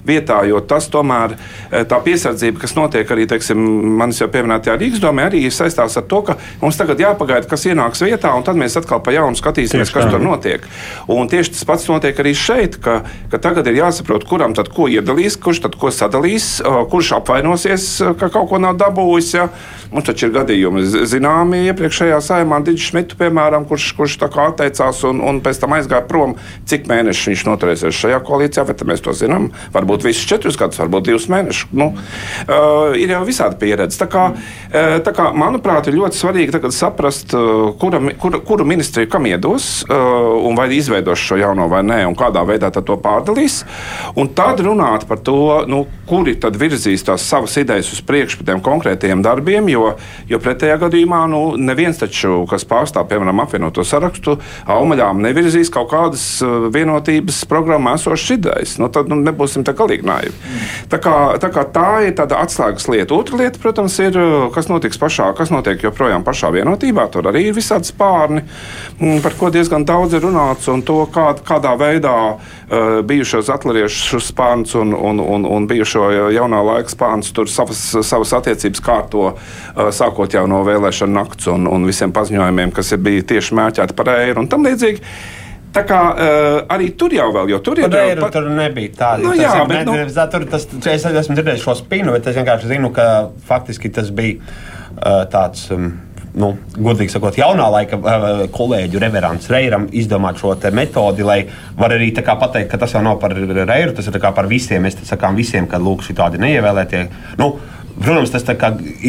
vietā, 0.05 0.41
jo 0.47 0.59
tas 0.65 0.87
tomēr 0.91 1.35
eh, 1.35 1.83
tā 1.89 1.99
piesardzība, 2.03 2.61
kas 2.61 2.75
notiek 2.77 3.09
arī, 3.13 3.27
teiksim, 3.29 3.59
manis 3.99 4.21
jau 4.21 4.29
pieminētajā 4.31 4.77
Rīgas 4.79 5.03
domē, 5.03 5.27
arī 5.29 5.43
saistās 5.53 5.97
ar 5.99 6.05
to, 6.09 6.21
ka 6.27 6.37
mums 6.61 6.79
tagad 6.79 7.01
jāpagaida, 7.03 7.47
kas 7.49 7.67
ienāks 7.69 8.03
vietā, 8.05 8.33
un 8.37 8.45
tad 8.47 8.59
mēs 8.59 8.77
atkal 8.79 9.03
pa 9.03 9.13
jaunu 9.15 9.39
skatīsimies, 9.39 9.89
tieši 9.89 9.97
kas 9.97 10.07
tā. 10.07 10.13
tur 10.15 10.23
notiek. 10.23 10.67
Un 11.11 11.29
tieši 11.31 11.55
tas 11.55 11.67
pats 11.67 11.89
notiek 11.91 12.19
arī 12.23 12.35
šeit, 12.37 12.79
ka, 12.83 13.01
ka 13.31 13.41
tagad 13.41 13.67
ir 13.69 13.81
jāsaprot, 13.81 14.27
kuram 14.29 14.55
tad 14.57 14.71
ko 14.73 14.89
iedalīs, 14.91 15.39
kurš 15.41 15.63
tad 15.67 15.77
ko 15.79 15.91
sadalīs, 15.93 16.51
kurš 16.63 17.13
apvainosies, 17.19 17.89
ka 18.19 18.31
kaut 18.33 18.49
ko 18.51 18.61
nav 18.61 18.79
dabūjis. 18.79 19.33
Ja? 19.35 19.49
Mums 19.93 20.05
taču 20.05 20.27
ir 20.27 20.35
gadījumi 20.35 20.85
zināmi 21.09 21.63
iepriekšējā 21.71 22.19
saimā, 22.23 22.61
Digis 22.69 22.89
Šmitu, 22.89 23.17
piemēram, 23.19 23.65
kurš, 23.69 23.91
kurš 23.97 24.17
atteicās 24.29 25.01
un, 25.09 25.19
un 25.25 25.41
pēc 25.43 25.59
tam 25.61 25.75
aizgāja 25.77 26.05
prom. 26.07 26.35
Cik 26.69 26.87
mēnešus 26.89 27.31
viņš 27.31 27.45
noturēsies 27.47 27.97
šajā 27.97 28.19
koalīcijā, 28.27 28.65
bet 28.69 28.85
mēs 28.87 29.03
to 29.05 29.13
zinām. 29.17 29.49
Varbūt 29.73 30.05
visus 30.07 30.27
četrus 30.29 30.57
gadus, 30.59 30.79
varbūt 30.81 31.09
divus 31.09 31.27
mēnešus. 31.31 31.71
Nu, 31.75 31.91
uh, 31.95 32.95
ir 32.97 33.13
jau 33.15 33.23
visādi 33.27 33.59
pieredze. 33.61 33.99
Tā 33.99 34.07
kā, 34.11 34.29
uh, 34.35 34.97
tā 35.05 35.13
kā, 35.15 35.29
manuprāt, 35.37 35.89
ir 35.89 35.97
ļoti 35.97 36.19
svarīgi 36.19 36.71
saprast, 36.75 37.33
uh, 37.37 37.71
kura, 37.79 38.01
kura, 38.21 38.41
kuru 38.45 38.67
ministriju 38.67 39.09
kam 39.11 39.27
iedos, 39.29 39.69
uh, 39.87 40.37
un 40.45 40.57
vai 40.59 40.69
izveidos 40.75 41.21
šo 41.23 41.39
jauno 41.39 41.67
vai 41.71 41.81
nē, 41.85 42.01
un 42.09 42.17
kādā 42.17 42.43
veidā 42.47 42.71
to 42.73 42.97
pārdalīs. 43.01 43.63
Un 44.19 44.31
tad 44.37 44.61
runāt 44.65 45.07
par 45.09 45.21
to, 45.25 45.65
nu, 45.69 45.83
kuri 46.09 46.35
tad 46.41 46.57
virzīs 46.59 47.03
tās 47.05 47.25
savas 47.25 47.55
idejas 47.61 47.91
uz 47.93 48.01
priekšu 48.05 48.39
par 48.39 48.49
tiem 48.51 48.63
konkrētiem 48.65 49.23
darbiem, 49.25 49.69
jo, 49.71 49.93
jo 50.29 50.39
pretējā 50.41 50.79
gadījumā 50.85 51.23
nu, 51.31 51.41
neviens 51.59 51.99
taču, 52.01 52.43
kas 52.49 52.58
pārstāv, 52.67 53.07
piemēram, 53.11 53.43
apvienoto 53.43 53.83
sarakstu, 53.87 54.37
augaļām 54.69 55.21
nevirzīs 55.23 55.71
kaut 55.73 55.91
kādas 55.93 56.25
uh, 56.45 56.67
vienotības 56.73 57.43
programmā 57.49 57.95
esošas 57.99 58.35
idejas. 58.37 58.77
Nu, 58.81 58.89
tad 58.93 59.09
nu, 59.11 59.19
nebūsim 59.23 59.65
tā 59.67 59.75
galīgi 59.77 60.07
naivi. 60.07 60.35
Tā, 60.91 60.99
kā, 61.03 61.15
tā, 61.41 61.51
kā 61.53 61.65
tā 61.73 61.89
ir 62.07 62.15
tāda 62.17 62.41
atslēgas 62.43 62.89
lieta. 62.91 63.15
Otra 63.15 63.39
lieta, 63.39 63.61
protams, 63.61 63.97
ir, 64.03 64.17
kas 64.55 64.69
notiks 64.71 64.99
pašā, 65.01 65.31
kas 65.37 65.53
notiek 65.53 65.83
joprojām 65.83 66.25
pašā 66.27 66.51
vienotībā. 66.55 67.07
Tur 67.13 67.29
arī 67.31 67.47
ir 67.49 67.57
visādi 67.57 67.89
spārni, 67.89 68.43
mm, 68.99 69.21
par 69.25 69.35
ko 69.39 69.51
diezgan 69.53 69.85
daudz 69.87 70.17
ir 70.17 70.25
runāts, 70.25 70.69
un 70.71 70.83
to, 70.85 71.01
kā, 71.13 71.31
kādā 71.45 71.75
veidā 71.79 72.15
uh, 72.33 72.99
bijušos 73.05 73.51
atlariešu 73.53 74.21
spārns 74.23 74.75
un, 74.79 74.93
un, 74.95 75.21
un, 75.21 75.45
un 75.45 75.67
bijušo 75.69 76.09
jaunā 76.35 76.61
laika 76.73 76.93
spārns 76.93 77.33
tur 77.35 77.49
savas, 77.51 77.81
savas 78.05 78.33
attiecības 78.39 78.83
kārto, 78.83 79.25
uh, 79.33 79.89
sākot 79.95 80.33
jau 80.33 80.45
no 80.49 80.63
vēlēšana 80.67 81.15
nakts 81.19 81.49
un, 81.51 81.67
un 81.69 81.87
visiem 81.87 82.13
paziņojumiem, 82.15 82.48
kas 82.75 82.93
ir 82.95 83.03
bijuši 83.05 83.27
tieši 83.33 83.59
mērķēti 83.59 83.97
par 83.97 84.13
eiro 84.17 84.43
un 84.43 84.49
tam 84.51 84.65
līdzīgi. 84.67 85.03
Tā 85.69 85.83
kā 85.85 85.99
uh, 86.09 86.55
arī 86.73 86.89
tur 86.97 87.13
jau 87.13 87.27
vēl, 87.33 87.51
jo 87.53 87.59
tur 87.61 87.77
ir 87.77 87.89
arī. 87.91 88.17
Pa... 88.17 88.31
Tur 88.33 88.49
nebija 88.49 88.93
tāda. 88.97 89.21
Nu, 89.21 89.35
jā, 89.37 89.53
bet, 89.69 89.85
ne, 89.85 90.05
nu... 90.07 90.27
tur, 90.33 90.45
tas, 90.49 90.65
es 90.65 91.05
esmu 91.05 91.37
dzirdējis 91.37 91.65
šo 91.65 91.75
spinu, 91.77 92.15
bet 92.15 92.29
es 92.31 92.37
vienkārši 92.39 92.71
zinu, 92.71 92.89
ka 92.95 93.05
faktiski 93.45 93.91
tas 93.93 94.09
bija 94.15 94.39
uh, 94.41 95.27
tāds. 95.29 95.67
Um, 95.75 95.91
nu, 96.39 96.51
godīgi 96.77 97.13
sakot, 97.13 97.37
jaunā 97.37 97.67
laika 97.73 97.97
uh, 97.97 98.27
kolēģu 98.53 99.01
reverants 99.01 99.49
Reiram 99.53 99.87
izdomāt 99.97 100.41
šo 100.41 100.55
metodi, 100.73 101.25
lai 101.25 101.39
var 101.77 101.93
arī 101.93 102.11
pateikt, 102.13 102.69
ka 102.71 102.77
tas 102.81 102.93
jau 102.93 103.01
nav 103.05 103.19
par 103.21 103.33
Reiru, 103.37 103.93
tas 103.93 104.09
ir 104.09 104.19
par 104.21 104.49
visiem. 104.49 104.81
Mēs 104.85 104.97
sakām 105.05 105.37
visiem, 105.37 105.67
ka 105.69 105.77
lūk, 105.77 106.01
šī 106.05 106.17
tādi 106.17 106.41
neievēlētie. 106.41 107.05
Nu, 107.37 107.57
Protams, 107.99 108.31
tas 108.31 108.45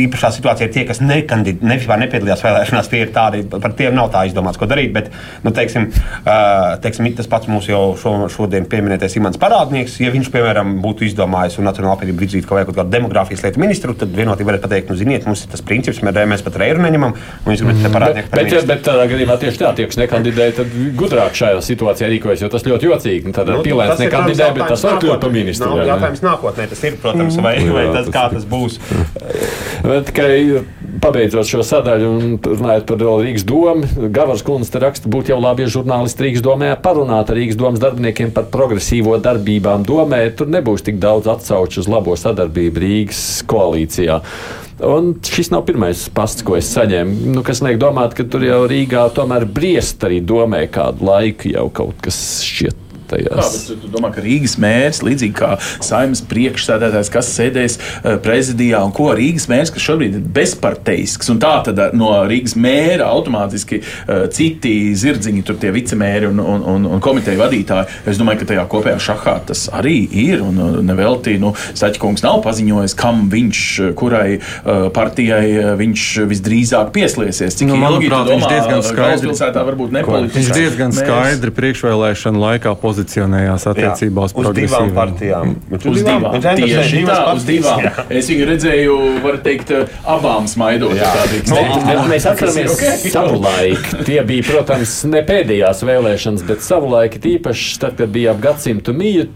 īpašā 0.04 0.32
situācijā 0.36 0.68
ir 0.68 0.74
tie, 0.74 0.84
kas 0.88 1.02
nekandid, 1.04 1.62
ne, 1.66 1.78
nepiedalījās 1.78 2.42
vēlēšanās. 2.44 2.90
Tie 2.90 3.02
ir 3.04 3.12
tādi, 3.14 3.42
par 3.50 3.74
tiem 3.78 3.94
nav 3.96 4.10
tā 4.14 4.24
izdomāts, 4.28 4.58
ko 4.60 4.66
darīt. 4.70 4.92
Bet, 4.94 5.10
nu, 5.44 5.52
teiksim, 5.54 5.88
uh, 5.90 6.76
teiksim, 6.82 7.08
tas 7.18 7.30
pats 7.30 7.50
mūsu 7.50 7.72
jau 7.72 7.82
šo, 8.00 8.14
šodien 8.32 8.66
pieminētais 8.70 9.16
Imants 9.20 9.40
Parādnieks, 9.40 9.98
ja 10.02 10.10
viņš, 10.14 10.30
piemēram, 10.34 10.76
būtu 10.82 11.06
izdomājis 11.06 11.60
un 11.60 11.68
Nacionāla 11.70 11.96
apvienība 11.98 12.24
virzītu 12.24 12.50
kaut, 12.50 12.64
kaut 12.68 12.80
kādu 12.80 12.94
demogrāfijas 12.96 13.44
lietu 13.46 13.62
ministru, 13.62 13.94
tad 13.98 14.14
vienotība 14.16 14.52
varētu 14.52 14.66
pateikt, 14.66 14.90
nu, 14.90 14.98
ziniet, 14.98 15.26
mums 15.28 15.44
ir 15.44 15.52
tas 15.54 15.64
princips, 15.64 16.02
mēs 16.02 16.44
pat 16.46 16.58
reiru 16.60 16.82
neņemam. 16.84 17.14
Viņš 17.46 17.64
grib 17.66 17.82
te 17.84 17.92
parādnieku. 17.94 18.32
Bet, 18.34 18.50
bet, 18.50 18.66
bet 18.68 18.84
tādā 18.86 19.06
gadījumā 19.10 19.36
tieši 19.40 19.62
tā, 19.62 19.72
tie, 19.78 19.86
kas 19.90 20.00
nekandidēja, 20.00 20.56
tad 20.60 20.74
gudrāk 20.98 21.38
šajā 21.38 21.62
situācijā 21.64 22.10
rīkojas, 22.10 22.44
jo 22.44 22.50
tas 22.52 22.66
ļoti 22.66 22.90
jocīgi. 22.90 23.34
Tad 23.36 23.50
nu, 23.50 23.60
pilēns 23.66 24.02
nekandidē, 24.02 24.50
bet 24.56 24.72
tas 24.74 24.84
var 24.86 24.98
kļūt 25.02 25.24
par 25.24 25.34
ministru. 25.34 25.72
Jautājums 25.86 26.24
nākotnē, 26.24 26.68
tas 26.72 26.84
ir, 26.88 26.98
protams, 27.02 27.38
vai, 27.42 27.56
vai 27.70 27.86
tas, 27.94 28.10
kā 28.12 28.26
tas 28.34 28.46
būs. 28.50 28.79
Tikai 29.80 30.62
pabeidzot 31.00 31.48
šo 31.48 31.64
sadaļu 31.64 32.08
un 32.10 32.32
runājot 32.44 32.86
par 32.88 33.02
Rīgas 33.22 33.44
domu, 33.48 34.08
Gavars 34.12 34.44
Kungs 34.46 34.72
raksta, 34.74 35.10
būtu 35.10 35.32
jau 35.32 35.40
labi, 35.40 35.64
ja 35.64 35.74
žurnālisti 35.76 36.26
Rīgas 36.26 36.44
domē 36.44 36.72
parunātu 36.84 37.34
ar 37.34 37.40
Rīgas 37.40 37.58
domas 37.60 37.82
darbiniekiem 37.82 38.32
par 38.36 38.50
progresīvo 38.52 39.16
darbībām 39.22 39.86
domē. 39.88 40.22
Tur 40.36 40.50
nebūs 40.52 40.84
tik 40.86 41.00
daudz 41.02 41.30
atsauču 41.30 41.84
uz 41.84 41.90
labo 41.90 42.16
sadarbību 42.18 42.84
Rīgas 42.84 43.22
koalīcijā. 43.50 44.20
Un 44.90 45.12
šis 45.24 45.50
nav 45.52 45.66
pirmais 45.68 46.06
pasts, 46.16 46.44
ko 46.46 46.56
es 46.56 46.70
saņēmu. 46.72 47.34
Nu, 47.34 47.44
kas 47.44 47.60
liek 47.64 47.80
domāt, 47.80 48.16
ka 48.16 48.24
tur 48.24 48.44
jau 48.46 48.62
Rīgā 48.70 49.10
tomēr 49.16 49.44
briest 49.48 50.04
arī 50.08 50.22
domē 50.24 50.66
kādu 50.72 51.04
laiku 51.10 51.52
jau 51.52 51.68
kaut 51.80 52.00
kas 52.04 52.20
šķiet 52.46 52.89
tajās. 53.10 53.58
Kā, 53.68 53.76
tu 53.82 53.90
domā, 53.92 54.12
ka 54.14 54.24
Rīgas 54.24 54.56
mērs, 54.62 55.02
līdzīgi 55.06 55.36
kā 55.36 55.52
saimnes 55.84 56.22
priekšsēdētājs, 56.30 57.12
kas 57.12 57.32
sēdēs 57.36 57.78
uh, 57.80 58.16
prezidijā, 58.22 58.82
un 58.86 58.94
ko 58.96 59.10
Rīgas 59.16 59.48
mērs, 59.50 59.72
kas 59.74 59.84
šobrīd 59.86 60.18
ir 60.18 60.26
bezparteisks, 60.36 61.30
un 61.32 61.40
tā 61.42 61.52
tad 61.66 61.80
no 61.98 62.12
Rīgas 62.28 62.56
mēra 62.60 63.10
automātiski 63.10 63.80
uh, 63.82 64.26
citi 64.32 64.74
zirdziņi, 64.98 65.44
tur 65.46 65.58
tie 65.60 65.72
vicemēri 65.74 66.30
un, 66.30 66.40
un, 66.42 66.64
un, 66.74 66.88
un 66.96 67.02
komiteju 67.02 67.40
vadītāji. 67.40 68.00
Es 68.10 68.20
domāju, 68.20 68.42
ka 68.42 68.50
tajā 68.52 68.66
kopējā 68.70 68.98
šahā 69.10 69.36
tas 69.50 69.66
arī 69.76 69.98
ir, 70.08 70.44
un 70.44 70.82
nevelti, 70.86 71.36
nu, 71.40 71.52
Staķkungs 71.74 72.24
nav 72.24 72.40
paziņojis, 72.44 72.96
kam 72.98 73.26
viņš, 73.32 73.62
kurai 73.98 74.40
partijai 74.94 75.76
viņš 75.80 76.06
visdrīzāk 76.30 76.92
pieslēsies. 76.94 77.58
Cik 77.60 77.70
nu, 77.70 77.76
ilgi 77.78 77.84
manuprāt, 77.86 78.28
domā, 78.28 78.36
viņš 78.36 78.46
diezgan 78.54 78.84
skaidri, 78.86 79.34
varbūt 79.70 79.94
nepolitiski. 79.96 80.40
Viņš 80.40 80.50
diezgan 80.56 80.96
skaidri 80.96 81.54
priekšvēlēšanu 81.56 82.44
laikā 82.44 82.74
pozicionēja 82.80 82.99
pozicionējās 83.00 83.66
attiecībā 83.70 84.24
uz, 84.28 84.34
uz 84.36 84.48
divām 84.56 84.92
partijām. 84.94 85.54
Uz 85.72 86.00
divām, 86.02 86.26
divām, 86.34 86.60
tieši 86.60 87.02
tā, 87.08 87.18
uz 87.34 87.46
divām. 87.48 87.84
Es 88.20 88.28
viņu 88.30 88.48
redzēju, 88.48 88.96
var 89.24 89.38
teikt, 89.44 89.72
abām 90.08 90.48
smaidot. 90.50 90.96
No, 91.50 92.04
mēs 92.10 92.26
atceramies 92.28 92.74
okay. 92.74 93.12
savulaik. 93.12 93.88
Tie 94.06 94.20
bija, 94.26 94.46
protams, 94.50 94.94
ne 95.10 95.22
pēdējās 95.26 95.82
vēlēšanas, 95.86 96.44
bet 96.48 96.64
savulaik 96.64 97.18
īpaši 97.20 97.80
tad, 97.82 97.96
kad 97.98 98.12
bija 98.12 98.34
ap 98.34 98.42
gadsimtu 98.44 98.94
mīju, 98.96 99.28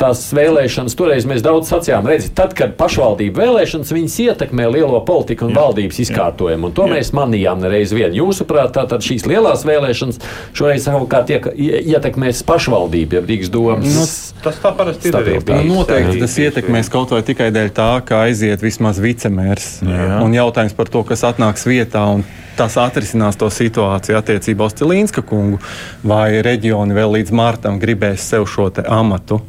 tās 0.00 0.24
vēlēšanas, 0.34 0.96
toreiz 0.98 1.26
mēs 1.28 1.44
daudz 1.44 1.70
sacījām, 1.72 2.08
redzi, 2.08 2.32
tad, 2.36 2.56
kad 2.58 2.74
pašvaldību 2.80 3.42
vēlēšanas, 3.42 3.92
viņas 3.94 4.18
ietekmē 4.26 4.68
lielo 4.72 5.00
politiku 5.06 5.48
un 5.48 5.54
jā. 5.54 5.60
valdības 5.60 6.02
izkārtojumu. 6.06 6.70
Un 6.70 6.76
to 6.76 6.88
jā. 6.88 6.96
mēs 6.96 7.12
manījām 7.16 7.62
nereiz 7.62 7.94
vien. 7.94 8.14
Jūsuprāt, 8.16 8.74
tātad 8.76 9.04
šīs 9.04 9.26
lielās 9.30 9.66
vēlēšanas 9.68 10.20
šoreiz 10.58 10.86
savukārt 10.88 11.30
ietekmēs 11.32 12.42
pašvaldību 12.48 13.11
ja 13.12 13.22
Rīgas 13.24 13.50
domas. 13.52 13.94
Nu, 13.94 14.04
tas 14.44 14.58
tā 14.62 14.72
parasti 14.76 15.10
ir 15.10 15.18
arī. 15.18 15.36
Nu, 15.66 15.78
noteikti 15.80 16.20
tas 16.22 16.36
ietekmēs 16.42 16.90
kaut 16.92 17.14
vai 17.14 17.22
tikai 17.26 17.50
dēļ 17.54 17.72
tā, 17.76 17.90
ka 18.06 18.24
aiziet 18.26 18.64
vismaz 18.64 19.00
vicemērs. 19.02 19.70
Jā. 19.86 20.20
Un 20.24 20.36
jautājums 20.36 20.76
par 20.78 20.90
to, 20.92 21.04
kas 21.08 21.24
atnāks 21.28 21.68
vietā. 21.68 22.04
Tas 22.52 22.74
atrisinās 22.76 23.38
to 23.40 23.48
situāciju 23.48 24.18
attiecībā 24.18 24.66
uz 24.68 24.74
Cilīnska 24.76 25.22
kungu, 25.24 25.56
vai 26.04 26.42
reģioni 26.44 26.92
vēl 26.92 27.16
līdz 27.16 27.32
martam 27.32 27.78
gribēs 27.80 28.26
sev 28.28 28.44
šo 28.50 28.68
amatu. 28.84 29.40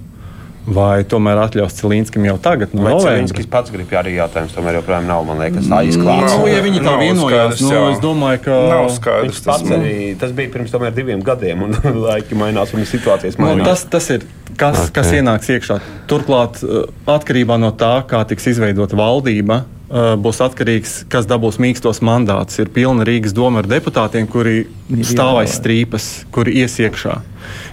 Vai 0.63 1.03
tomēr 1.03 1.41
atļaus 1.43 1.75
Cilīnskam 1.75 2.23
jau 2.23 2.37
tagad? 2.39 2.71
No 2.77 2.85
Vai 2.85 2.93
Cilīnskis 2.95 3.49
pats 3.51 3.71
grib 3.73 3.89
arī 3.99 4.13
jautājums, 4.15 4.53
tomēr 4.55 4.77
joprojām 4.79 5.09
nav, 5.09 5.25
man 5.27 5.41
liekas, 5.43 5.67
tā 5.67 5.81
izklāts. 5.89 6.37
Nu, 6.39 6.47
ja 6.47 6.61
viņi 6.63 6.83
tā 6.85 6.93
vienojās, 7.01 7.63
nu, 7.65 7.73
es 7.91 7.99
domāju, 8.03 8.41
ka 8.45 8.59
nav 8.71 8.87
skaidrs. 8.95 9.41
Tas, 9.43 9.65
arī, 9.75 9.97
tas 10.19 10.31
bija 10.35 10.53
pirms 10.53 10.71
tomēr 10.71 10.95
diviem 10.95 11.23
gadiem, 11.25 11.65
un 11.67 11.75
laiki 12.07 12.39
mainās, 12.39 12.71
un 12.77 12.87
situācijas 12.87 13.35
nu, 13.35 13.49
mainās. 13.49 13.59
Nu, 13.59 13.67
tas, 13.67 13.83
tas 13.91 14.07
ir, 14.15 14.23
kas, 14.55 14.85
okay. 14.85 14.93
kas 15.01 15.11
ienāks 15.19 15.51
iekšā. 15.51 15.81
Turklāt, 16.11 16.63
uh, 16.63 16.87
atkarībā 17.11 17.59
no 17.59 17.73
tā, 17.75 17.97
kā 18.07 18.23
tiks 18.31 18.47
izveidota 18.53 18.95
valdība, 18.95 19.65
uh, 19.65 20.13
būs 20.15 20.39
atkarīgs, 20.47 20.95
kas 21.11 21.27
dabūs 21.27 21.59
mīkstos 21.59 21.99
mandātus. 22.07 22.63
Ir 22.63 22.71
pilna 22.71 23.03
Rīgas 23.09 23.35
doma 23.35 23.65
ar 23.65 23.67
deputātiem, 23.67 24.31
kuri 24.31 24.63
stāv 25.03 25.43
aiz 25.43 25.59
strīpas, 25.59 26.13
kuri 26.31 26.55
ies 26.63 26.79
iekšā 26.87 27.19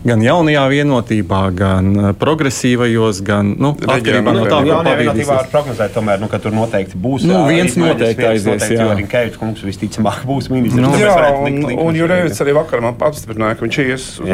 gan 0.07 0.23
jaunajā 0.25 0.65
vienotībā, 0.73 1.43
gan 1.57 1.91
uh, 1.97 2.11
progresīvajos, 2.21 3.23
gan 3.27 3.55
nu, 3.61 3.73
atkarībā 3.75 4.35
no 4.37 4.47
tā, 4.47 4.61
kā 4.61 4.81
vienotībā 4.89 5.39
var 5.41 5.51
prognozēt, 5.53 5.95
tomēr, 5.97 6.21
nu, 6.23 6.31
ka 6.33 6.41
tur 6.43 6.55
noteikti 6.57 6.99
būs. 7.01 7.27
Nu, 7.29 7.43
viens 7.49 7.77
noteikti 7.81 8.29
aizies, 8.31 8.67
jā. 8.75 8.89
Rinkēvics 9.01 9.41
kungs 9.41 9.65
visticamāk 9.67 10.25
būs 10.31 10.51
ministrs. 10.53 10.83
Nu, 10.85 10.93
jā, 11.01 11.15
un, 11.41 11.61
un 11.89 12.01
Jurēvits 12.01 12.41
arī 12.45 12.57
vakar 12.57 12.85
man 12.85 12.97
apstiprināja, 13.11 13.59
ka 13.59 13.67
viņš 13.67 13.81
ies 13.85 14.09
uz. 14.23 14.31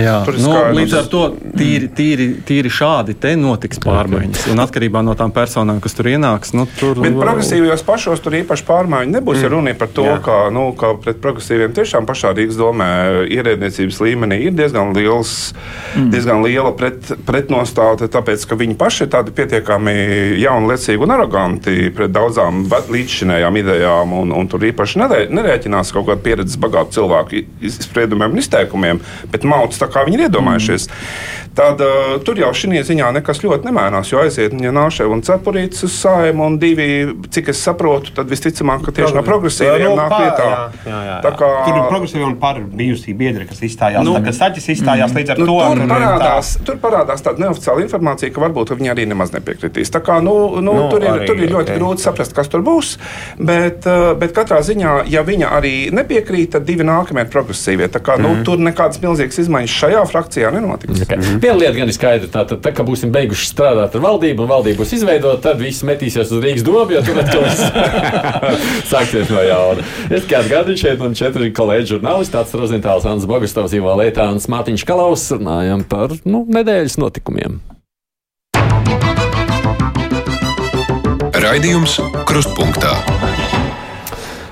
Jā, 0.00 0.16
nu, 0.40 0.54
līdz 0.76 0.96
ar 1.00 1.10
to 1.10 1.24
tīri, 1.56 1.90
tīri, 1.96 2.28
tīri 2.46 2.72
šādi 2.72 3.16
te 3.20 3.34
notiks 3.38 3.80
pārmaiņas. 3.82 4.46
Un 4.52 4.62
atkarībā 4.64 5.02
no 5.06 5.16
tām 5.18 5.32
personām, 5.34 5.80
kas 5.82 5.96
tur 5.98 6.10
ienāks, 6.12 6.54
nu, 6.56 6.66
tur. 6.78 7.00
Bet 7.02 7.16
progresīvajos 7.18 7.84
pašos 7.86 8.22
tur 8.24 8.36
īpaši 8.40 8.66
pārmaiņu 8.68 9.16
nebūs, 9.16 9.40
ja 9.44 9.50
runa 9.52 9.74
par 9.78 9.92
to, 9.94 10.06
ka, 10.24 10.38
nu, 10.54 10.70
ka 10.78 10.92
pret 11.00 11.20
progresīviem 11.22 11.74
tiešām 11.76 12.08
pašā 12.08 12.32
Rīgas 12.36 12.58
domē 12.60 12.90
ierēdniecības 13.30 14.00
līmenī 14.04 14.40
ir 14.48 14.56
diezgan 14.60 14.94
liels, 14.96 15.34
mm. 15.96 16.10
diezgan 16.14 16.44
liela 16.44 16.72
pret, 16.76 17.12
pretnostāte, 17.26 18.10
tāpēc 18.12 18.46
ka 18.48 18.58
viņi 18.60 18.76
paši 18.80 19.06
ir 19.06 19.12
tādi 19.16 19.34
pietiekami 19.36 19.96
jaunlecīgi 20.42 21.04
un 21.04 21.14
aroganti 21.16 21.90
pret 21.96 22.14
daudzām 22.14 22.66
līdzšinējām 22.70 23.60
idejām, 23.62 24.16
un, 24.22 24.34
un 24.36 24.50
tur 24.50 24.64
īpaši 24.70 25.02
nerē, 25.02 25.20
nerēķinās 25.34 25.92
kaut 25.96 26.08
kāda 26.10 26.24
pieredzes 26.24 26.60
bagāta 26.60 27.00
cilvēku 27.00 27.44
izspriedumiem 27.66 28.36
un 28.36 28.44
izteikumiem, 28.44 29.04
bet 29.32 29.48
mauc 29.48 29.76
tā 29.76 29.90
kā 29.90 30.06
viņi 30.06 30.20
ir 30.20 30.26
iedomājušies. 30.28 30.90
Mm 30.90 31.40
tad 31.54 31.80
uh, 31.80 32.16
tur 32.24 32.38
jau 32.38 32.50
šī 32.54 32.80
ziņā 32.86 33.10
nekas 33.18 33.42
ļoti 33.42 33.68
nemainās. 33.68 34.10
Jo 34.12 34.22
aiziet 34.24 34.54
ja 34.62 34.72
Nāševa 34.74 35.14
un 35.16 35.22
Cepurītis 35.26 35.84
uz 35.86 35.96
sājumu, 35.98 36.46
un 36.46 36.58
divi, 36.62 36.88
cik 37.34 37.50
es 37.52 37.62
saprotu, 37.64 38.14
tad 38.16 38.30
visticamāk, 38.30 38.84
ka 38.86 38.94
tieši 39.00 39.16
no 39.16 39.24
progresīviem 39.26 39.96
nāk 39.98 40.14
vietā. 40.14 40.46
Jā, 40.46 40.68
jā, 40.86 41.00
jā. 41.08 41.16
Tā 41.26 41.32
kā, 41.40 41.50
tur 41.66 41.80
ir 41.80 41.88
progresīvi 41.90 42.26
un 42.26 42.36
par 42.42 42.60
bijusī 42.62 43.14
biedri, 43.18 43.48
kas 43.50 43.62
izstājās. 43.66 44.06
Nu, 44.06 44.16
tā, 44.22 44.49
saķis 44.50 44.68
izstājās 44.74 45.14
līdz 45.14 45.34
ar 45.34 45.40
nu, 45.40 45.46
to. 45.48 45.58
Tur 45.80 45.90
parādās, 45.90 46.52
tā. 46.56 46.66
tur 46.66 46.78
parādās 46.82 47.24
tāda 47.24 47.44
neoficiāla 47.44 47.84
informācija, 47.84 48.32
ka 48.34 48.42
varbūt 48.44 48.74
viņi 48.76 48.92
arī 48.92 49.06
nemaz 49.10 49.32
nepiekritīs. 49.34 49.92
Tā 49.94 50.02
kā, 50.04 50.18
nu, 50.24 50.34
nu, 50.58 50.74
nu, 50.76 50.88
tur, 50.92 51.04
ir, 51.04 51.10
arī, 51.12 51.28
tur 51.30 51.40
ir 51.40 51.52
ļoti 51.52 51.70
okay. 51.70 51.80
grūti 51.80 52.04
saprast, 52.04 52.34
kas 52.36 52.50
tur 52.50 52.64
būs. 52.66 52.96
Bet, 53.38 53.86
uh, 53.88 54.12
bet 54.20 54.34
katrā 54.36 54.60
ziņā, 54.66 54.96
ja 55.10 55.24
viņa 55.26 55.52
arī 55.58 55.74
nepiekrīt, 55.94 56.54
tad 56.56 56.66
divi 56.68 56.86
nākamie 56.86 57.24
ir 57.26 57.32
progresīvie. 57.32 57.90
Tā 57.90 58.02
kā, 58.02 58.18
mm 58.18 58.20
nu, 58.20 58.34
mhm. 58.34 58.44
tur 58.46 58.60
nekādas 58.60 59.00
milzīgas 59.02 59.40
izmaiņas 59.44 59.76
šajā 59.80 60.00
frakcijā 60.10 60.50
nenotiks. 60.54 61.04
Okay. 61.06 61.20
Mm. 61.20 61.38
Viena 61.42 61.56
lieta 61.60 61.72
gan 61.78 61.90
ir 61.90 61.96
skaidra. 61.96 62.28
Tātad, 62.30 62.60
tā, 62.64 62.72
kad 62.76 62.88
būsim 62.88 63.12
beiguši 63.14 63.48
strādāt 63.48 63.96
ar 63.96 64.04
valdību, 64.04 64.44
un 64.44 64.50
valdība 64.50 64.82
būs 64.82 64.92
izveidota, 64.98 65.40
tad 65.48 65.62
viss 65.62 65.84
metīsies 65.86 66.28
uz 66.28 66.44
Rīgas 66.44 66.66
domu, 66.66 66.92
jo 66.94 67.00
tur 67.06 67.20
atkal 67.22 67.46
sāksies 68.92 69.32
no 69.32 69.44
jauna. 69.46 69.86
Es 70.12 70.28
kā 70.28 70.42
atgādinu 70.44 70.80
šeit, 70.80 71.00
un 71.04 71.16
četri 71.16 71.50
kolēģi 71.56 71.94
žurnālisti, 71.94 72.34
tāds 72.36 72.54
Rozentāls, 72.60 73.08
Ants 73.08 73.26
Bogustovs, 73.30 73.74
Ivo 73.76 73.94
Leitāns, 73.98 74.39
Mātiņš 74.48 74.86
Kalaus, 74.88 75.26
runājam 75.34 75.84
par 75.84 76.14
nu, 76.24 76.46
nedēļas 76.48 76.96
notikumiem. 77.02 77.60
Raidījums 81.40 81.98
Krustpunktā. 82.28 83.19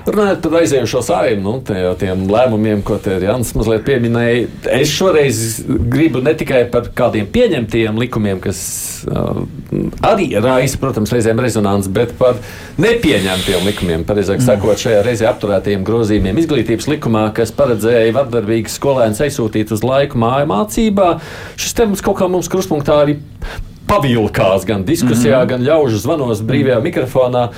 Runājot 0.09 0.41
par 0.41 0.55
aizējušo 0.63 1.01
sājumu, 1.05 1.41
nu, 1.43 1.51
tie, 1.65 1.81
tiem 2.01 2.23
lēmumiem, 2.31 2.79
ko 2.85 2.95
te 3.03 3.17
Jānis 3.21 3.51
mazliet 3.57 3.83
pieminēja, 3.85 4.47
es 4.79 4.89
šoreiz 4.95 5.41
gribu 5.67 6.21
ne 6.25 6.33
tikai 6.37 6.63
par 6.71 6.87
kādiem 6.97 7.27
pieņemtiem 7.29 7.99
likumiem, 8.01 8.39
kas 8.41 8.61
uh, 9.05 9.43
arī 10.09 10.31
raisa, 10.41 10.79
protams, 10.81 11.13
reizēm 11.13 11.41
rezonanci, 11.43 11.91
bet 11.93 12.15
par 12.17 12.39
nepieņemtiem 12.81 13.69
likumiem. 13.69 14.07
Pareizāk 14.09 14.41
sakot, 14.45 14.81
šajā 14.81 15.03
reizē 15.05 15.29
apturētajiem 15.29 15.85
grozījumiem 15.85 16.41
izglītības 16.41 16.89
likumā, 16.89 17.27
kas 17.37 17.53
paredzēja 17.55 18.15
vardarbīgas 18.17 18.79
skolēnas 18.81 19.21
aizsūtīt 19.27 19.75
uz 19.75 19.85
laiku 19.85 20.21
māju 20.21 20.49
mācībā. 20.49 21.11
Šis 21.59 21.77
temats 21.77 22.05
kaut 22.05 22.17
kā 22.23 22.31
mums 22.31 22.49
krustpunktā 22.49 23.03
arī 23.03 23.19
pavilkās 23.89 24.65
gan 24.69 24.83
diskusijā, 24.85 25.37
mm 25.37 25.43
-hmm. 25.43 25.49
gan 25.49 25.65
ļaužu 25.69 26.01
zvanos 26.01 26.41
brīvajā 26.45 26.81
mikrofonā. 26.81 27.49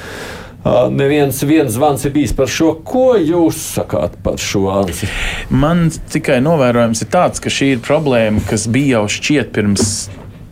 Neviens 0.91 1.41
zvans 1.73 2.05
ir 2.05 2.13
bijis 2.13 2.35
par 2.37 2.49
šo. 2.51 2.75
Ko 2.85 3.15
jūs 3.17 3.57
sakāt 3.79 4.19
par 4.21 4.37
šo 4.41 4.67
ansi? 4.69 5.09
Man 5.49 5.87
tikai 6.13 6.37
novērojums 6.45 7.01
ir 7.01 7.09
tāds, 7.13 7.41
ka 7.41 7.49
šī 7.49 7.75
ir 7.75 7.85
problēma, 7.85 8.43
kas 8.49 8.67
bija 8.69 8.99
jau 8.99 9.07
šķiet 9.17 9.55
pirms 9.55 9.87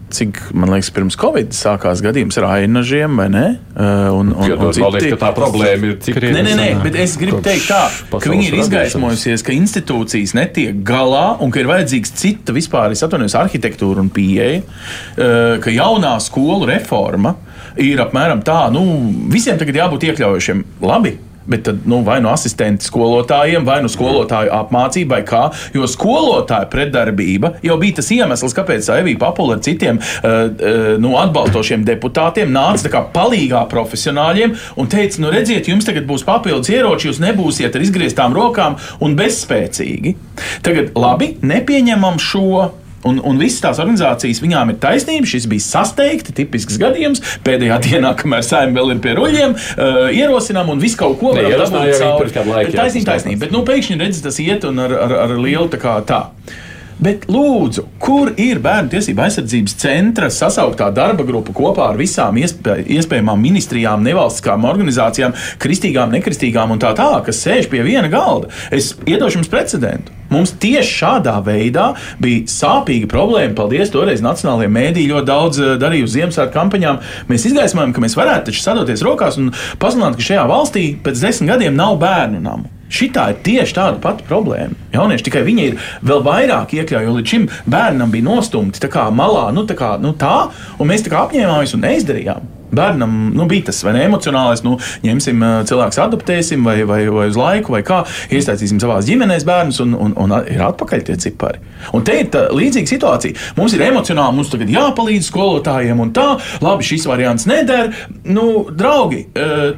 cik, 0.09 0.39
man 0.57 0.71
liekas, 0.73 0.89
pirms 0.93 1.17
Covid 1.19 1.51
sākās 1.53 2.01
gadījums 2.01 2.37
ar 2.41 2.47
ainažiem, 2.55 3.19
vai 3.19 3.27
ne? 3.29 3.43
Uh, 3.75 4.07
un, 4.17 4.31
un, 4.33 4.47
Piedod, 4.47 4.79
man 4.81 4.95
liekas, 4.95 5.11
ka 5.13 5.19
tā 5.21 5.29
problēma 5.37 5.91
ir 5.91 5.99
cik 6.03 6.17
Nē, 6.23 6.41
nē, 6.45 6.55
nē, 6.57 6.67
bet 6.81 6.97
es 7.03 7.13
gribu 7.21 7.41
teikt 7.45 7.69
tā, 7.69 7.83
ka 8.15 8.31
viņi 8.31 8.49
ir 8.49 8.57
izgaismojusies, 8.63 9.43
ka 9.45 9.53
institūcijas 9.55 10.33
netiek 10.37 10.81
galā 10.85 11.37
un 11.43 11.53
ka 11.53 11.61
ir 11.61 11.69
vajadzīgs 11.69 12.15
cita 12.17 12.55
vispār, 12.55 12.95
es 12.95 13.05
atvainojos, 13.05 13.37
arhitektūra 13.43 14.01
un 14.01 14.09
pieeja, 14.13 14.63
uh, 14.63 15.59
ka 15.61 15.73
jaunā 15.73 16.15
skolu 16.25 16.71
reforma 16.73 17.37
ir 17.79 18.03
apmēram 18.03 18.43
tā, 18.45 18.67
nu, 18.73 18.85
visiem 19.31 19.59
tagad 19.59 19.81
jābūt 19.81 20.09
iekļaujošiem. 20.09 20.63
Labi, 20.85 21.15
bet 21.49 21.63
tad, 21.65 21.77
nu, 21.89 22.01
vai 22.05 22.19
no 22.21 22.29
asistenta 22.33 22.85
skolotājiem, 22.85 23.65
vai 23.65 23.79
no 23.81 23.89
skolotāju 23.89 24.51
apmācībai, 24.53 25.21
kā, 25.27 25.47
jo 25.73 25.87
skolotāja 25.89 26.69
pretdarbība 26.69 27.55
jau 27.65 27.77
bija 27.81 27.99
tas 27.99 28.11
iemesls, 28.13 28.53
kāpēc 28.57 28.89
Evija 28.99 29.21
Papula 29.23 29.57
ar 29.57 29.63
citiem 29.65 29.97
uh, 29.97 30.27
uh, 30.29 30.89
nu, 31.01 31.15
atbalstošiem 31.21 31.85
deputātiem 31.87 32.53
nāca 32.53 32.91
kā 32.93 33.01
palīgā 33.15 33.63
profesionāļiem 33.71 34.53
un 34.79 34.91
teica, 34.91 35.23
nu, 35.23 35.31
redziet, 35.33 35.71
jums 35.71 35.89
tagad 35.89 36.05
būs 36.09 36.25
papildus 36.27 36.69
ieroči, 36.73 37.09
jūs 37.09 37.23
nebūsiet 37.23 37.73
ar 37.73 37.87
izgrieztām 37.87 38.37
rokām 38.37 38.77
un 39.01 39.17
bezspēcīgi. 39.17 40.15
Tagad 40.65 40.93
labi, 40.99 41.33
nepieņemam 41.41 42.21
šo 42.21 42.69
Un, 43.07 43.19
un 43.23 43.39
visas 43.39 43.61
tās 43.63 43.79
organizācijas, 43.79 44.41
viņām 44.43 44.73
ir 44.73 44.79
taisnība. 44.83 45.29
Šis 45.29 45.47
bija 45.51 45.63
sasteigti, 45.63 46.35
tipisks 46.35 46.79
gadījums. 46.81 47.23
Pēdējā 47.45 47.79
dienā, 47.87 48.13
kamēr 48.19 48.45
saimē 48.45 48.75
vēl 48.75 48.95
ir 48.95 49.03
pie 49.03 49.15
ruļļiem, 49.19 49.55
uh, 49.55 49.99
ierosinām 50.15 50.73
un 50.73 50.81
visu 50.83 50.99
kaut 50.99 51.19
ko 51.21 51.35
varam 51.37 51.53
dabūt 51.53 51.93
cauri. 52.01 52.33
Taisnība, 52.75 53.11
taisnība. 53.13 53.45
Bet 53.45 53.55
nu, 53.55 53.63
pēkšņi 53.67 54.01
redz, 54.01 54.23
tas 54.25 54.41
iet 54.43 54.67
un 54.67 54.83
ar, 54.83 54.95
ar, 55.07 55.15
ar 55.27 55.37
lielu 55.39 55.69
tā 55.71 55.81
kā 55.81 55.99
tā. 56.07 56.25
Bet, 56.99 57.29
lūdzu, 57.31 57.85
kur 58.03 58.33
ir 58.35 58.59
bērnu 58.59 58.91
tiesība 58.91 59.23
aizsardzības 59.29 59.75
centra 59.79 60.27
sasauktā 60.35 60.89
darba 60.91 61.23
grupa 61.23 61.53
kopā 61.55 61.85
ar 61.93 61.99
visām 61.99 62.35
iespēj, 62.41 62.81
iespējamām 62.97 63.39
ministrijām, 63.39 64.03
nevalstiskām 64.03 64.65
organizācijām, 64.67 65.31
kristīgām, 65.63 66.11
nekristīgām 66.17 66.73
un 66.75 66.81
tā 66.83 66.91
tālāk, 66.97 67.29
kas 67.29 67.39
sēž 67.45 67.69
pie 67.71 67.85
viena 67.87 68.11
galda? 68.11 68.51
Es 68.75 68.97
iedošu 69.07 69.39
jums 69.39 69.51
precedentu. 69.51 70.11
Mums 70.29 70.51
tieši 70.59 70.91
šādā 70.97 71.37
veidā 71.45 71.93
bija 72.21 72.43
sāpīga 72.51 73.07
problēma. 73.09 73.55
Paldies, 73.57 73.93
toreiz 73.93 74.19
Nacionālajie 74.21 74.69
mēdīji 74.75 75.13
ļoti 75.13 75.29
daudz 75.29 75.61
eh, 75.63 75.71
darīja 75.81 76.05
uz 76.05 76.17
Ziemassvētku 76.17 76.55
kampaņām. 76.57 76.99
Mēs 77.31 77.47
izgaismojam, 77.47 77.95
ka 77.95 78.03
mēs 78.03 78.17
varētu 78.19 78.51
taču 78.51 78.65
sadoties 78.65 79.05
rokās 79.07 79.39
un 79.39 79.53
pasludināt, 79.79 80.19
ka 80.19 80.27
šajā 80.33 80.43
valstī 80.51 80.85
pēc 81.05 81.23
desmit 81.23 81.55
gadiem 81.55 81.79
nav 81.79 81.95
bērnu 82.03 82.43
namu. 82.43 82.69
Šitā 82.89 83.29
ir 83.33 83.41
tieši 83.45 83.75
tāda 83.77 84.01
pati 84.01 84.25
problēma. 84.27 84.77
Jaunieši 84.93 85.27
tikai 85.29 85.43
viņi 85.45 85.65
ir 85.69 85.89
vēl 86.05 86.23
vairāk 86.25 86.73
iekļauti, 86.77 87.05
jo 87.05 87.17
līdz 87.17 87.33
šim 87.35 87.49
bērnam 87.69 88.13
bija 88.13 88.25
nostumti 88.25 88.81
tā 88.81 88.89
kā 88.91 89.07
malā, 89.13 89.49
nu 89.53 89.67
tā, 89.69 89.77
kā, 89.77 89.95
nu 90.01 90.15
tā 90.17 90.49
un 90.79 90.89
mēs 90.89 91.05
tā 91.05 91.13
kā 91.13 91.27
apņēmāmies 91.27 91.77
un 91.77 91.85
neizdarījām. 91.85 92.55
Bērnam 92.75 93.31
nu, 93.35 93.45
bija 93.49 93.69
tas 93.69 93.81
vai 93.83 93.93
ne 93.97 94.03
emocionālais, 94.07 94.61
nu, 94.65 94.75
ņemsim 95.05 95.41
cilvēku, 95.69 95.97
adoptēsim, 96.03 96.63
vai, 96.65 96.83
vai, 96.87 97.01
vai 97.11 97.27
uz 97.31 97.37
laiku, 97.39 97.73
vai 97.75 97.81
kā 97.85 98.03
iesaistīsim 98.33 98.79
savā 98.81 98.99
ģimenēs 99.05 99.45
bērnus, 99.47 99.79
un, 99.83 99.95
un, 99.97 100.13
un 100.21 100.35
ir 100.49 100.61
atpakaļ 100.67 101.03
tie 101.07 101.17
cipari. 101.21 101.61
Un 101.95 102.03
te 102.05 102.17
ir 102.21 102.29
tā 102.33 102.45
līdzīga 102.53 102.91
situācija. 102.91 103.37
Mums 103.57 103.73
ir 103.77 103.83
emocionāli, 103.87 104.35
mums 104.37 104.51
tagad 104.51 104.69
jāpalīdz 104.73 105.29
skolotājiem, 105.31 105.99
un 106.03 106.11
tā, 106.15 106.27
labi, 106.63 106.85
šis 106.87 107.07
variants 107.09 107.47
neder. 107.49 107.93
Nu, 108.27 108.65
draugi, 108.75 109.25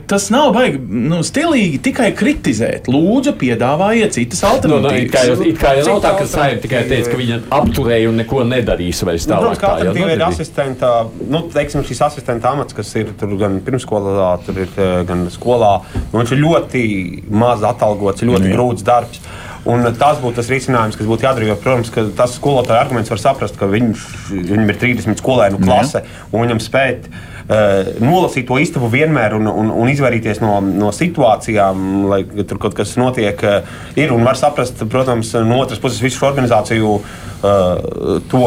tas 0.10 0.30
nav 0.34 0.52
baigi 0.56 0.82
nu, 0.82 1.22
stilīgi 1.26 1.80
tikai 1.86 2.12
kritizēt. 2.18 2.90
Lūdzu, 2.92 3.36
piedāvājiet 3.42 4.18
citas 4.18 4.42
Nu, 4.42 4.80
nu, 4.82 4.90
it 4.98 5.12
kā 5.14 5.22
jau, 5.28 5.36
alternatīvas. 5.38 5.48
it 5.48 5.60
kā 5.62 5.72
jau 5.78 5.86
nav 5.88 6.00
tā, 6.04 6.12
ka 6.18 6.26
saimē 6.28 6.62
tikai 6.64 6.82
teica, 6.90 7.12
ka 7.14 7.18
viņa 7.20 7.38
apturēja 7.56 8.10
un 8.10 8.18
neko 8.22 8.42
nedarīs 8.50 9.02
vairs 9.08 9.28
Nu, 9.28 9.36
tālāk. 9.36 9.54
Protams, 9.54 9.62
kā 9.62 9.68
Tā 9.68 9.76
alternatīva 9.78 10.10
ir 10.10 10.18
nebija. 10.18 10.30
asistenta, 10.34 10.92
nu, 11.32 11.42
teiksim, 11.54 11.84
šis 11.88 12.02
asistenta 12.08 12.52
amats, 12.52 12.76
kas 12.82 12.96
ir 13.00 13.14
gan 13.40 13.60
pirmsskolā, 13.66 14.34
tur 14.46 14.64
ir 14.66 14.76
eh, 14.82 14.98
gan 15.08 15.28
skolā. 15.34 15.78
Nu, 16.10 16.20
viņš 16.20 16.36
ir 16.36 16.44
ļoti 16.44 16.84
maz 17.30 17.66
atalgots, 17.68 18.26
ļoti 18.28 18.52
jā. 18.52 18.58
grūts 18.58 18.86
darbs. 18.88 19.24
Un 19.70 19.86
tas 19.94 20.18
būtu 20.18 20.40
tas 20.40 20.48
risinājums, 20.50 20.96
kas 20.98 21.06
būtu 21.06 21.28
jādara. 21.28 21.46
Jo, 21.52 21.56
protams, 21.62 21.92
ka 21.94 22.08
tas 22.18 22.34
skolotāja 22.34 22.82
arguments 22.82 23.12
var 23.14 23.22
saprast, 23.22 23.60
ka 23.60 23.70
viņš, 23.70 24.06
viņam 24.34 24.72
ir 24.74 24.80
30 24.82 25.22
skolēnu 25.22 25.60
klase 25.62 26.02
un 26.32 26.42
viņam 26.42 26.62
spēt 26.66 27.06
uh, 27.06 27.92
nolasīt 28.02 28.48
to 28.50 28.58
istabu 28.58 28.90
vienmēr 28.90 29.36
un, 29.38 29.46
un, 29.52 29.70
un 29.84 29.92
izvairīties 29.94 30.42
no, 30.42 30.56
no 30.66 30.90
situācijām, 30.98 32.08
lai 32.10 32.24
tur 32.42 32.58
kaut 32.64 32.74
kas 32.80 32.96
notiek. 32.98 33.46
Uh, 33.46 33.84
ir 34.02 34.16
un 34.16 34.26
var 34.26 34.42
saprast, 34.42 34.82
protams, 34.90 35.36
no 35.46 35.62
otras 35.62 35.84
puses 35.84 36.02
visu 36.02 36.24
šo 36.24 36.32
organizāciju. 36.32 36.98
Uh, 36.98 37.31
to 37.42 38.44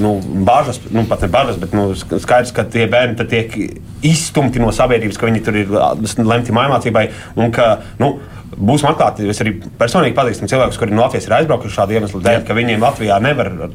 nu, 0.00 0.14
bažas, 0.46 0.80
nu, 0.90 1.04
pat 1.08 1.22
ne 1.24 1.28
bažas, 1.32 1.60
bet 1.60 1.76
nu, 1.76 1.90
sk- 1.98 2.20
skaidrs, 2.22 2.54
ka 2.56 2.64
tie 2.64 2.86
bērni 2.90 3.28
tiek 3.28 3.54
izstumti 4.06 4.62
no 4.62 4.72
sabiedrības, 4.72 5.20
ka 5.20 5.28
viņi 5.28 5.44
tur 5.44 5.60
ir 5.60 5.70
uh, 5.74 5.92
lemti 6.24 6.54
mājmācībai. 6.56 7.08
Un 7.36 7.54
ka, 7.54 7.78
nu, 8.02 8.16
Būsim 8.58 8.88
atklāti, 8.88 9.26
es 9.28 9.38
arī 9.42 9.52
personīgi 9.78 10.16
pazīstu 10.16 10.48
cilvēkus, 10.50 10.78
kuri 10.80 10.94
no 10.96 11.04
Latvijas 11.04 11.28
ir 11.28 11.34
aizbraukuši 11.36 11.74
šādu 11.76 11.94
iemeslu 11.94 12.20
dēļ, 12.24 12.40
ka 12.48 12.56
viņiem 12.56 12.80
Latvijā 12.82 13.18
nevar 13.22 13.50
ar 13.68 13.74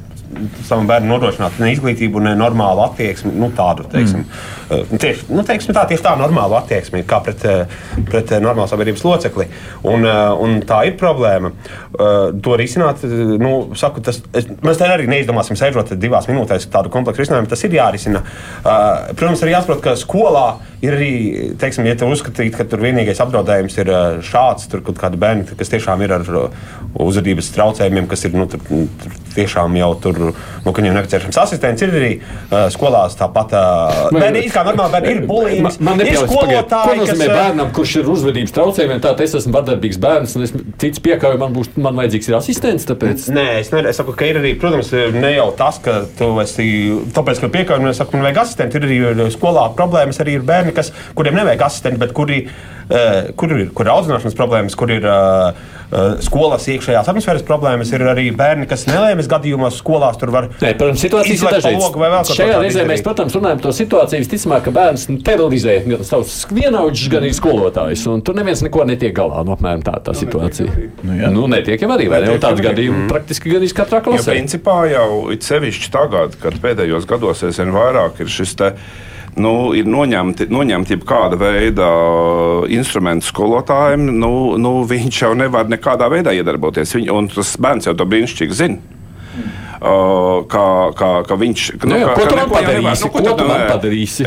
savam 0.65 0.87
bērnam 0.89 1.11
nodrošināt 1.13 1.59
ne 1.61 1.69
izglītību, 1.75 2.21
ne 2.25 2.33
normālu 2.37 2.83
attieksmi. 2.87 3.33
Nu, 3.37 3.51
tādu, 3.55 3.85
teiksim, 3.91 4.23
mm. 4.25 4.97
tieši, 5.01 5.27
nu, 5.29 5.43
teiksim, 5.47 5.75
tā, 5.77 5.85
tieši 5.89 6.05
tā 6.07 6.15
normālu 6.19 6.57
attieksmi 6.57 7.03
kā 7.07 7.19
pret, 7.25 7.45
eh, 7.45 7.77
pret 8.09 8.33
eh, 8.33 8.41
normālu 8.43 8.71
sabiedrības 8.71 9.05
locekli. 9.05 9.47
Un, 9.85 10.07
eh, 10.09 10.21
un 10.45 10.57
tā 10.67 10.83
ir 10.89 10.97
problēma. 10.99 11.53
Eh, 11.53 12.11
To 12.43 12.57
risināt, 12.59 13.03
eh, 13.05 13.13
nu, 13.39 13.53
saku, 13.79 14.01
tas, 14.03 14.23
es, 14.33 14.49
mēs 14.67 14.79
te 14.79 14.87
arī 14.89 15.07
neizdomāsim 15.11 15.57
sēžot 15.59 15.93
divās 16.01 16.27
minūtēs 16.29 16.69
tādu 16.73 16.91
kompleksu 16.93 17.23
risinājumu. 17.23 17.49
Tas 17.51 17.63
ir 17.65 17.77
jārisina. 17.77 18.23
Eh, 18.23 19.13
Protams, 19.17 19.43
arī 19.43 19.55
jāsaprot, 19.55 19.81
ka 19.83 19.97
skolā 19.99 20.47
ir 20.83 20.97
arī, 20.97 21.11
teiksim, 21.59 21.87
ja 21.87 21.95
tu 21.99 22.09
uzskatīt, 22.11 22.55
ka 22.57 22.67
tur 22.67 22.83
vienīgais 22.83 23.21
apdraudējums 23.23 23.77
ir 23.79 23.91
eh, 23.91 24.21
šāds, 24.27 24.67
tur 24.71 24.83
kaut 24.85 24.99
kādi 24.99 25.19
bērni, 25.21 25.47
kas 25.57 25.71
tiešām 25.71 26.03
ir 26.03 26.17
ar 26.17 26.27
uh, 26.27 26.63
uzvedības 27.03 27.51
traucējumiem, 27.55 28.07
kas 28.11 28.27
ir 28.27 28.35
nu, 28.35 28.47
tur, 28.51 28.61
tur 28.67 29.19
tiešām 29.33 29.77
jau 29.79 29.89
tur, 30.01 30.19
nu, 30.33 30.69
ka 30.69 30.75
viņiem 30.77 30.97
nepieciešams 30.97 31.39
asistents, 31.41 31.83
ir 31.85 31.93
arī 31.93 32.11
uh, 32.19 32.67
skolās 32.73 33.15
tāpat. 33.19 33.55
Uh, 33.57 34.01
bērni 34.13 34.43
ir 34.45 34.53
kā 34.53 34.65
normāli, 34.67 34.93
bērni 34.97 35.13
ir 35.13 35.21
bulīņi. 35.29 35.63
Man, 35.65 35.77
man 35.87 36.03
pagaid, 36.03 36.19
ko 36.29 36.43
nozīmē 36.99 37.29
kas, 37.29 37.33
bērnam, 37.39 37.71
kurš 37.77 37.95
ir 38.01 38.11
uzvedības 38.13 38.55
traucējumiem, 38.57 39.01
tā 39.03 39.15
es 39.25 39.37
esmu 39.39 39.55
vardarbīgs 39.57 39.99
bērns, 40.03 40.35
un 40.37 40.47
es 40.47 40.53
cits 40.83 41.01
piekāju, 41.03 41.39
man 41.41 41.55
būs, 41.55 41.71
man 41.81 41.97
vajadzīgs 42.01 42.29
ir 42.29 42.37
asistents, 42.37 42.87
tāpēc. 42.89 43.25
Nē, 43.33 43.47
es, 43.61 43.71
ne, 43.73 43.83
es 43.89 44.01
saku, 44.01 44.15
ka 44.19 44.29
ir 44.29 44.41
arī, 44.41 44.53
protams, 44.59 44.91
ne 45.15 45.33
jau 45.33 45.49
tas, 45.57 45.79
ka 45.83 46.03
tu 46.19 46.29
esi. 46.43 46.67
Tāpēc, 47.15 47.41
ka 47.41 47.51
piekāpju, 47.57 47.89
es 47.89 48.01
saku, 48.01 48.17
man 48.17 48.27
vajag 48.27 48.43
asistentu. 48.43 48.81
Ir 48.83 48.87
arī 48.89 49.31
skolā 49.33 49.65
problēmas, 49.77 50.21
arī 50.21 50.37
ir 50.37 50.45
bērni, 50.45 50.72
kas, 50.75 50.91
kuriem 51.17 51.37
nevajag 51.39 51.67
asistentu, 51.67 52.01
bet 52.03 52.13
kuri, 52.17 52.43
uh, 52.47 53.31
kur 53.39 53.53
ir, 53.55 53.69
kur 53.75 53.87
ir 53.87 53.93
audzināšanas 53.93 54.37
problēmas, 54.37 54.77
kur 54.79 54.91
ir 54.93 55.07
uh, 55.07 55.53
uh, 55.93 56.15
skolas 56.23 56.67
iekšējās 56.73 57.09
atmosfēras 57.11 57.45
problēmas. 57.47 57.91
Ir 57.93 58.05
arī 58.11 58.27
bērni, 58.35 58.67
kas 58.69 58.85
nelēmas 58.89 59.29
gadījumos 59.31 59.77
skolās 59.81 60.19
tur 60.21 60.33
var. 60.33 60.49
Nē, 60.61 60.73
protams, 60.79 61.03
situācijas 61.03 61.43
ir 61.43 61.57
dažādas. 61.57 62.33
Šajā 62.33 62.59
reizē 62.63 62.85
mēs, 62.89 63.03
protams, 63.05 63.35
runājam 63.37 63.61
par 63.61 63.67
to 63.67 63.75
situāciju. 63.77 64.23
Visticamāk, 64.23 64.65
ka 64.67 64.75
bērns 64.75 65.07
nu, 65.11 65.19
terorizē 65.25 65.79
gan 65.87 66.05
savus 66.07 66.35
vienaudžus, 66.53 67.09
gan 67.13 67.25
arī 67.25 67.33
skolotājus. 67.37 68.05
Un 68.11 68.23
tur 68.25 68.37
neviens 68.39 68.63
neko 68.65 68.87
netiek 68.89 69.15
galā. 69.17 69.43
Nu, 69.47 69.55
apmēram 69.57 69.85
tā 69.85 69.97
tā 70.03 70.15
situācija. 70.17 70.89
Nu, 71.03 71.17
jā. 71.19 71.31
nu, 71.33 71.47
netiek 71.51 71.81
jau 71.83 71.91
arī, 71.95 72.09
vai 72.11 72.23
ne? 72.23 72.33
Jau 72.33 72.39
arī. 72.49 72.67
gadījumu 72.69 73.07
praktiski 73.11 73.53
gan 73.53 73.65
katrā 73.77 74.01
Jo 74.03 74.09
klasē. 74.09 74.33
principā 74.35 74.77
jau 74.91 75.07
it 75.33 75.45
sevišķi 75.45 75.91
tagad, 75.93 76.37
kad 76.41 76.57
pēdējos 76.63 77.07
gados 77.09 77.43
aizvien 77.47 77.73
vairāk 77.75 78.23
ir 78.23 78.31
šis 78.31 78.55
te. 78.59 78.73
Nu, 79.35 79.73
ir 79.73 79.85
noņemti, 79.89 80.45
noņemti 80.53 80.97
kāda 81.09 81.37
veida 81.41 81.87
instrumenti 82.69 83.25
skolotājiem. 83.25 84.05
Nu, 84.13 84.57
nu, 84.61 84.73
viņš 84.85 85.21
jau 85.25 85.31
nevar 85.37 85.65
nekādā 85.71 86.05
veidā 86.13 86.35
iedarboties. 86.37 86.93
Viņ, 86.99 87.09
un 87.09 87.27
tas 87.33 87.55
bērns 87.57 87.89
jau 87.89 87.95
to 87.97 88.05
brīnišķīgi 88.05 88.59
zina. 88.59 88.77
Uh, 89.83 90.45
kā, 90.47 90.93
kā, 90.95 91.07
kā 91.27 91.35
viņš 91.35 91.63
Nu 91.83 91.97
ko 92.15 92.23
tu 92.29 92.35
man 92.37 92.45
neko 92.47 92.61
jau 92.61 92.69
nevar- 92.69 92.93
padarīsi? 92.93 93.09
Ko 93.11 93.19
tu 93.25 93.47
man 93.49 93.63
padarīsi? 93.67 94.25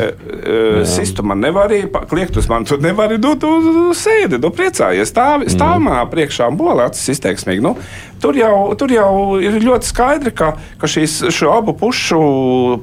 Sistu 0.85 1.23
man 1.25 1.39
nevar 1.41 1.71
arī, 1.71 1.79
kliegt 2.11 2.37
uz 2.37 2.45
mani, 2.51 2.67
tu 2.69 2.77
nevari, 2.77 3.17
nu, 3.17 3.31
tu 3.41 3.49
sēdi, 3.97 4.37
tu 4.43 4.51
priecājies, 4.53 5.09
stāv, 5.09 5.47
stāv 5.49 5.79
Mm. 5.79 5.87
manā 5.87 6.03
priekšā 6.11 6.51
un 6.51 6.57
bolē 6.59 6.85
acis 6.91 7.09
izteiksmīgi. 7.17 7.63
Nu, 7.65 7.73
tur, 8.21 8.37
jau, 8.37 8.73
tur 8.79 8.91
jau 8.91 9.11
ir 9.41 9.59
ļoti 9.63 9.87
skaidri, 9.87 10.33
ka, 10.35 10.53
ka 10.81 10.89
šīs 10.89 11.19
šo 11.33 11.51
abu 11.55 11.75
pušu 11.77 12.19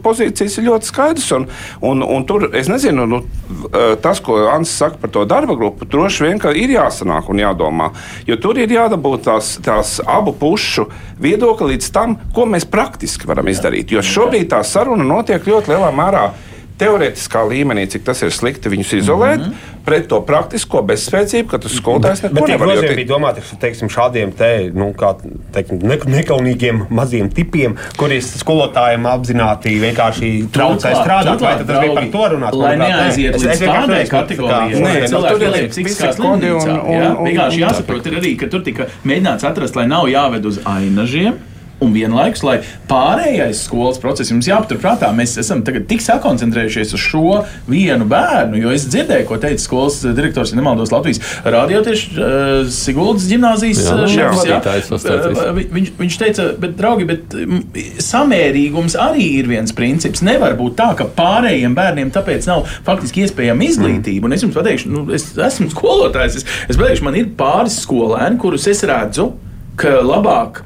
pozīcijas 0.04 0.58
ir 0.58 0.68
ļoti 0.68 0.90
skaidrs. 0.90 1.30
Un, 1.36 1.48
un, 1.84 2.04
un 2.04 2.26
tur, 2.28 2.48
es 2.56 2.70
nezinu, 2.70 3.06
nu, 3.10 3.22
tas, 4.04 4.22
ko 4.24 4.38
Ants 4.52 4.72
saka 4.78 5.00
par 5.02 5.12
to 5.14 5.24
darba 5.28 5.56
grupu, 5.58 5.88
droši 5.88 6.28
vien 6.28 6.42
ir 6.54 6.74
jāsanāk 6.76 7.28
un 7.32 7.42
jādomā. 7.42 7.90
Jo 8.28 8.38
tur 8.40 8.58
ir 8.60 8.72
jādabūt 8.72 9.26
tās, 9.28 9.54
tās 9.64 9.98
abu 10.06 10.34
pušu 10.38 10.88
viedokli 11.20 11.74
līdz 11.74 11.92
tam, 11.94 12.18
ko 12.34 12.46
mēs 12.50 12.68
praktiski 12.68 13.28
varam 13.30 13.48
izdarīt. 13.50 13.92
Jo 13.94 14.02
šobrīd 14.04 14.50
tā 14.52 14.62
saruna 14.66 15.06
notiek 15.06 15.46
ļoti 15.46 15.74
lielā 15.74 15.92
mērā 15.94 16.26
teorētiskā 16.78 17.42
līmenī, 17.48 17.86
cik 17.90 18.02
tas 18.04 18.22
ir 18.22 18.30
slikti 18.34 18.68
viņus 18.72 18.92
izolēt, 18.98 19.38
mm 19.40 19.44
-hmm. 19.52 19.82
pret 19.84 20.08
to 20.08 20.20
praktisko 20.26 20.82
bezspēcību, 20.82 21.46
ka 21.48 21.58
tas 21.58 21.72
skolotājs 21.80 22.22
neko 22.22 22.46
nevar. 22.48 22.66
grozījumi 22.68 22.88
tie- 22.88 22.96
bija 22.96 23.08
domāti 23.08 23.40
teiksim, 23.60 23.88
šādiem 23.88 24.32
te, 24.34 24.70
nu, 24.74 24.92
kā, 24.92 25.14
teiksim, 25.52 25.78
ne, 25.82 25.96
nekaunīgiem 25.96 26.86
maziem 26.90 27.28
tipiem, 27.30 27.76
kuriem 27.96 28.20
skolotājiem 28.20 29.06
apzināti 29.06 29.78
vienkārši 29.80 30.48
traucē 30.50 30.94
strādāt. 30.98 31.40
Vai 31.40 31.56
tas 31.58 31.66
bija 31.80 31.94
par 31.94 32.04
to 32.12 32.24
runāt? 32.36 32.52
Lai 32.54 32.76
manuprāt, 32.76 32.90
nē. 32.90 32.96
neaiziet 32.96 33.34
Es- 33.34 33.42
līdz 33.42 33.58
tādai 33.66 34.08
kategorijai, 34.08 34.80
Nē, 34.82 35.10
nu, 35.10 35.28
tur 35.28 35.42
ir 35.42 35.48
ieliek 35.48 35.74
visi 35.74 35.82
psihiskā 35.84 36.16
kodi 36.16 36.50
un- 36.50 36.70
un- 36.70 36.90
jā. 36.90 37.16
un- 37.18 37.26
Vienkārši 37.26 37.62
un- 37.62 37.68
jāsaprot 37.68 38.06
ir 38.06 38.12
arī, 38.20 38.36
ka 38.38 38.46
tur 38.46 38.60
tika 38.62 38.86
mēģināts 39.06 39.44
atrast, 39.44 39.76
lai 39.76 39.86
nav 39.86 40.04
jāved 40.06 40.44
uz 40.44 40.58
ainažiem. 40.64 41.34
Un 41.84 41.92
vienlaikus, 41.92 42.42
lai 42.46 42.56
pārējais 42.88 43.64
skolas 43.68 43.98
process 44.00 44.30
mums 44.32 44.48
jāpaturprātā, 44.48 45.10
mēs 45.16 45.36
esam 45.42 45.60
tik 45.64 46.00
sakoncentrējušies 46.04 46.94
uz 46.96 47.02
šo 47.04 47.42
vienu 47.68 48.06
bērnu. 48.08 48.58
Jo 48.64 48.72
es 48.72 48.86
dzirdēju, 48.88 49.26
ko 49.28 49.36
teica 49.42 49.60
skolas 49.62 50.00
direktors, 50.16 50.52
ja 50.54 50.58
nemaldos, 50.60 50.92
Latvijas 50.94 51.20
radio 51.44 51.82
tieši 51.84 52.10
uh, 52.16 52.70
Siguldas 52.72 53.26
gimnāzijas 53.30 53.82
Jā, 53.84 53.94
uh, 53.94 54.04
jā, 54.08 54.30
šefs. 54.32 54.48
jā. 54.48 54.60
Uh, 54.94 55.52
vi- 55.58 55.68
Viņš, 55.74 55.88
viņš 55.98 56.16
teica, 56.20 56.44
bet, 56.62 56.76
draugi, 56.78 57.04
bet 57.08 57.34
mm, 57.34 57.62
samērīgums 58.04 58.94
arī 59.00 59.24
ir 59.40 59.48
viens 59.50 59.72
princips. 59.76 60.22
Nevar 60.24 60.54
būt 60.58 60.76
tā, 60.78 60.90
ka 60.98 61.06
pārējiem 61.16 61.74
bērniem 61.76 62.12
tāpēc 62.14 62.46
nav 62.50 62.64
faktiski 62.86 63.24
iespējama 63.26 63.66
izglītība. 63.68 64.28
Un 64.28 64.36
es 64.36 64.44
jums 64.44 64.54
pateikšu, 64.56 64.92
nu, 64.92 65.04
es 65.14 65.26
esmu 65.36 65.68
skolotājs. 65.74 66.38
Es, 66.40 66.46
es 66.70 66.78
pateikšu, 66.80 67.04
man 67.08 67.18
ir 67.20 67.32
pāris 67.38 67.80
skolēni, 67.84 68.38
kurus 68.42 68.68
es 68.70 68.84
redzu, 68.88 69.32
ka 69.80 69.96
labāk 70.06 70.62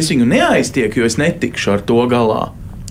es 0.00 0.10
viņu 0.12 0.28
neaiztieku, 0.30 1.00
jo 1.00 1.10
es 1.10 1.18
netikšu 1.20 1.76
ar 1.76 1.84
to 1.88 1.98
galā. 2.10 2.44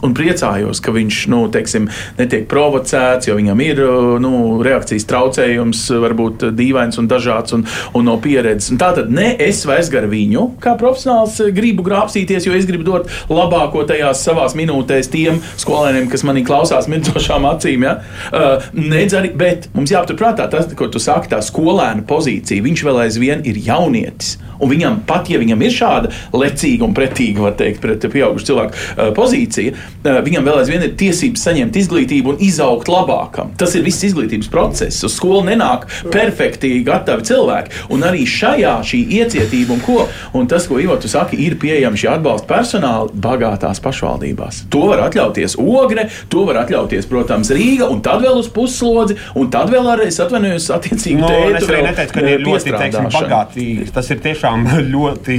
Un 0.06 0.14
priecājos, 0.18 0.82
ka 0.84 0.94
viņš 0.96 1.22
nu, 1.34 1.42
teiksim, 1.54 1.88
netiek 2.20 2.46
provocēts, 2.52 3.30
jo 3.30 3.38
viņam 3.40 3.62
ir 3.66 3.82
nu, 4.22 4.34
reakcijas 4.66 5.08
traucējums, 5.10 5.86
varbūt 6.04 6.48
dīvains 6.56 7.00
un 7.02 7.10
dažāds 7.10 7.56
un, 7.58 7.66
un 7.98 8.06
no 8.06 8.18
pieredzes. 8.22 8.72
Un 8.74 8.82
Tātad 8.82 9.10
ne 9.14 9.32
es 9.42 9.64
vairs 9.66 9.90
gar 9.94 10.06
viņu, 10.12 10.46
kā 10.62 10.76
profesionāls, 10.80 11.40
gribu 11.56 11.86
grābstīties, 11.86 12.46
jo 12.46 12.54
es 12.54 12.68
gribu 12.70 12.86
dot 12.86 13.10
labāko 13.32 13.86
tajās 13.88 14.22
savās 14.26 14.56
minūtēs 14.58 15.10
tiem 15.14 15.42
skolēniem, 15.62 16.10
kas 16.12 16.26
manī 16.28 16.46
klausās 16.46 16.90
mirdzošām 16.92 17.48
acīm. 17.50 17.88
Ja? 17.88 17.98
Uh, 18.30 18.70
nedz 18.78 19.18
arī, 19.18 19.34
bet 19.38 19.70
mums 19.76 19.94
jāpaturprātā 19.94 20.48
tas, 20.52 20.70
ko 20.78 20.90
tu 20.92 21.02
saki, 21.02 21.32
tā 21.34 21.42
skolēna 21.46 22.06
pozīcija. 22.08 22.66
Viņš 22.66 22.86
vēl 22.86 23.06
aizvien 23.08 23.46
ir 23.48 23.60
jaunietis. 23.66 24.36
Un 24.56 24.72
viņam, 24.72 25.02
pat 25.08 25.28
ja 25.32 25.40
viņam 25.42 25.66
ir 25.66 25.74
šāda 25.76 26.12
lecīga 26.36 26.86
un 26.88 26.96
pretīga, 26.96 27.44
var 27.44 27.58
teikt, 27.60 27.82
pret 27.84 28.06
pieaugušu 28.12 28.52
cilvēku 28.52 28.78
uh, 28.78 29.12
pozīcija, 29.18 29.76
viņam 30.04 30.46
vēl 30.46 30.62
aizvien 30.62 30.84
ir 30.86 30.96
tiesības 31.00 31.46
saņemt 31.48 31.78
izglītību 31.80 32.34
un 32.34 32.42
izaugt 32.44 32.90
labākam. 32.92 33.54
Tas 33.60 33.76
ir 33.78 33.86
viss 33.86 34.06
izglītības 34.08 34.50
process. 34.52 35.04
Uz 35.06 35.16
skolu 35.18 35.46
nenāk 35.50 35.88
perfekti 36.14 36.78
gatavi 36.86 37.26
cilvēki. 37.30 37.84
Un 37.96 38.06
arī 38.08 38.26
šajā 38.30 38.76
šī 38.86 39.02
iecietība 39.20 39.76
un 39.76 39.84
ko, 39.86 40.06
un 40.38 40.50
tas, 40.52 40.68
ko 40.70 40.80
Ivo 40.82 40.98
tu 41.02 41.10
saki, 41.12 41.40
ir 41.46 41.58
pieejami 41.62 42.00
šie 42.00 42.12
atbalsta 42.16 42.50
personāli 42.50 43.16
bagātās 43.22 43.82
pašvaldībās. 43.84 44.66
To 44.74 44.86
var 44.92 45.06
atļauties 45.08 45.58
Ogre, 45.62 46.08
to 46.30 46.46
var 46.48 46.62
atļauties, 46.64 47.08
protams, 47.10 47.52
Rīga, 47.56 47.90
un 47.92 48.02
tad 48.06 48.24
vēl 48.26 48.40
uz 48.42 48.50
puslodzi, 48.54 49.18
un 49.40 49.50
tad 49.54 49.72
vēl 49.74 49.90
arī, 49.96 50.10
es 50.12 50.20
atvainojos, 50.22 50.70
attiecīgi 50.76 51.22
Nu, 51.22 51.30
tēti 51.32 51.62
es 51.62 51.70
arī 51.70 51.82
neteicu, 51.86 52.16
ka 52.16 52.22
eh, 52.22 52.32
ir 52.36 52.44
ļoti 52.46 52.74
teiksim, 52.76 53.10
bagātīgi. 53.16 53.88
Tas 53.96 54.12
ir 54.14 54.22
tiešām 54.26 54.68
ļoti, 54.94 55.38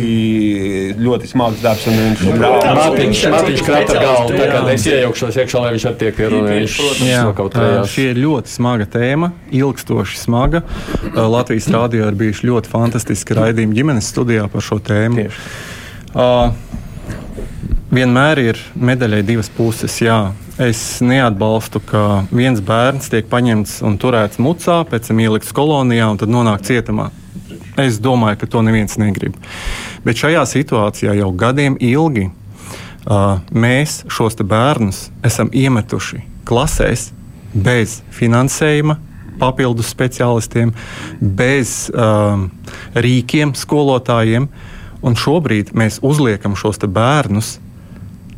ļoti 1.02 1.30
smags 1.30 1.62
darbs. 1.64 1.86
un 1.90 1.98
viņš 2.00 2.24
ir 2.26 2.40
brālis. 2.40 2.66
Mārtiņš, 2.80 3.06
viņš 3.06 3.22
ir 3.22 3.34
Mārtiņš 3.36 3.64
krata 3.66 3.96
tajā. 4.40 4.62
es 4.74 4.86
iejaukšos 4.90 5.38
iekšā, 5.42 5.62
lai 5.64 5.72
viņš 5.76 5.86
arī 5.90 5.98
tiek 6.02 6.16
pierunājis. 6.16 6.76
Protams. 6.80 7.08
Jā, 7.10 7.22
kaut 7.36 7.54
tā, 7.54 7.62
trejās. 7.62 7.92
šī 7.94 8.06
ir 8.12 8.20
ļoti 8.22 8.52
smaga 8.52 8.88
tēma, 8.96 9.32
ilgstoši 9.60 10.20
smaga. 10.20 10.62
Latvijas 11.16 11.68
rādio 11.74 12.06
ir 12.06 12.18
bijuši 12.22 12.50
ļoti 12.50 12.72
fantastiski 12.72 13.36
raidījumi 13.38 13.80
ģimenes 13.80 14.10
studijā 14.12 14.48
par 14.52 14.64
šo 14.64 14.80
tēmu. 14.86 15.28
Uh, 16.16 16.54
vienmēr 17.92 18.40
ir 18.42 18.60
medaļai 18.76 19.22
divas 19.26 19.50
puses. 19.52 20.00
Jā. 20.02 20.32
Es 20.56 21.02
neatbalstu, 21.04 21.82
ka 21.84 22.02
viens 22.32 22.62
bērns 22.64 23.10
tiek 23.12 23.26
paņemts 23.28 23.82
un 23.84 23.98
turēts 24.00 24.40
mucā, 24.40 24.80
pēc 24.88 25.10
tam 25.10 25.20
ielikts 25.20 25.52
kolonijā 25.56 26.08
un 26.14 26.20
tad 26.22 26.32
nonāk 26.32 26.64
cietumā. 26.64 27.10
Es 27.76 27.98
domāju, 28.00 28.40
ka 28.40 28.48
to 28.48 28.62
neviens 28.64 28.96
negrib. 28.96 29.36
Bet 30.06 30.16
šajā 30.16 30.46
situācijā 30.48 31.12
jau 31.18 31.28
gadiem 31.36 31.76
ilgi 31.76 32.30
mēs 33.54 34.00
šos 34.10 34.38
bērnus 34.42 35.10
esam 35.26 35.50
iemetuši 35.54 36.22
klasēs 36.46 37.10
bez 37.54 38.00
finansējuma, 38.14 38.98
papildus 39.40 39.90
speciālistiem, 39.92 40.72
bez 41.20 41.86
um, 41.92 42.48
rīkiem, 42.94 43.54
skolotājiem. 43.56 44.48
Un 45.06 45.14
šobrīd 45.14 45.74
mēs 45.76 46.00
uzliekam 46.02 46.56
šos 46.58 46.80
bērnus 46.88 47.56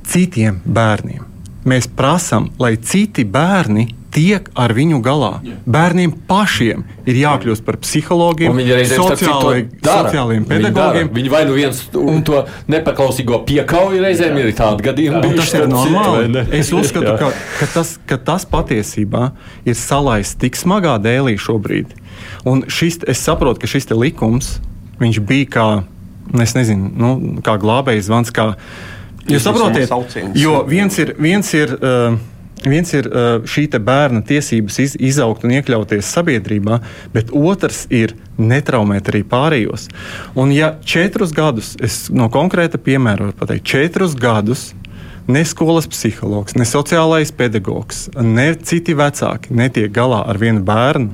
citiem 0.09 0.61
bērniem. 0.67 1.28
Mēs 1.69 1.89
prasām, 1.93 2.49
lai 2.61 2.77
citi 2.81 3.27
bērni 3.29 3.89
tiek 4.15 4.47
ar 4.59 4.73
viņu 4.77 5.01
galā. 5.05 5.31
Bērniem 5.69 6.15
pašiem 6.29 6.85
ir 7.09 7.19
jākļūst 7.21 7.65
par 7.67 7.79
psihologiem, 7.83 8.57
viņi 8.57 8.87
sociālai, 8.91 9.61
sociālajiem 9.85 10.47
Viņi 10.49 10.65
pedagogiem. 10.65 11.11
Viņi 11.19 11.33
vai 11.33 11.43
nu 11.49 11.57
viens 11.59 11.83
un 11.99 12.23
to 12.27 12.43
nepaklausīgo 12.73 13.43
piekauju 13.49 14.01
reizēm 14.05 14.41
ir 14.41 14.51
tādi 14.59 14.87
gadījumi. 14.89 15.23
Bijuši, 15.27 15.45
tas 15.45 15.55
ir 15.61 15.69
normāli. 15.73 16.33
ne? 16.35 16.47
Es 16.57 16.73
uzskatu, 16.73 17.13
Jā. 17.13 17.17
ka, 17.21 17.31
ka, 17.61 17.71
tas, 17.77 17.95
ka 18.09 18.21
tas 18.31 18.49
patiesībā 18.49 19.31
ir 19.69 19.79
salaists 19.79 20.39
tik 20.41 20.59
smagā 20.59 20.97
dēlī 21.05 21.37
šobrīd. 21.41 21.93
Un 22.49 22.65
šis, 22.73 23.03
es 23.09 23.23
saprotu, 23.23 23.63
ka 23.63 23.71
šis 23.71 23.91
likums 23.93 24.57
viņš 25.03 25.21
bija 25.29 25.51
kā, 25.53 25.67
es 26.43 26.57
nezinu, 26.57 26.91
nu, 26.97 27.17
kā 27.45 27.59
glābējs 27.61 28.09
zvans. 28.09 28.33
Kā, 28.35 28.55
jūs 29.29 29.47
sauciens. 29.89 30.35
jo 30.39 30.63
viens 30.69 30.99
ir. 30.99 31.15
Viens 31.19 31.55
ir 31.55 31.77
uh, 31.79 32.19
Viens 32.67 32.91
ir 32.91 33.07
uh, 33.07 33.45
šī 33.47 33.69
bērna 33.79 34.23
tiesības 34.27 34.79
iz, 34.83 34.97
izaugt 34.99 35.45
un 35.47 35.53
iekļauties 35.55 36.09
sabiedrībā, 36.11 36.81
bet 37.15 37.31
otrs 37.31 37.85
ir 37.95 38.17
netraumēt 38.35 39.13
arī 39.13 39.23
pārējos. 39.23 39.87
Un, 40.35 40.51
ja 40.51 40.73
četrus 40.83 41.31
gadus, 41.37 41.77
es 41.79 42.09
no 42.11 42.27
konkrēta 42.33 42.81
piemēra 42.83 43.29
varu 43.29 43.37
pateikt, 43.39 43.69
četrus 43.69 44.17
gadus 44.19 44.73
ne 45.29 45.45
skolas 45.45 45.87
psihologs, 45.87 46.57
ne 46.59 46.67
sociālais 46.67 47.31
pedagogs, 47.37 48.09
ne 48.17 48.51
citi 48.57 48.97
vecāki 48.97 49.55
netiek 49.55 49.93
galā 49.95 50.25
ar 50.27 50.41
vienu 50.41 50.65
bērnu. 50.67 51.13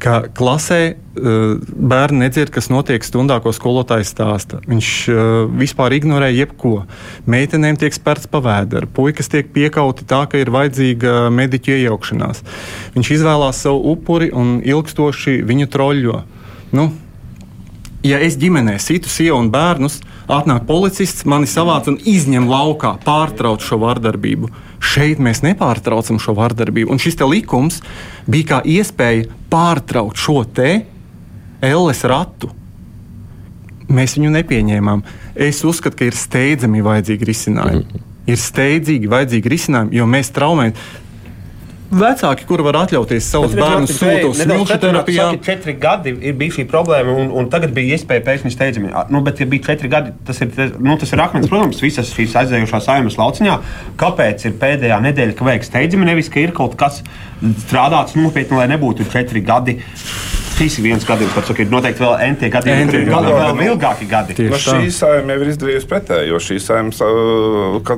Ka 0.00 0.14
klasē 0.32 0.78
uh, 0.94 1.58
bērni 1.60 2.24
nedzird, 2.24 2.52
kas 2.54 2.70
notiek 2.72 3.04
stundā, 3.04 3.36
ko 3.44 3.52
skolotājs 3.52 4.14
stāsta. 4.14 4.62
Viņš 4.68 4.88
uh, 5.12 5.18
vispār 5.60 5.96
ignorē 5.98 6.30
jebko. 6.32 6.86
Meitenēm 7.30 7.76
tiek 7.80 7.92
spērts 7.96 8.30
pa 8.30 8.40
vēderu, 8.44 8.88
puikas 8.96 9.28
tiek 9.32 9.52
piekauti 9.52 10.08
tā, 10.08 10.22
ka 10.30 10.40
ir 10.40 10.52
vajadzīga 10.54 11.28
mediķa 11.36 11.76
iejaukšanās. 11.76 12.42
Viņš 12.96 13.12
izvēlās 13.18 13.60
savu 13.66 13.92
upuri 13.92 14.32
un 14.32 14.58
ilgstoši 14.64 15.40
viņu 15.44 15.68
troļļo. 15.74 16.18
Nu, 16.78 16.88
ja 18.06 18.20
es 18.24 18.38
ģimenē 18.40 18.78
situ 18.80 19.10
sievu 19.12 19.38
un 19.40 19.50
bērnus, 19.52 20.00
atnāk 20.30 20.64
policists, 20.68 21.26
mani 21.28 21.48
savāc 21.50 21.88
un 21.90 21.98
izņem 22.08 22.48
laukā, 22.48 22.96
pārtrauc 23.04 23.64
šo 23.64 23.80
vardarbību. 23.84 24.50
Šeit 24.80 25.20
mēs 25.20 25.42
nepārtraucam 25.44 26.18
šo 26.22 26.34
vardarbību. 26.38 26.90
Un 26.92 27.00
šis 27.02 27.18
likums 27.20 27.80
bija 28.30 28.54
kā 28.54 28.60
iespēja 28.64 29.28
pārtraukt 29.52 30.16
šo 30.18 30.42
te 30.44 30.70
elles 31.60 32.00
ratu. 32.08 32.50
Mēs 33.90 34.16
viņu 34.16 34.30
nepieņēmām. 34.38 35.02
Es 35.34 35.64
uzskatu, 35.66 35.98
ka 35.98 36.08
ir 36.08 36.16
steidzami 36.16 36.82
vajadzīgi 36.86 37.26
risinājumi. 37.28 38.02
Ir 38.30 38.38
steidzīgi 38.38 39.10
vajadzīgi 39.10 39.50
risinājumi, 39.50 39.98
jo 39.98 40.06
mēs 40.08 40.30
traumējam. 40.34 40.76
Vecāki, 41.90 42.44
kuri 42.46 42.62
var 42.62 42.76
atļauties 42.84 43.26
savus 43.32 43.54
bērnus 43.58 43.96
sūtīt 43.96 44.26
uz 44.28 44.40
smilšu 44.44 44.76
terapijā, 44.78 45.24
Četri 45.42 45.74
gadi 45.80 46.12
ir 46.14 46.36
bijusi 46.38 46.60
šī 46.60 46.66
problēma, 46.70 47.16
un, 47.18 47.32
un 47.34 47.48
tagad 47.50 47.72
bija 47.74 47.96
iespēja 47.96 48.22
pēkšņi 48.28 48.52
steidzami. 48.54 48.92
Nu, 49.10 49.22
bet, 49.26 49.42
ja 49.42 49.48
bija 49.50 49.66
četri 49.72 49.90
gadi, 49.90 50.14
tas 50.26 50.38
ir, 50.44 50.52
nu, 50.78 50.94
tas 51.00 51.10
ir 51.10 51.22
akmens, 51.24 51.50
protams, 51.50 51.82
visas 51.82 52.12
šīs 52.14 52.36
aizējušās 52.44 52.86
saimas 52.86 53.18
lauciņā. 53.18 53.56
Kāpēc 53.98 54.46
ir 54.46 54.54
pēdējā 54.62 55.00
nedēļa, 55.08 55.34
ka 55.38 55.48
vajag 55.50 55.66
steidzami, 55.66 56.06
nevis 56.12 56.30
ka 56.30 56.44
ir 56.44 56.54
kaut 56.54 56.78
kas 56.78 57.02
strādāts 57.66 58.14
nopietni, 58.18 58.60
lai 58.60 58.70
nebūtu 58.70 59.10
četri 59.10 59.42
gadi? 59.42 59.80
Šis 60.60 60.76
viens 60.84 61.04
gadījums, 61.08 61.32
kas 61.32 61.50
ir 61.62 61.70
noteikti 61.72 62.02
vēl 62.04 62.14
NT 62.34 62.50
gadījumi, 62.52 62.84
NT 62.84 62.92
kur 62.92 63.00
ir 63.00 63.10
gadījumi. 63.14 63.44
vēl 63.60 63.70
ilgāki 63.70 64.08
gadi. 64.10 64.34
Tieši 64.36 64.50
Nu, 64.52 64.58
šī 64.60 64.90
saima 64.92 65.32
jau 65.32 65.44
ir 65.44 65.50
izdarījusi 65.54 65.88
pretēji, 65.88 66.28
jo 66.28 66.40
šī 66.44 66.58
saima 66.60 67.08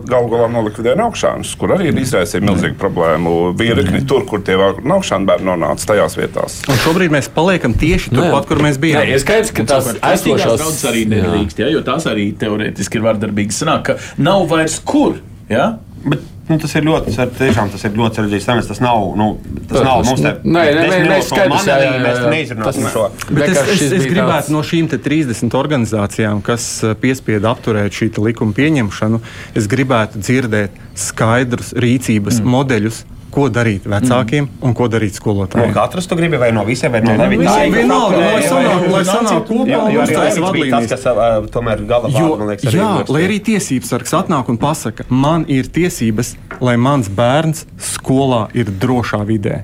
galu 0.06 0.30
galā 0.30 0.46
nolikvidēja 0.52 0.94
naukšanas, 1.00 1.54
kur 1.58 1.74
arī 1.74 1.90
ir 1.90 1.98
izraisīja 2.02 2.44
milzīgu 2.46 2.78
problēmu. 2.78 3.34
Virkni 3.58 4.04
tur, 4.06 4.22
kur 4.30 4.44
tie 4.46 4.54
naukšana 4.58 5.26
bērni 5.28 5.50
nonāca 5.50 5.90
tajās 5.90 6.16
vietās. 6.20 6.60
un 6.70 6.78
šobrīd 6.84 7.14
mēs 7.14 7.30
paliekam 7.34 7.74
tieši 7.74 8.14
turpat, 8.14 8.46
kur 8.50 8.62
mēs 8.62 8.78
bijām. 8.82 9.02
Nē, 9.02 9.16
ir 9.16 9.22
skaidrs, 9.24 9.50
ka 9.56 9.66
tās 9.66 9.90
Aizsākās 9.92 10.22
esošās 10.22 10.62
draudzes 10.62 10.84
arī 10.92 11.06
nedrīkst, 11.10 11.64
ja, 11.64 11.70
jo 11.72 11.82
tās 11.86 12.06
arī 12.10 12.30
teorētiski 12.38 13.00
ir 13.00 13.06
vardarbīgas. 13.08 13.58
Sanāk, 13.64 13.82
ka 13.90 14.22
nav 14.22 14.46
vairs 14.50 14.78
kur. 14.86 15.18
Ja? 15.50 15.72
Bet 16.06 16.22
Nu, 16.48 16.56
tas 16.58 16.72
ir 16.74 16.82
ļoti, 16.82 17.12
tas 17.14 17.36
tiešām, 17.38 17.68
tas 17.70 17.84
ir 17.86 17.92
ļoti 17.94 18.18
sarežģīts 18.18 18.46
temats. 18.48 18.68
Tas 18.72 18.80
nav, 18.82 19.04
nu, 19.18 19.28
tas 19.70 19.84
nav 19.86 20.02
mums 20.08 20.22
te. 20.24 20.32
Nē, 20.42 20.64
nē, 20.74 20.98
nē, 21.06 21.18
skaidrs, 21.22 21.68
jā, 21.70 21.76
jā, 21.78 21.92
jā, 22.02 22.14
neizrunāsim 22.32 22.86
Tas- 22.86 22.94
šo. 22.96 23.04
Bet 23.30 23.52
es, 23.52 23.60
es, 23.76 23.84
es 24.00 24.06
gribētu 24.08 24.32
tāds- 24.32 24.50
no 24.50 24.64
šīm 24.66 24.90
te 24.90 24.98
30 24.98 25.54
organizācijām, 25.54 26.42
kas 26.42 26.66
eh, 26.82 26.96
piespieda 26.98 27.54
apturēt 27.54 27.94
šī 27.94 28.10
likuma 28.26 28.56
pieņemšanu, 28.58 29.22
es 29.54 29.70
gribētu 29.70 30.18
dzirdēt 30.18 30.82
skaidrus 30.98 31.72
rīcības 31.78 32.42
mm. 32.42 32.54
modeļus, 32.56 33.04
ko 33.32 33.46
darīt 33.52 33.86
vecākiem 33.88 34.44
mm. 34.44 34.60
un 34.68 34.74
ko 34.76 34.86
darīt 34.92 35.16
No 35.16 35.20
skolotājiem. 35.22 35.72
katras 35.74 36.06
tu 36.06 36.16
gribi, 36.18 36.36
vai 36.40 36.50
no 36.52 36.64
visiem, 36.68 36.92
vai 36.92 37.00
no 37.00 37.14
no 37.16 37.24
nevienam? 37.24 37.48
visiem, 37.48 37.72
vienalga, 37.74 38.20
lai 38.20 38.42
sanāk- 38.44 38.86
lai 38.92 39.02
sanāk 39.08 39.46
kopā 39.48 39.66
Jo, 39.72 39.80
un 39.86 39.92
jo 39.94 40.00
arī 40.00 40.12
uztais 40.12 40.38
Levits 40.38 40.52
bija 40.52 40.78
tas, 40.78 40.84
vadlīnijas. 40.84 40.88
kas 40.92 41.06
uh, 41.06 41.50
tomēr 41.56 41.84
gala 41.88 42.08
vārdu, 42.12 42.38
man 42.38 42.48
liekas, 42.52 42.68
arī 42.70 42.78
jā, 42.82 42.90
lai 43.16 43.22
arī 43.26 43.38
tiesības 43.48 43.92
sargs 43.94 44.12
atnāk 44.20 44.48
un 44.52 44.58
pasaka, 44.62 45.08
man 45.08 45.46
ir 45.48 45.64
tiesības, 45.72 46.34
lai 46.60 46.76
mans 46.76 47.08
bērns 47.08 47.64
skolā 47.78 48.48
ir 48.54 48.70
drošā 48.70 49.24
vidē. 49.26 49.62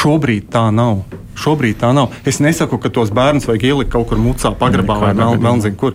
Šobrīd 0.00 0.48
tā 0.54 0.70
nav. 0.72 1.02
Šobrīd 1.36 1.76
tā 1.82 1.92
nav. 1.94 2.12
Es 2.24 2.38
nesaku, 2.40 2.78
ka 2.80 2.88
tos 2.88 3.10
bērnus 3.10 3.46
vajag 3.48 3.64
ielikt 3.70 3.90
kaut 3.92 4.08
kur 4.08 4.18
mucā, 4.18 4.54
pagrabā 4.56 4.96
vai 5.00 5.12
vēl, 5.14 5.36
vēl 5.42 5.60
zinu 5.60 5.76
kur. 5.76 5.94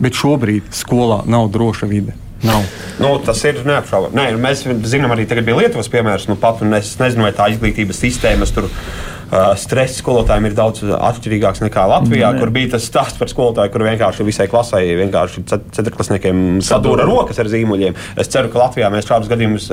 Bet 0.00 0.12
šobrīd 0.16 0.70
skolā 0.72 1.24
nav 1.26 1.48
droša 1.52 1.86
vide. 1.90 2.14
Nav. 2.46 2.64
Nu, 3.00 3.14
tas 3.24 3.40
ir 3.48 3.60
neapšaubāmi. 3.64 4.16
Nē, 4.16 4.26
mēs 4.40 4.64
zinām, 4.88 5.12
arī 5.14 5.26
tagad 5.28 5.46
bija 5.48 5.58
Lietuvas 5.62 5.88
piemērs. 5.92 6.26
Nu, 6.30 6.36
pat, 6.40 6.60
es 6.76 6.94
nezinu, 7.00 7.26
vai 7.26 7.32
tā 7.36 7.48
izglītības 7.52 8.00
sistēmas 8.00 8.52
tur 8.56 8.68
uh, 8.68 9.50
stress 9.60 10.00
skolotājiem 10.00 10.48
ir 10.48 10.56
daudz 10.56 10.84
atšķirīgāks 10.96 11.62
nekā 11.64 11.84
Latvijā, 11.92 12.32
kur 12.40 12.52
bija 12.54 12.74
tas 12.74 12.86
stāsts 12.88 13.20
par 13.20 13.32
skolotāju, 13.32 13.72
kur 13.72 13.84
vienkārši 13.88 14.26
visai 14.28 14.48
klasē, 14.52 14.82
vienkārši 15.00 15.44
cet- 15.48 15.68
ceturklasniekiem 15.76 16.60
sadūra 16.64 17.08
rokas 17.08 17.40
ar 17.40 17.50
zīmuļiem. 17.52 17.98
Es 18.20 18.32
ceru, 18.32 18.52
ka 18.52 18.62
Latvijā 18.64 18.92
mēs 18.92 19.08
šādus 19.08 19.32
gadījumus 19.32 19.68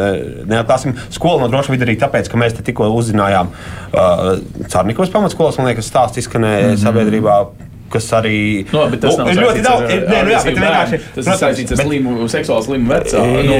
neatklāsim. 0.47 0.95
Skola 1.15 1.45
no 1.45 1.51
droša 1.51 1.75
vidi 1.75 1.87
arī 1.87 1.95
tāpēc, 2.03 2.31
ka 2.31 2.39
mēs 2.39 2.55
te 2.59 2.67
tikko 2.67 2.91
uzzinājām 2.95 3.51
uh, 3.51 4.27
Cārnikovas 4.67 5.11
pamatskolas, 5.15 5.59
man 5.59 5.71
liekas, 5.71 5.87
stāsts 5.91 6.23
izskanēja 6.23 6.67
mm 6.67 6.75
-hmm. 6.75 6.83
sabiedrībā. 6.83 7.39
Kas 7.89 8.09
arī 8.11 8.65
No, 8.73 8.81
bet 8.91 8.99
tas 9.01 9.15
Nu, 9.17 9.23
nav 9.23 9.29
ir 9.31 9.37
ļoti 9.43 9.61
daudz. 9.63 9.83
ar, 9.87 10.01
Nē, 10.11 10.23
nu 10.27 10.31
jā, 10.33 10.39
bet 10.43 10.57
vienkārši. 10.57 10.99
Tas 11.15 11.27
ir 11.27 11.37
saistīts 11.41 11.71
ar 11.71 11.81
slimu, 11.85 12.15
seksuāli 12.33 12.65
slimu 12.65 12.89
vecāku. 12.91 13.37
Ē, 13.37 13.43
Nu, 13.47 13.57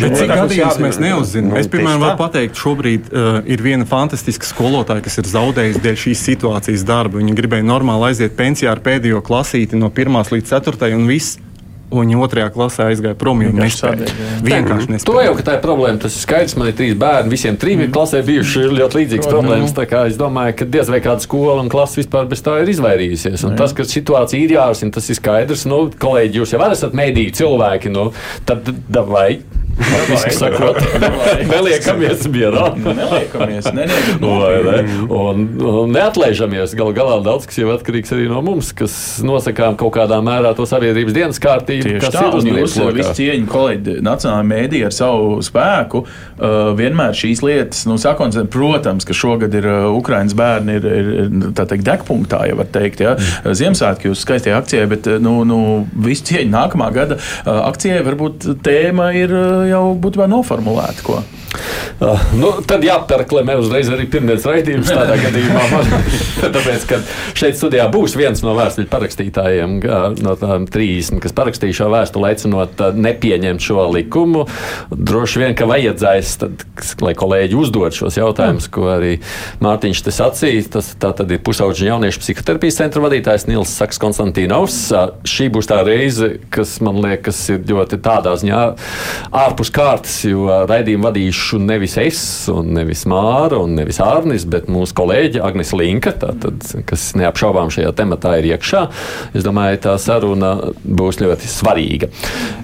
bet 0.00 0.16
cik 0.18 0.32
jādara. 0.58 0.82
mēs 0.82 0.98
neuzzinām? 1.00 1.52
Nu, 1.54 1.60
es, 1.60 1.68
piemēram, 1.70 2.00
varu 2.02 2.18
pateikt, 2.18 2.58
šobrīd 2.58 3.12
uh, 3.12 3.40
ir 3.46 3.62
viena 3.62 3.86
fantastiska 3.86 4.46
skolotāja, 4.48 5.04
kas 5.06 5.18
ir 5.22 5.30
zaudējusi 5.30 5.82
dēļ 5.86 5.96
šīs 6.04 6.24
situācijas 6.32 6.84
darbu. 6.88 7.22
Viņa 7.22 7.34
gribēja 7.38 7.62
normāli 7.66 8.10
aiziet 8.10 8.34
pensijā 8.38 8.72
ar 8.74 8.82
pēdējo 8.84 9.22
klasīti 9.22 9.78
no 9.78 9.90
1 9.94 10.34
līdz 10.34 10.50
4. 10.50 10.90
un 10.98 11.06
viss. 11.06 11.38
Un 11.94 12.08
viņa 12.08 12.20
otrajā 12.26 12.48
klasē 12.54 12.88
aizgāja 12.90 13.14
prom, 13.20 13.42
jo 13.44 13.52
Vienkārši 13.52 13.78
nespēja. 13.78 14.08
jā. 14.18 14.38
Vienkārši 14.48 14.86
To 14.88 14.92
nespēja. 14.96 15.24
jau 15.28 15.34
ka 15.38 15.42
tā 15.46 15.52
ir 15.54 15.62
problēma. 15.62 16.00
Tas 16.02 16.16
ir 16.18 16.22
skaidrs. 16.24 16.56
Man 16.58 16.68
ir 16.72 16.76
trīs 16.80 16.94
bērni. 16.98 17.30
Visiem 17.30 17.56
trim 17.60 17.80
ir 17.84 17.90
klasē 17.94 18.22
bijuši 18.26 18.64
ļoti 18.74 18.98
līdzīgas 19.00 19.30
problēmas. 19.30 19.74
Tā 19.76 19.86
kā 19.90 20.02
Es 20.10 20.18
domāju, 20.20 20.56
ka 20.58 20.64
diez 20.68 20.90
vai 20.90 21.00
kāda 21.00 21.22
skola 21.24 21.60
un 21.62 21.68
klase 21.72 22.00
vispār 22.02 22.26
bez 22.28 22.42
tā 22.44 22.58
ir 22.62 22.68
izvairījusies. 22.74 23.44
Un 23.48 23.56
tas, 23.56 23.72
ka 23.72 23.86
situācija 23.88 24.42
ir 24.42 24.56
jārisina, 24.58 24.92
tas 24.92 25.08
ir 25.08 25.16
skaidrs. 25.16 25.64
Nu, 25.70 25.88
kolēģi, 25.88 26.42
jūs 26.42 26.52
jau 26.56 26.60
esat 26.70 26.92
mēdīji 26.92 27.32
cilvēki. 27.40 27.90
Nu, 27.94 28.10
tad 28.44 28.68
vai? 29.08 29.38
Sakot, 30.34 30.78
neliekamies 31.52 32.24
mierā. 32.30 32.68
Neliekamies. 32.78 33.66
Vai 33.66 33.74
ne? 33.74 33.86
nopietni. 34.20 34.96
Un, 35.08 35.46
un 35.58 35.94
neatlaižamies. 35.94 36.74
Galu 36.78 36.94
galā 36.96 37.18
daudz 37.24 37.48
kas 37.48 37.58
jau 37.60 37.70
atkarīgs 37.74 38.14
arī 38.14 38.28
no 38.30 38.42
mums, 38.44 38.72
kas 38.76 38.94
nosakām 39.26 39.78
kaut 39.80 39.94
kādā 39.96 40.20
mērā 40.24 40.54
to 40.56 40.66
sabiedrības 40.68 41.16
dienas 41.16 41.40
kārtību. 41.42 41.96
Tieši 41.96 42.12
tā, 42.14 42.24
ir 42.28 42.38
un 42.38 42.60
jūs 42.62 42.76
lokā. 42.80 42.94
visi 42.98 43.16
cieņi 43.20 43.50
kolēģi 43.50 43.96
Nacionālajā 44.04 44.48
mēdī 44.50 44.82
ar 44.86 44.94
savu 44.94 45.40
spēku. 45.44 46.04
Uh, 46.04 46.72
vienmēr 46.78 47.16
šīs 47.18 47.42
lietas, 47.44 47.84
nu, 47.88 47.98
sakot, 48.00 48.36
protams, 48.52 49.06
ka 49.06 49.16
šogad 49.16 49.54
ir 49.54 49.68
uh, 49.70 49.88
Ukraiņas 49.94 50.36
bērni 50.38 50.78
ir, 50.78 50.88
ir, 50.88 51.10
ir 51.24 51.44
tā 51.56 51.66
teikt, 51.70 51.86
degpunktā, 51.86 52.44
ja 52.50 52.58
var 52.58 52.70
teikt, 52.74 53.02
ja. 53.04 53.14
Mm. 53.14 53.54
Ziemassvētki 53.58 54.10
jūs 54.10 54.24
skaistajā 54.24 54.58
akcijā, 54.58 54.86
bet, 54.90 55.08
nu, 55.22 55.36
nu 55.48 55.60
visu 56.04 56.26
cieņu 56.30 56.50
nākamā 56.52 56.90
gada 56.94 57.18
uh, 57.18 57.62
akcijai 57.70 58.02
varbūt 58.06 58.48
tēma 58.66 59.10
ir 59.16 59.34
uh, 59.34 59.63
jau 59.68 59.84
būtībā 59.98 60.28
noformulēta. 60.30 61.04
Ko. 61.06 61.20
Uh, 62.00 62.20
nu, 62.34 62.50
tad 62.66 62.84
jāapraklamē 62.84 63.56
uzreiz 63.60 63.90
arī 63.92 64.08
pirmais 64.10 64.44
raidījums 64.48 64.90
tādā 64.90 65.18
gadījumā. 65.22 65.64
Man, 65.74 65.92
tāpēc, 66.56 66.86
ka 66.88 66.98
šeit 67.38 67.58
studijā 67.58 67.86
būs 67.92 68.16
viens 68.18 68.42
no 68.44 68.54
vēstuļu 68.56 68.88
parakstītājiem, 68.90 69.76
no 70.24 70.34
tām 70.40 70.66
30, 70.70 71.20
kas 71.22 71.34
parakstīja 71.36 71.78
šo 71.80 71.90
vēstuli, 71.92 72.30
aicinot 72.30 72.82
nepieņemt 72.98 73.64
šo 73.64 73.86
likumu. 73.94 74.44
Droši 74.90 75.42
vien, 75.42 75.56
ka 75.58 75.68
vajadzēs, 75.70 76.34
tad, 76.42 76.64
lai 77.04 77.14
kolēģi 77.18 77.58
uzdod 77.58 77.96
šos 77.96 78.18
jautājumus, 78.18 78.68
ko 78.74 78.88
arī 78.96 79.16
Mārtiņš 79.64 80.04
te 80.06 80.14
sacīja. 80.14 80.66
Tas 80.74 80.92
tā 81.00 81.12
tad 81.16 81.30
ir 81.34 81.42
pusauģu 81.44 81.88
jauniešu 81.88 82.22
psihoterapijas 82.22 82.80
centra 82.80 83.02
vadītājs 83.04 83.46
Nils 83.50 83.72
Saks 83.78 84.00
Konstantīnovs. 84.02 84.80
Šī 85.28 85.50
būs 85.54 85.70
tā 85.70 85.80
reize, 85.86 86.34
kas 86.54 86.76
man 86.84 87.00
liekas 87.04 87.40
ir 87.54 87.64
ļoti 87.68 88.00
tādā 88.04 88.34
ziņā 88.40 88.62
ārpus 89.44 89.72
kārtas, 89.74 90.16
jo 90.26 90.48
raidījumu 90.68 91.08
vadīšu 91.08 91.43
nevis 91.60 91.96
es, 92.00 92.20
un 92.52 92.72
nevis 92.76 93.04
Māra, 93.10 93.60
un 93.62 93.76
nevis 93.78 94.00
Ārnis, 94.02 94.46
bet 94.50 94.68
mūsu 94.72 94.96
kolēģi 94.98 95.42
Agnes 95.44 95.72
Linka, 95.76 96.14
tātad, 96.24 96.64
kas 96.88 97.10
neapšaubām 97.18 97.72
šajā 97.74 97.92
tematā 97.98 98.36
ir 98.40 98.50
iekšā. 98.54 98.84
Es 99.36 99.46
domāju, 99.46 99.82
tā 99.86 99.96
saruna 100.02 100.54
būs 100.84 101.20
ļoti 101.22 101.50
svarīga. 101.50 102.10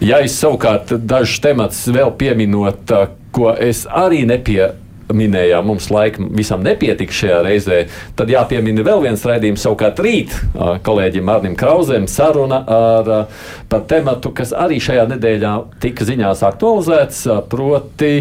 Ja 0.05 0.23
es 0.25 0.39
savukārt 0.41 0.95
dažus 0.99 1.43
tematus 1.45 1.85
vēl 1.93 2.15
pieminot, 2.21 2.95
ko 3.35 3.53
es 3.55 3.85
arī 3.87 4.25
nepie 4.27 4.73
minējām, 5.17 5.67
mums 5.71 5.89
laika 5.93 6.25
visam 6.37 6.65
nepietika 6.65 7.15
šajā 7.15 7.41
reizē, 7.47 7.81
tad 8.19 8.33
jāpiemina 8.33 8.85
vēl 8.87 9.05
viens 9.07 9.25
raidījums. 9.27 9.65
Savukārt 9.65 10.03
rīt 10.05 10.37
kolēģim 10.87 11.33
Arnim 11.33 11.57
Krausēm 11.61 12.09
saruna 12.11 12.63
ar, 12.67 13.11
par 13.71 13.85
tematu, 13.91 14.35
kas 14.37 14.55
arī 14.57 14.81
šajā 14.83 15.09
nedēļā 15.15 15.55
tika 15.83 16.07
ziņās 16.09 16.45
aktualizēts. 16.51 17.27
Proti, 17.51 18.15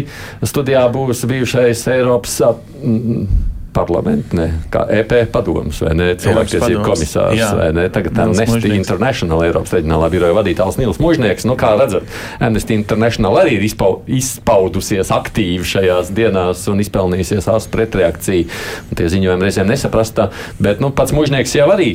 studijā 0.46 0.86
būs 0.92 1.24
bijušais 1.30 1.86
Eiropas. 1.94 2.40
mm, 2.82 3.49
Parlaments, 3.70 4.32
ne, 4.34 4.48
kā 4.72 4.82
EP 4.90 5.12
padomus, 5.30 5.78
vai 5.84 5.92
ne? 5.94 6.08
Cilvēktiesību 6.18 6.82
komisārs, 6.82 7.38
jā. 7.38 7.50
vai 7.54 7.68
ne? 7.76 7.84
Tagad 7.92 8.18
Amnesty. 8.24 8.72
International 8.74 9.44
Eiropas 9.46 9.76
reģionālā 9.76 10.08
biroja 10.10 10.34
vadītājs 10.40 10.80
Nils 10.80 10.98
Mužnieks. 11.02 11.46
Nu, 11.46 11.54
kā 11.60 11.72
redzat, 11.78 12.08
Amnesty 12.42 12.74
International 12.74 13.38
arī 13.42 13.60
ir 13.60 13.68
izpau, 13.68 14.00
izpaudusies 14.10 15.12
aktīvi 15.14 15.68
šajās 15.70 16.10
dienās 16.16 16.66
un 16.72 16.82
izpelnījusies 16.82 17.46
ārstu 17.50 17.74
pretreakciju. 17.76 18.50
Un 18.90 18.98
tie 18.98 19.08
ziņojumi 19.14 19.46
reizēm 19.46 19.70
nesaprastā, 19.70 20.30
bet 20.58 20.82
nu, 20.82 20.90
pats 20.94 21.14
Mužnieks 21.14 21.54
jau 21.60 21.70
arī. 21.70 21.94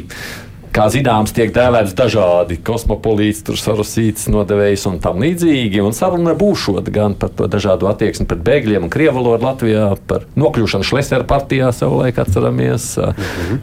Kā 0.75 0.89
zināms, 0.91 1.31
tiek 1.31 1.53
dēvēts 1.55 1.93
dažādi 1.95 2.57
kosmopolīti, 2.67 3.53
sarusītas 3.55 4.25
nodevējs 4.27 4.81
un 4.89 4.97
tam 4.99 5.21
līdzīgi. 5.23 5.79
Un 5.79 5.95
saruna 5.95 6.33
būšot 6.35 6.89
gan 6.91 7.15
par 7.15 7.31
to 7.31 7.47
dažādu 7.47 7.87
attieksmi 7.87 8.27
pret 8.27 8.41
bēgļiem 8.43 8.83
un 8.83 8.91
krievu 8.91 9.21
valodu 9.21 9.47
Latvijā, 9.47 9.85
par 10.09 10.25
nokļūšanu 10.35 10.83
Šlesera 10.83 11.23
partijā 11.29 11.71
savulaik 11.71 12.19
atceramies, 12.19 12.89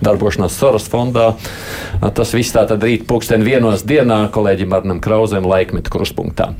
darbošanās 0.00 0.56
Soros 0.56 0.88
fondā. 0.88 1.34
Tas 2.00 2.32
viss 2.32 2.56
tā 2.56 2.64
tad 2.70 2.80
rīt 2.88 3.04
pulksten 3.04 3.44
vienos 3.44 3.84
dienā 3.84 4.22
kolēģim 4.32 4.72
Arnam 4.72 5.04
Krauzēm 5.04 5.44
laikmetu 5.52 5.92
kruspunktā. 5.92 6.54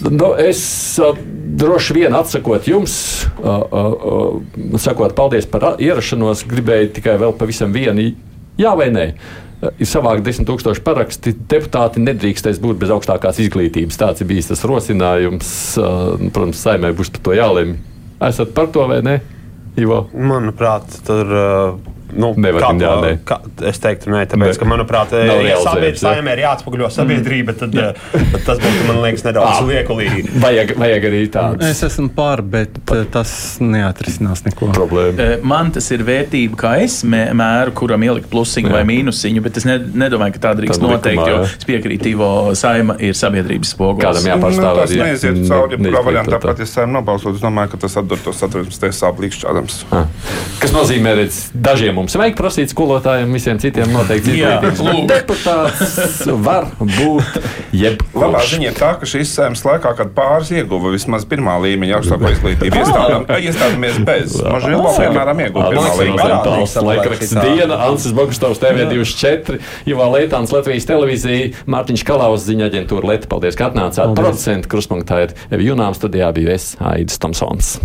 Nu, 0.00 0.32
es 0.40 0.64
uh, 0.96 1.12
droši 1.60 2.00
vien 2.00 2.16
atsakot 2.16 2.72
jums, 2.72 2.96
uh, 3.36 3.60
uh, 3.68 4.76
sakot 4.80 5.12
paldies 5.12 5.44
par 5.44 5.74
ierašanos, 5.76 6.48
gribēju 6.48 6.94
tikai 6.96 7.20
vēl 7.20 7.36
pavisam 7.36 7.76
vienu 7.76 8.14
jā 8.58 8.72
vai 8.78 8.88
nē. 8.94 9.08
Ir 9.78 9.88
savākt 9.88 10.24
desmit 10.26 10.48
tūkstoši 10.48 10.82
paraksti. 10.84 11.34
Deputāti 11.50 12.02
nedrīkstēs 12.02 12.60
būt 12.62 12.80
bez 12.82 12.92
augstākās 12.94 13.40
izglītības. 13.44 13.98
Tāds 14.00 14.24
ir 14.24 14.30
bijis 14.30 14.50
tas 14.50 14.64
rosinājums. 14.68 15.50
Uh, 15.80 16.28
Protams, 16.34 16.60
saimē 16.60 16.92
būs 16.96 17.12
par 17.14 17.24
to 17.28 17.36
jālemj. 17.38 17.76
Esat 18.24 18.54
par 18.56 18.70
to 18.74 18.86
vai 18.90 19.00
ne? 19.06 19.18
Ivo? 19.80 20.04
Manuprāt, 20.14 21.00
tur. 21.06 21.34
Uh, 21.34 21.93
Nu, 22.12 22.34
Nevar 22.36 22.62
kā, 22.62 22.68
jā, 22.78 22.90
nē. 23.02 23.12
kā, 23.26 23.38
es 23.66 23.78
teiktu, 23.82 24.10
nē, 24.12 24.26
tāpēc, 24.30 24.52
Ne. 24.52 24.58
ka, 24.60 24.64
manuprāt, 24.68 25.10
Nav 25.12 25.40
ja 25.42 25.56
ja? 25.56 25.92
saimē 25.98 26.32
ir 26.36 26.42
jāatspoguļo 26.44 26.90
sabiedrība, 26.92 27.54
tad, 27.58 27.74
uh, 27.74 27.92
tad 28.32 28.44
tas 28.44 28.58
būtu, 28.58 28.84
man 28.86 29.00
liekas, 29.02 29.24
nedaudz 29.24 29.58
Ā. 29.58 29.66
liekulīgi. 29.66 30.28
Vajag, 30.38 30.74
vajag 30.78 31.06
arī 31.10 31.22
tādu 31.32 31.62
Es 31.64 31.80
esmu 31.82 32.10
pār, 32.14 32.42
bet 32.42 32.76
eh, 32.92 33.04
tas 33.10 33.58
neatrisinās 33.60 34.44
neko. 34.44 34.68
problēmu. 34.76 35.18
Eh, 35.18 35.38
Man 35.42 35.70
tas 35.72 35.90
ir 35.90 36.04
vērtība, 36.06 36.54
kā 36.56 36.82
es 36.84 37.02
mē- 37.02 37.32
mēru, 37.32 37.72
kuram 37.72 38.00
ielikt 38.06 38.28
plusiņu 38.30 38.68
Jā. 38.70 38.72
vai 38.72 38.82
mīnusiņu, 38.84 39.42
bet 39.42 39.56
es 39.56 39.64
ne, 39.64 39.78
nedomāju, 39.78 40.36
ka 40.36 40.44
tā 40.48 40.54
drīkst 40.60 40.78
Tad 40.80 40.86
noteikt, 40.88 41.18
likumā, 41.18 41.28
jo 41.28 41.38
jā. 41.42 41.56
es 41.58 41.64
piekrītu, 41.64 42.06
Ivo 42.14 42.30
Saima 42.54 42.96
ir 43.00 43.14
sabiedrības 43.14 43.74
spogulis. 43.74 44.04
Kādam 44.04 44.22
Nu, 44.24 44.30
jāpārstāv 44.36 44.76
tas 44.82 44.90
arī, 44.90 44.98
jā. 45.00 45.04
neiziet 45.10 45.36
Ne- 45.40 45.48
cauri, 45.48 45.76
jebkurā 45.76 45.82
neizliek 45.90 46.04
variantā, 46.04 46.30
to 46.30 46.38
tā. 46.38 46.40
pat 46.52 46.58
ja 46.58 46.64
sēm 46.64 46.92
nobalsot. 46.94 47.34
Es 47.34 47.40
domāju, 47.40 47.70
ka 47.70 47.76
tas 47.78 47.96
atdur 47.96 48.18
to 48.22 48.30
satversmes 48.32 48.78
tiesā 48.78 49.10
līdzšķādams. 49.18 49.84
Ah. 49.92 50.06
Kas 50.60 50.70
nozīmē, 50.72 51.16
redz, 51.16 51.50
dažiem 51.56 51.94
mums 52.04 52.16
vajag 52.20 52.36
prasīt 52.38 52.72
skolotājiem, 52.72 53.32
visiem 53.34 53.60
citiem 53.62 53.92
noteikti 53.94 54.34
izglītības. 54.34 54.82
Deputāts 55.08 56.24
var 56.44 56.68
būt 56.78 57.38
Labā 57.40 57.52
jebkurš. 57.74 58.50
ziņa 58.52 58.68
ir 58.68 58.76
tā, 58.76 58.90
ka 59.00 59.08
šīs 59.08 59.32
sēmas 59.38 59.64
laikā, 59.64 59.94
kad 59.98 60.12
pāris 60.16 60.52
ieguva 60.54 60.92
vismaz 60.94 61.24
pirmā 61.28 61.56
līmeņa 61.64 61.98
augstāko 61.98 62.32
izglītību, 62.34 62.82
iestādām, 62.82 63.26
iestādamies 63.38 63.98
bez. 64.04 64.36
Mažēl, 64.42 64.84
piemēram, 64.98 65.42
ieguva 65.46 65.72
pirmā 65.72 65.96
līmeņa. 66.02 66.38
Valsts 66.44 66.84
laikraksts 66.90 67.34
diena, 67.40 67.80
Ansis 67.88 68.14
Bogustovs, 68.16 68.60
TV24, 68.62 69.60
Ivā 69.90 70.10
Leitāns, 70.12 70.54
Latvijas 70.54 70.88
televīzija, 70.90 71.50
Mārtiņš 71.70 72.06
Kalaus 72.08 72.46
ziņa 72.46 72.70
aģentūra 72.70 73.14
Lieta. 73.14 73.30
Paldies, 73.32 73.58
ka 73.58 73.70
atnācāt. 73.72 74.14
Producents 74.18 74.70
Kruspunktā 74.70 75.24
ir 75.26 75.64
Junām 75.64 75.96
studijā 75.96 76.30
bija 76.36 76.58
es, 76.58 76.74
Aidis 76.84 77.20
Tomsons. 77.22 77.78